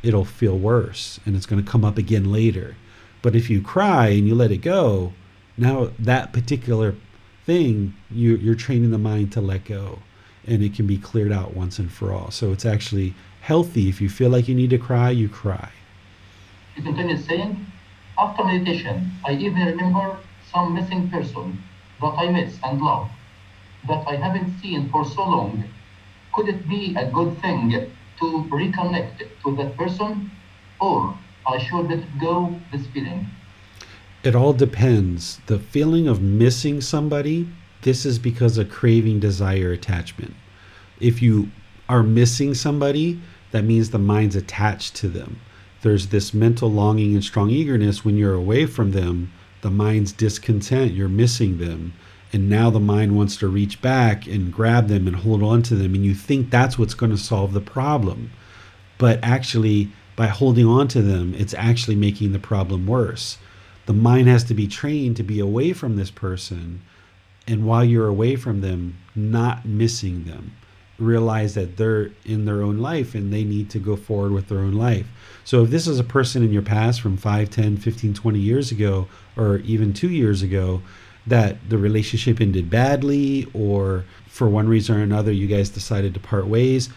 [0.03, 2.77] it'll feel worse and it's going to come up again later.
[3.23, 5.13] But if you cry and you let it go,
[5.57, 6.95] now that particular
[7.45, 10.01] thing, you, you're training the mind to let go
[10.47, 12.31] and it can be cleared out once and for all.
[12.31, 13.89] So it's actually healthy.
[13.89, 15.71] If you feel like you need to cry, you cry.
[16.75, 17.67] He continues saying,
[18.19, 20.19] after meditation, I even remember
[20.53, 21.63] some missing person
[22.01, 23.09] that I miss and love,
[23.89, 25.65] that I haven't seen for so long.
[26.35, 27.71] Could it be a good thing
[28.21, 30.31] to reconnect to that person,
[30.81, 31.17] or
[31.47, 33.27] I should let go this feeling?
[34.23, 35.41] It all depends.
[35.47, 37.49] The feeling of missing somebody,
[37.87, 40.35] this is because of craving, desire, attachment.
[40.99, 41.53] If you
[41.89, 43.21] are missing somebody,
[43.53, 45.39] that means the mind's attached to them.
[45.83, 49.31] There's this mental longing and strong eagerness when you're away from them.
[49.61, 51.93] The mind's discontent, you're missing them.
[52.33, 55.77] And now the mind wants to reach back and grab them and hold on to
[55.77, 55.95] them.
[55.95, 58.33] And you think that's what's going to solve the problem.
[58.99, 63.39] But actually, by holding on to them, it's actually making the problem worse
[63.87, 66.83] the mind has to be trained to be away from this person
[67.47, 70.53] and while you're away from them not missing them
[70.99, 74.61] realize that they're in their own life and they need to go forward with their
[74.61, 75.07] own life.
[75.45, 78.73] So if this is a person in your past from 5 10 15 20 years
[78.73, 79.07] ago
[79.37, 80.83] or even two years ago
[81.27, 86.21] that the relationship ended badly or for one reason or another you guys decided to
[86.21, 86.89] part ways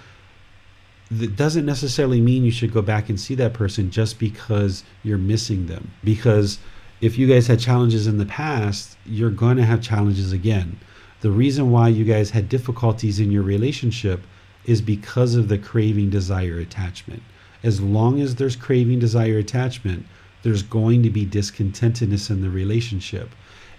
[1.12, 5.18] that doesn't necessarily mean you should go back and see that person just because you're
[5.18, 5.92] missing them.
[6.04, 6.60] Because
[7.02, 10.80] if you guys had challenges in the past, you're going to have challenges again.
[11.22, 14.22] The reason why you guys had difficulties in your relationship
[14.66, 17.24] is because of the craving, desire, attachment.
[17.64, 20.06] As long as there's craving, desire, attachment,
[20.44, 23.30] there's going to be discontentedness in the relationship.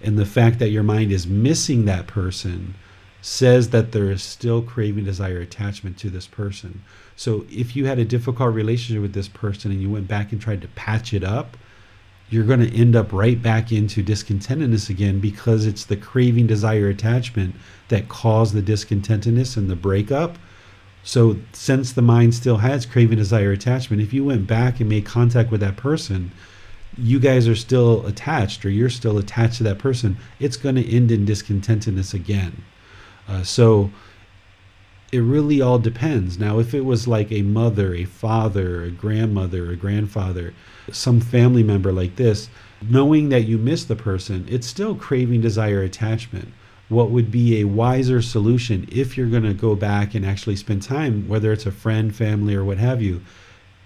[0.03, 2.75] And the fact that your mind is missing that person
[3.21, 6.83] says that there is still craving, desire, attachment to this person.
[7.15, 10.41] So if you had a difficult relationship with this person and you went back and
[10.41, 11.55] tried to patch it up,
[12.31, 16.87] you're going to end up right back into discontentedness again because it's the craving, desire,
[16.87, 17.53] attachment
[17.89, 20.37] that caused the discontentedness and the breakup.
[21.03, 25.05] So, since the mind still has craving, desire, attachment, if you went back and made
[25.05, 26.31] contact with that person,
[26.97, 30.89] you guys are still attached or you're still attached to that person, it's going to
[30.89, 32.63] end in discontentedness again.
[33.27, 33.91] Uh, so,
[35.11, 36.39] it really all depends.
[36.39, 40.53] Now, if it was like a mother, a father, a grandmother, a grandfather,
[40.91, 42.49] some family member like this,
[42.81, 46.49] knowing that you miss the person, it's still craving desire attachment.
[46.89, 50.83] What would be a wiser solution if you're going to go back and actually spend
[50.83, 53.21] time, whether it's a friend, family, or what have you,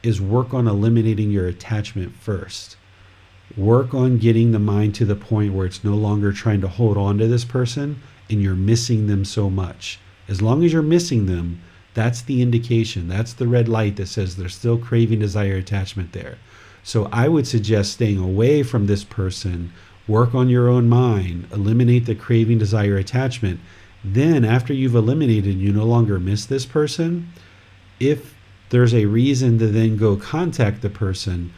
[0.02, 2.78] is work on eliminating your attachment first.
[3.56, 6.98] Work on getting the mind to the point where it's no longer trying to hold
[6.98, 10.00] on to this person and you're missing them so much.
[10.28, 11.62] As long as you're missing them,
[11.94, 13.08] that's the indication.
[13.08, 16.38] That's the red light that says there's still craving, desire, attachment there.
[16.86, 19.74] So I would suggest staying away from this person,
[20.08, 23.60] work on your own mind, eliminate the craving, desire, attachment.
[24.04, 27.34] Then, after you've eliminated, you no longer miss this person.
[28.00, 28.36] If
[28.70, 31.52] there's a reason to then go contact the person,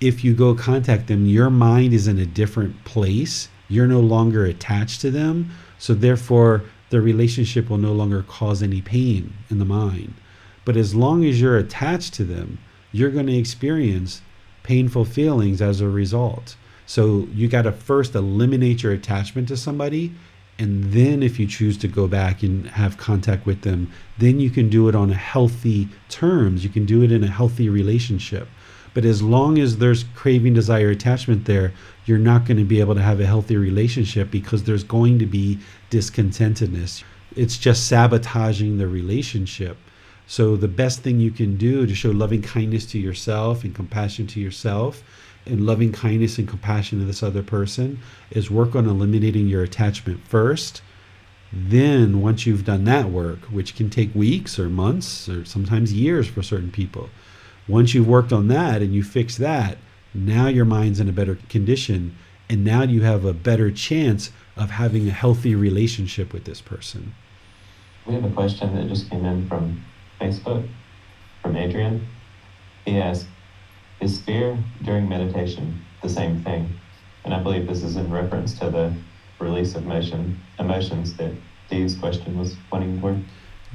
[0.00, 3.50] if you go contact them, your mind is in a different place.
[3.68, 5.50] You're no longer attached to them.
[5.78, 10.14] So, therefore, the relationship will no longer cause any pain in the mind.
[10.64, 12.60] But as long as you're attached to them,
[12.92, 14.22] you're going to experience
[14.64, 16.56] painful feelings as a result.
[16.86, 20.12] So you got to first eliminate your attachment to somebody.
[20.58, 24.50] And then, if you choose to go back and have contact with them, then you
[24.50, 26.62] can do it on healthy terms.
[26.62, 28.48] You can do it in a healthy relationship.
[28.92, 31.72] But as long as there's craving, desire, attachment there,
[32.06, 35.26] you're not going to be able to have a healthy relationship because there's going to
[35.26, 35.58] be
[35.90, 37.02] discontentedness.
[37.34, 39.76] It's just sabotaging the relationship
[40.26, 44.26] so, the best thing you can do to show loving kindness to yourself and compassion
[44.28, 45.02] to yourself
[45.44, 50.26] and loving kindness and compassion to this other person is work on eliminating your attachment
[50.26, 50.80] first.
[51.52, 56.26] Then, once you've done that work, which can take weeks or months or sometimes years
[56.26, 57.10] for certain people,
[57.68, 59.76] once you've worked on that and you fix that,
[60.14, 62.16] now your mind's in a better condition
[62.48, 67.14] And now you have a better chance of having a healthy relationship with this person.
[68.06, 69.82] We have a question that just came in from
[70.20, 70.68] Facebook
[71.42, 72.06] from Adrian.
[72.84, 73.26] He asked,
[74.00, 76.68] Is fear during meditation the same thing?
[77.24, 78.94] And I believe this is in reference to the
[79.38, 81.32] release of emotion, emotions that
[81.66, 83.24] Steve's question was pointing toward.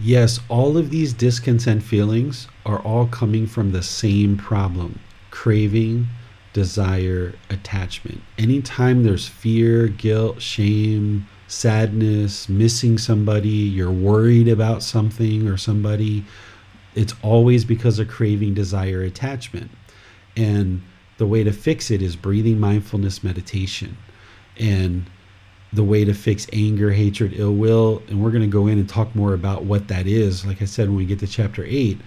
[0.01, 4.99] Yes, all of these discontent feelings are all coming from the same problem
[5.31, 6.07] craving,
[6.53, 8.21] desire, attachment.
[8.37, 16.23] Anytime there's fear, guilt, shame, sadness, missing somebody, you're worried about something or somebody,
[16.95, 19.71] it's always because of craving, desire, attachment.
[20.37, 20.81] And
[21.17, 23.97] the way to fix it is breathing mindfulness meditation.
[24.57, 25.05] And
[25.73, 28.87] the way to fix anger, hatred, ill will, and we're going to go in and
[28.87, 30.45] talk more about what that is.
[30.45, 31.99] Like I said, when we get to chapter 8,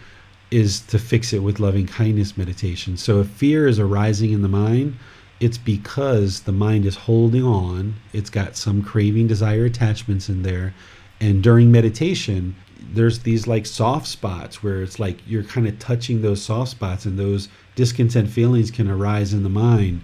[0.50, 2.96] is to fix it with loving kindness meditation.
[2.96, 4.96] So if fear is arising in the mind,
[5.42, 7.94] it's because the mind is holding on.
[8.12, 10.72] It's got some craving, desire, attachments in there.
[11.20, 12.54] And during meditation,
[12.94, 17.06] there's these like soft spots where it's like you're kind of touching those soft spots
[17.06, 20.02] and those discontent feelings can arise in the mind.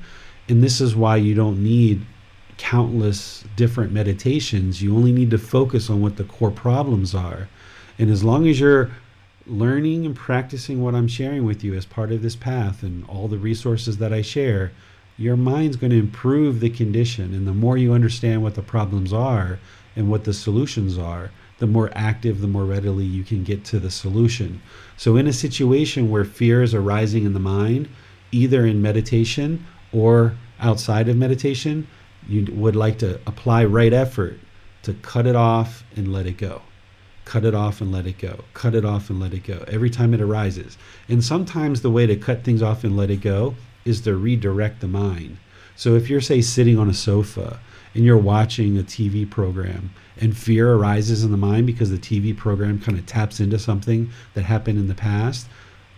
[0.48, 2.04] And this is why you don't need
[2.56, 4.82] countless different meditations.
[4.82, 7.48] You only need to focus on what the core problems are.
[7.96, 8.90] And as long as you're
[9.46, 13.28] learning and practicing what I'm sharing with you as part of this path and all
[13.28, 14.72] the resources that I share,
[15.18, 17.34] your mind's going to improve the condition.
[17.34, 19.58] And the more you understand what the problems are
[19.96, 23.80] and what the solutions are, the more active, the more readily you can get to
[23.80, 24.62] the solution.
[24.96, 27.88] So, in a situation where fear is arising in the mind,
[28.30, 31.88] either in meditation or outside of meditation,
[32.28, 34.38] you would like to apply right effort
[34.84, 36.62] to cut it off and let it go
[37.28, 39.90] cut it off and let it go, cut it off and let it go every
[39.90, 40.78] time it arises.
[41.10, 43.54] And sometimes the way to cut things off and let it go
[43.88, 45.38] is to redirect the mind.
[45.76, 47.60] So if you're, say, sitting on a sofa
[47.94, 49.90] and you're watching a TV program
[50.20, 54.10] and fear arises in the mind because the TV program kind of taps into something
[54.34, 55.46] that happened in the past,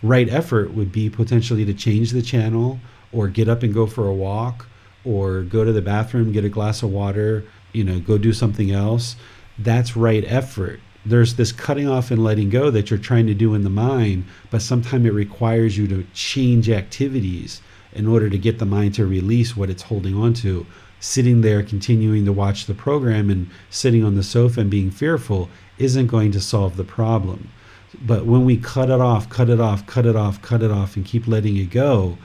[0.03, 2.79] right effort would be potentially to change the channel
[3.11, 4.67] or get up and go for a walk
[5.03, 7.43] or go to the bathroom, get a glass of water,
[7.73, 9.15] you know, go do something else.
[9.57, 13.55] That's right effort there's this cutting off and letting go that you're trying to do
[13.55, 17.61] in the mind, but sometimes it requires you to change activities
[17.93, 20.65] in order to get the mind to release what it's holding on to.
[20.99, 25.49] Sitting there, continuing to watch the program and sitting on the sofa and being fearful
[25.77, 27.49] isn't going to solve the problem.
[27.99, 30.95] But when we cut it off, cut it off, cut it off, cut it off,
[30.95, 32.17] and keep letting it go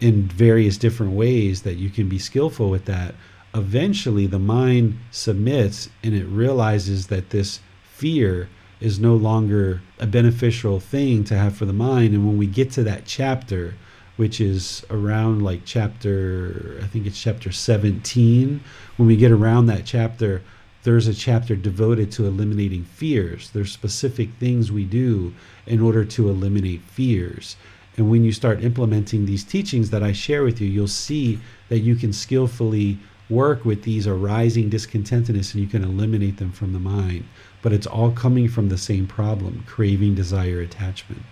[0.00, 3.14] in various different ways that you can be skillful with that,
[3.54, 8.48] eventually the mind submits and it realizes that this fear
[8.80, 12.14] is no longer a beneficial thing to have for the mind.
[12.14, 13.74] And when we get to that chapter,
[14.18, 18.60] which is around like chapter, I think it's chapter 17,
[18.96, 20.42] when we get around that chapter,
[20.82, 23.50] there's a chapter devoted to eliminating fears.
[23.50, 25.34] There's specific things we do
[25.66, 27.56] in order to eliminate fears.
[27.96, 31.80] And when you start implementing these teachings that I share with you, you'll see that
[31.80, 36.78] you can skillfully work with these arising discontentedness and you can eliminate them from the
[36.78, 37.24] mind
[37.62, 41.22] but it's all coming from the same problem craving, desire, attachment.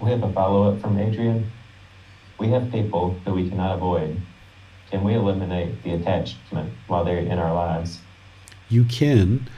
[0.00, 1.50] We have a follow up from Adrian.
[2.42, 4.20] We have people who we cannot avoid.
[4.90, 8.00] Can we eliminate the attachment while they're in our lives?
[8.68, 9.48] You can.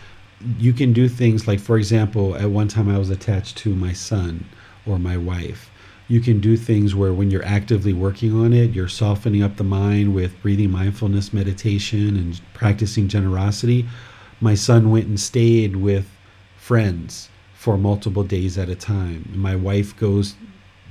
[0.59, 3.95] You can do things like, for example, at one time I was attached to my
[3.95, 4.45] son
[4.85, 5.71] or my wife.
[6.09, 9.65] You can do things where, when you're actively working on it, you're softening up the
[9.65, 13.87] mind with breathing mindfulness meditation and practicing generosity
[14.41, 16.07] my son went and stayed with
[16.59, 19.31] friends for multiple days at a time.
[19.35, 20.35] My wife goes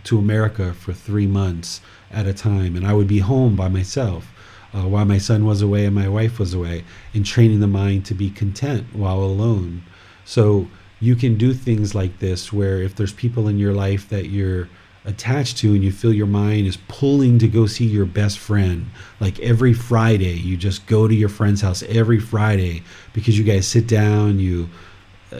[0.06, 1.82] to America for three months
[2.12, 4.28] at a time, and I would be home by myself
[4.74, 8.06] uh, while my son was away and my wife was away, and training the mind
[8.06, 9.84] to be content while alone.
[10.26, 10.68] So
[11.00, 14.70] you can do things like this where if there's people in your life that you're
[15.06, 18.86] attached to and you feel your mind is pulling to go see your best friend
[19.20, 22.82] like every friday you just go to your friend's house every friday
[23.12, 24.70] because you guys sit down you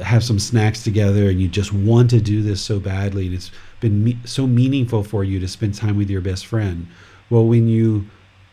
[0.04, 3.52] have some snacks together and you just want to do this so badly and it's
[3.84, 6.88] been me- so meaningful for you to spend time with your best friend
[7.30, 8.08] well when you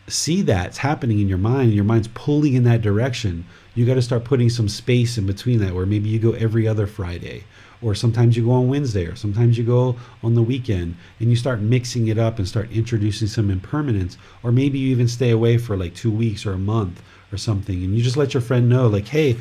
[0.07, 3.95] see that it's happening in your mind your mind's pulling in that direction you got
[3.95, 7.43] to start putting some space in between that where maybe you go every other friday
[7.81, 11.35] or sometimes you go on Wednesday, or sometimes you go on the weekend, and you
[11.35, 15.57] start mixing it up and start introducing some impermanence, or maybe you even stay away
[15.57, 17.01] for like two weeks or a month
[17.31, 19.35] or something, and you just let your friend know, like, hey,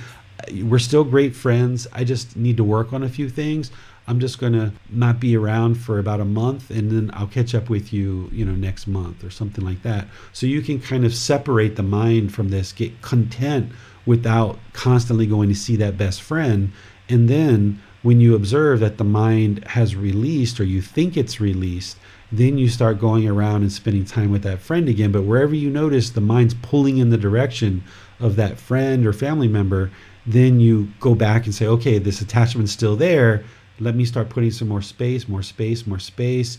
[0.64, 1.86] we're still great friends.
[1.92, 3.70] I just need to work on a few things.
[4.10, 7.54] I'm just going to not be around for about a month and then I'll catch
[7.54, 10.08] up with you, you know, next month or something like that.
[10.32, 13.70] So you can kind of separate the mind from this, get content
[14.04, 16.72] without constantly going to see that best friend.
[17.08, 21.96] And then when you observe that the mind has released or you think it's released,
[22.32, 25.12] then you start going around and spending time with that friend again.
[25.12, 27.84] But wherever you notice the mind's pulling in the direction
[28.18, 29.92] of that friend or family member,
[30.26, 33.44] then you go back and say, okay, this attachment's still there.
[33.80, 36.58] Let me start putting some more space, more space, more space,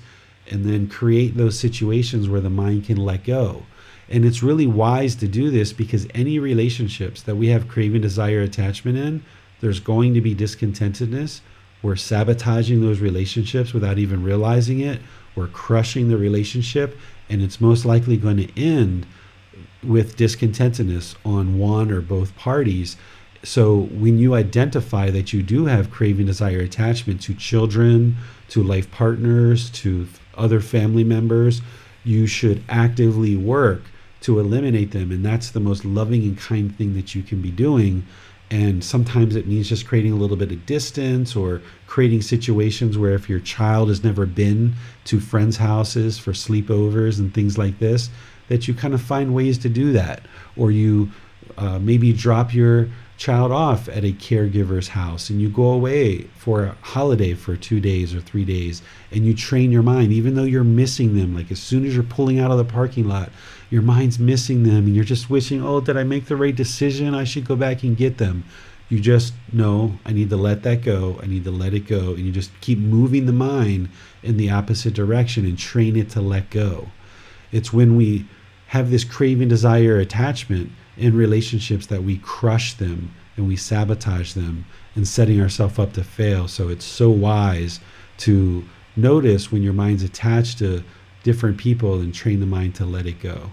[0.50, 3.64] and then create those situations where the mind can let go.
[4.10, 8.42] And it's really wise to do this because any relationships that we have craving, desire,
[8.42, 9.24] attachment in,
[9.62, 11.42] there's going to be discontentedness.
[11.82, 15.00] We're sabotaging those relationships without even realizing it.
[15.36, 16.98] We're crushing the relationship,
[17.30, 19.06] and it's most likely going to end
[19.84, 22.98] with discontentedness on one or both parties.
[23.44, 28.18] So when you identify that you do have craving, desire, attachment to children,
[28.50, 31.62] to life partners, to other family members,
[32.04, 33.82] you should actively work
[34.22, 35.12] to eliminate them.
[35.12, 38.06] And that's the most loving and kind thing that you can be doing.
[38.52, 43.14] And sometimes it means just creating a little bit of distance or creating situations where
[43.14, 44.74] if your child has never been
[45.06, 48.10] to friends' houses for sleepovers and things like this,
[48.50, 50.22] that you kind of find ways to do that.
[50.58, 51.10] Or you
[51.58, 52.90] uh, maybe drop your
[53.22, 57.80] child off at a caregiver's house and you go away for a holiday for two
[57.80, 58.82] days or three days
[59.12, 61.36] and you train your mind, even though you're missing them.
[61.36, 63.30] Like as soon as you're pulling out of the parking lot,
[63.70, 67.14] your mind's missing them and you're just wishing, oh, did I make the right decision?
[67.14, 68.44] I should go back and get them.
[68.90, 71.20] You just know, I need to let that go.
[71.22, 72.16] I need to let it go.
[72.16, 73.90] And you just keep moving the mind
[74.24, 76.88] in the opposite direction and train it to let go.
[77.52, 78.26] It's when we
[78.70, 84.66] have this craving, desire, attachment in relationships that we crush them and we sabotage them
[84.96, 86.48] and setting ourselves up to fail.
[86.48, 87.80] So it's so wise
[88.18, 88.64] to
[88.96, 90.84] notice when your mind's attached to
[91.24, 93.52] different people and train the mind to let it go.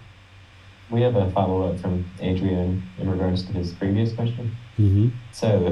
[0.90, 4.56] We have a follow up from Adrian in regards to his previous question.
[4.78, 5.08] Mm-hmm.
[5.32, 5.66] So,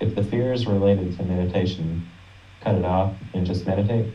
[0.00, 2.06] if, if the fear is related to meditation,
[2.60, 4.12] cut it off and just meditate?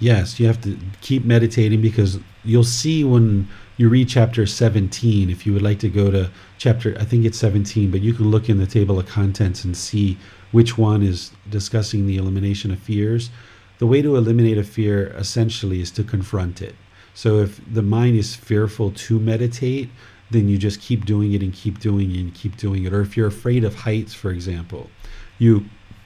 [0.00, 5.30] Yes, you have to keep meditating because you'll see when you read chapter 17.
[5.30, 8.28] If you would like to go to chapter, I think it's 17, but you can
[8.28, 10.18] look in the table of contents and see
[10.50, 13.30] which one is discussing the elimination of fears.
[13.78, 16.74] The way to eliminate a fear essentially is to confront it.
[17.14, 19.90] So if the mind is fearful to meditate,
[20.30, 22.92] then you just keep doing it and keep doing it and keep doing it.
[22.92, 24.90] Or if you're afraid of heights, for example,
[25.38, 25.64] you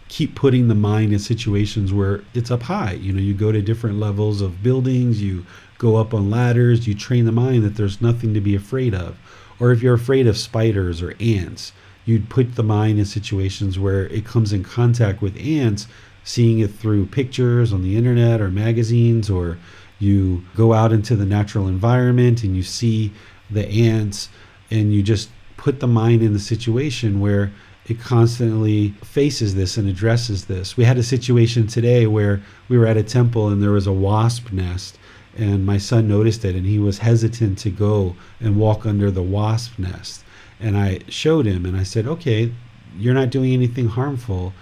[0.08, 2.92] keep putting the mind in situations where it's up high.
[2.92, 5.46] You know, you go to different levels of buildings, you
[5.82, 9.18] go up on ladders, you train the mind that there's nothing to be afraid of.
[9.58, 11.72] Or if you're afraid of spiders or ants,
[12.04, 15.88] you'd put the mind in situations where it comes in contact with ants,
[16.22, 19.58] seeing it through pictures on the internet or magazines or
[19.98, 23.12] you go out into the natural environment and you see
[23.50, 24.28] the ants
[24.70, 27.52] and you just put the mind in the situation where
[27.86, 30.76] it constantly faces this and addresses this.
[30.76, 33.92] We had a situation today where we were at a temple and there was a
[33.92, 34.96] wasp nest
[35.36, 39.22] and my son noticed it and he was hesitant to go and walk under the
[39.22, 40.24] wasp nest.
[40.60, 42.52] And I showed him and I said, "Okay,
[42.98, 44.52] you're not doing anything harmful.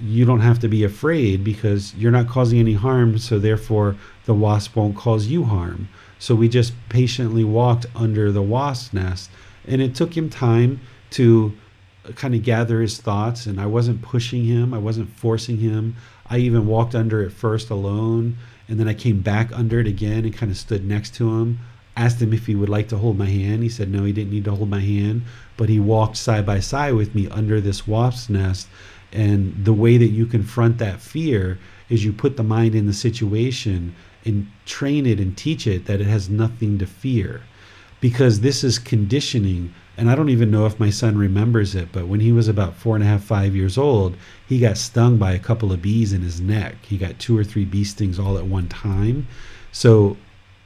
[0.00, 3.96] You don't have to be afraid because you're not causing any harm, so therefore
[4.26, 5.88] the wasp won't cause you harm.
[6.18, 9.30] So we just patiently walked under the wasp nest,
[9.66, 10.80] and it took him time
[11.10, 11.52] to
[12.14, 13.46] kind of gather his thoughts.
[13.46, 15.96] And I wasn't pushing him, I wasn't forcing him.
[16.30, 18.36] I even walked under it first alone,
[18.68, 21.58] and then I came back under it again and kind of stood next to him.
[21.96, 23.62] Asked him if he would like to hold my hand.
[23.62, 25.22] He said no, he didn't need to hold my hand,
[25.56, 28.68] but he walked side by side with me under this wasp's nest.
[29.12, 31.58] And the way that you confront that fear
[31.88, 36.00] is you put the mind in the situation and train it and teach it that
[36.00, 37.40] it has nothing to fear
[38.00, 42.08] because this is conditioning and i don't even know if my son remembers it but
[42.08, 44.16] when he was about four and a half five years old
[44.46, 47.44] he got stung by a couple of bees in his neck he got two or
[47.44, 49.26] three bee stings all at one time
[49.72, 50.16] so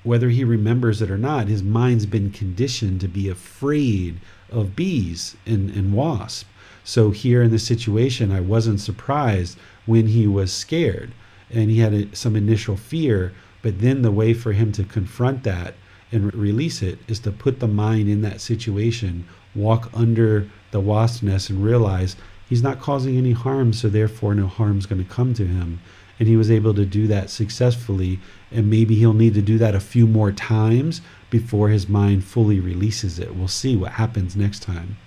[0.05, 5.37] whether he remembers it or not his mind's been conditioned to be afraid of bees
[5.47, 6.45] and, and wasps
[6.85, 11.13] so here in this situation i wasn't surprised when he was scared
[11.53, 13.33] and he had a, some initial fear.
[13.61, 15.75] But then the way for him to confront that
[16.13, 21.23] and release it is to put the mind in that situation, walk under the wasp
[21.23, 22.17] nest, and realize
[22.49, 25.81] he's not causing any harm, so therefore no harm's going to come to him.
[26.19, 28.21] And he was able to do that successfully.
[28.51, 32.61] And maybe he'll need to do that a few more times before his mind fully
[32.61, 33.35] releases it.
[33.35, 34.99] We'll see what happens next time.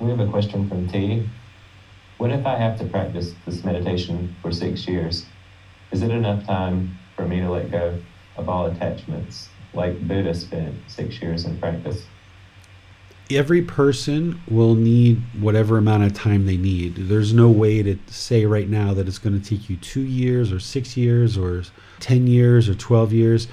[0.00, 1.28] We have a question from T.
[2.18, 5.26] what if I have to practice this meditation for six years?
[5.92, 7.98] Is it enough time for me to let go
[8.36, 12.04] of all attachments like Buddha spent six years in practice?
[13.30, 16.94] every person will need whatever amount of time they need.
[16.96, 20.52] There's no way to say right now that it's going to take you two years
[20.52, 21.64] or six years or
[22.00, 23.48] 10 years or 12 years.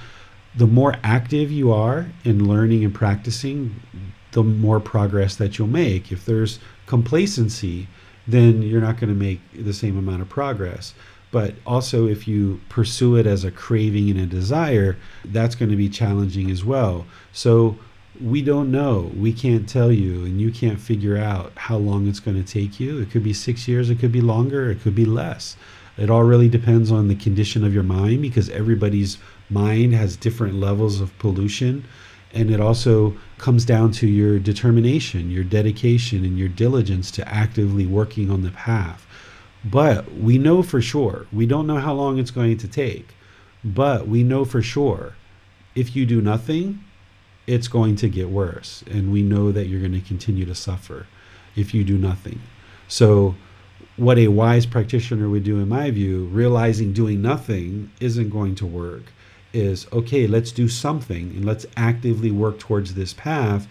[0.54, 3.80] The more active you are in learning and practicing,
[4.32, 6.12] the more progress that you'll make.
[6.12, 7.88] If there's complacency,
[8.26, 10.94] then you're not going to make the same amount of progress.
[11.34, 15.76] But also, if you pursue it as a craving and a desire, that's going to
[15.76, 17.06] be challenging as well.
[17.32, 17.76] So,
[18.22, 19.10] we don't know.
[19.16, 22.78] We can't tell you, and you can't figure out how long it's going to take
[22.78, 23.00] you.
[23.00, 25.56] It could be six years, it could be longer, it could be less.
[25.98, 29.18] It all really depends on the condition of your mind because everybody's
[29.50, 31.84] mind has different levels of pollution.
[32.32, 37.86] And it also comes down to your determination, your dedication, and your diligence to actively
[37.86, 39.03] working on the path.
[39.64, 43.14] But we know for sure, we don't know how long it's going to take,
[43.64, 45.14] but we know for sure
[45.74, 46.84] if you do nothing,
[47.46, 48.84] it's going to get worse.
[48.90, 51.06] And we know that you're going to continue to suffer
[51.56, 52.40] if you do nothing.
[52.88, 53.34] So,
[53.96, 58.66] what a wise practitioner would do, in my view, realizing doing nothing isn't going to
[58.66, 59.04] work,
[59.52, 63.68] is okay, let's do something and let's actively work towards this path.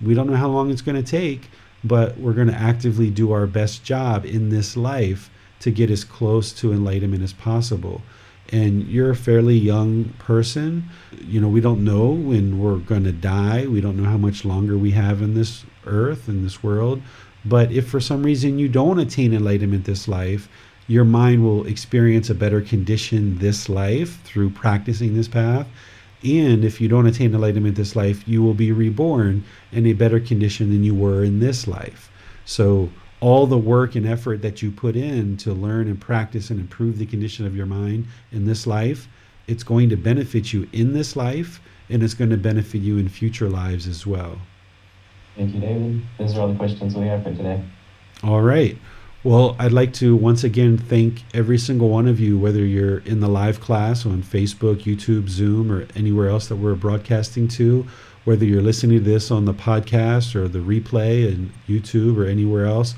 [0.00, 1.50] We don't know how long it's going to take,
[1.82, 5.28] but we're going to actively do our best job in this life
[5.64, 8.00] to get as close to enlightenment as possible
[8.52, 10.84] and you're a fairly young person,
[11.26, 13.66] you know, we don't know when we're going to die.
[13.66, 17.00] We don't know how much longer we have in this earth, in this world.
[17.44, 20.48] But if for some reason you don't attain enlightenment this life,
[20.86, 25.66] your mind will experience a better condition this life through practicing this path.
[26.22, 30.20] And if you don't attain enlightenment this life, you will be reborn in a better
[30.20, 32.10] condition than you were in this life.
[32.44, 36.60] So all the work and effort that you put in to learn and practice and
[36.60, 39.08] improve the condition of your mind in this life,
[39.46, 43.08] it's going to benefit you in this life and it's going to benefit you in
[43.08, 44.38] future lives as well.
[45.36, 46.02] Thank you, David.
[46.18, 47.62] Those are all the questions we have for today.
[48.22, 48.78] All right.
[49.24, 53.20] Well, I'd like to once again thank every single one of you, whether you're in
[53.20, 57.86] the live class on Facebook, YouTube, Zoom, or anywhere else that we're broadcasting to,
[58.24, 62.66] whether you're listening to this on the podcast or the replay and YouTube or anywhere
[62.66, 62.94] else.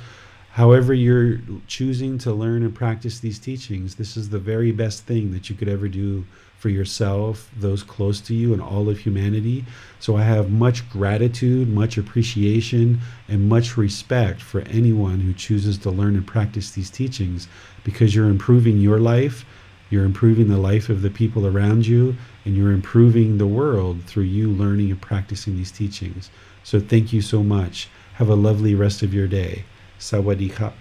[0.53, 5.33] However, you're choosing to learn and practice these teachings, this is the very best thing
[5.33, 6.25] that you could ever do
[6.59, 9.65] for yourself, those close to you, and all of humanity.
[10.01, 15.91] So I have much gratitude, much appreciation, and much respect for anyone who chooses to
[15.91, 17.49] learn and practice these teachings
[17.85, 19.45] because you're improving your life,
[19.91, 22.17] you're improving the life of the people around you,
[22.47, 26.31] and you're improving the world through you learning and practicing these teachings.
[26.63, 27.89] So thank you so much.
[28.15, 29.65] Have a lovely rest of your day.
[29.99, 30.73] Sawadee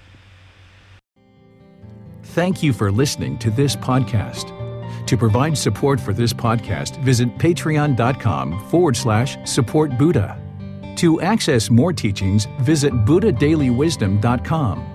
[2.23, 4.53] Thank you for listening to this podcast.
[5.07, 10.41] To provide support for this podcast, visit patreon.com forward slash support Buddha.
[10.97, 14.94] To access more teachings, visit buddhadailywisdom.com.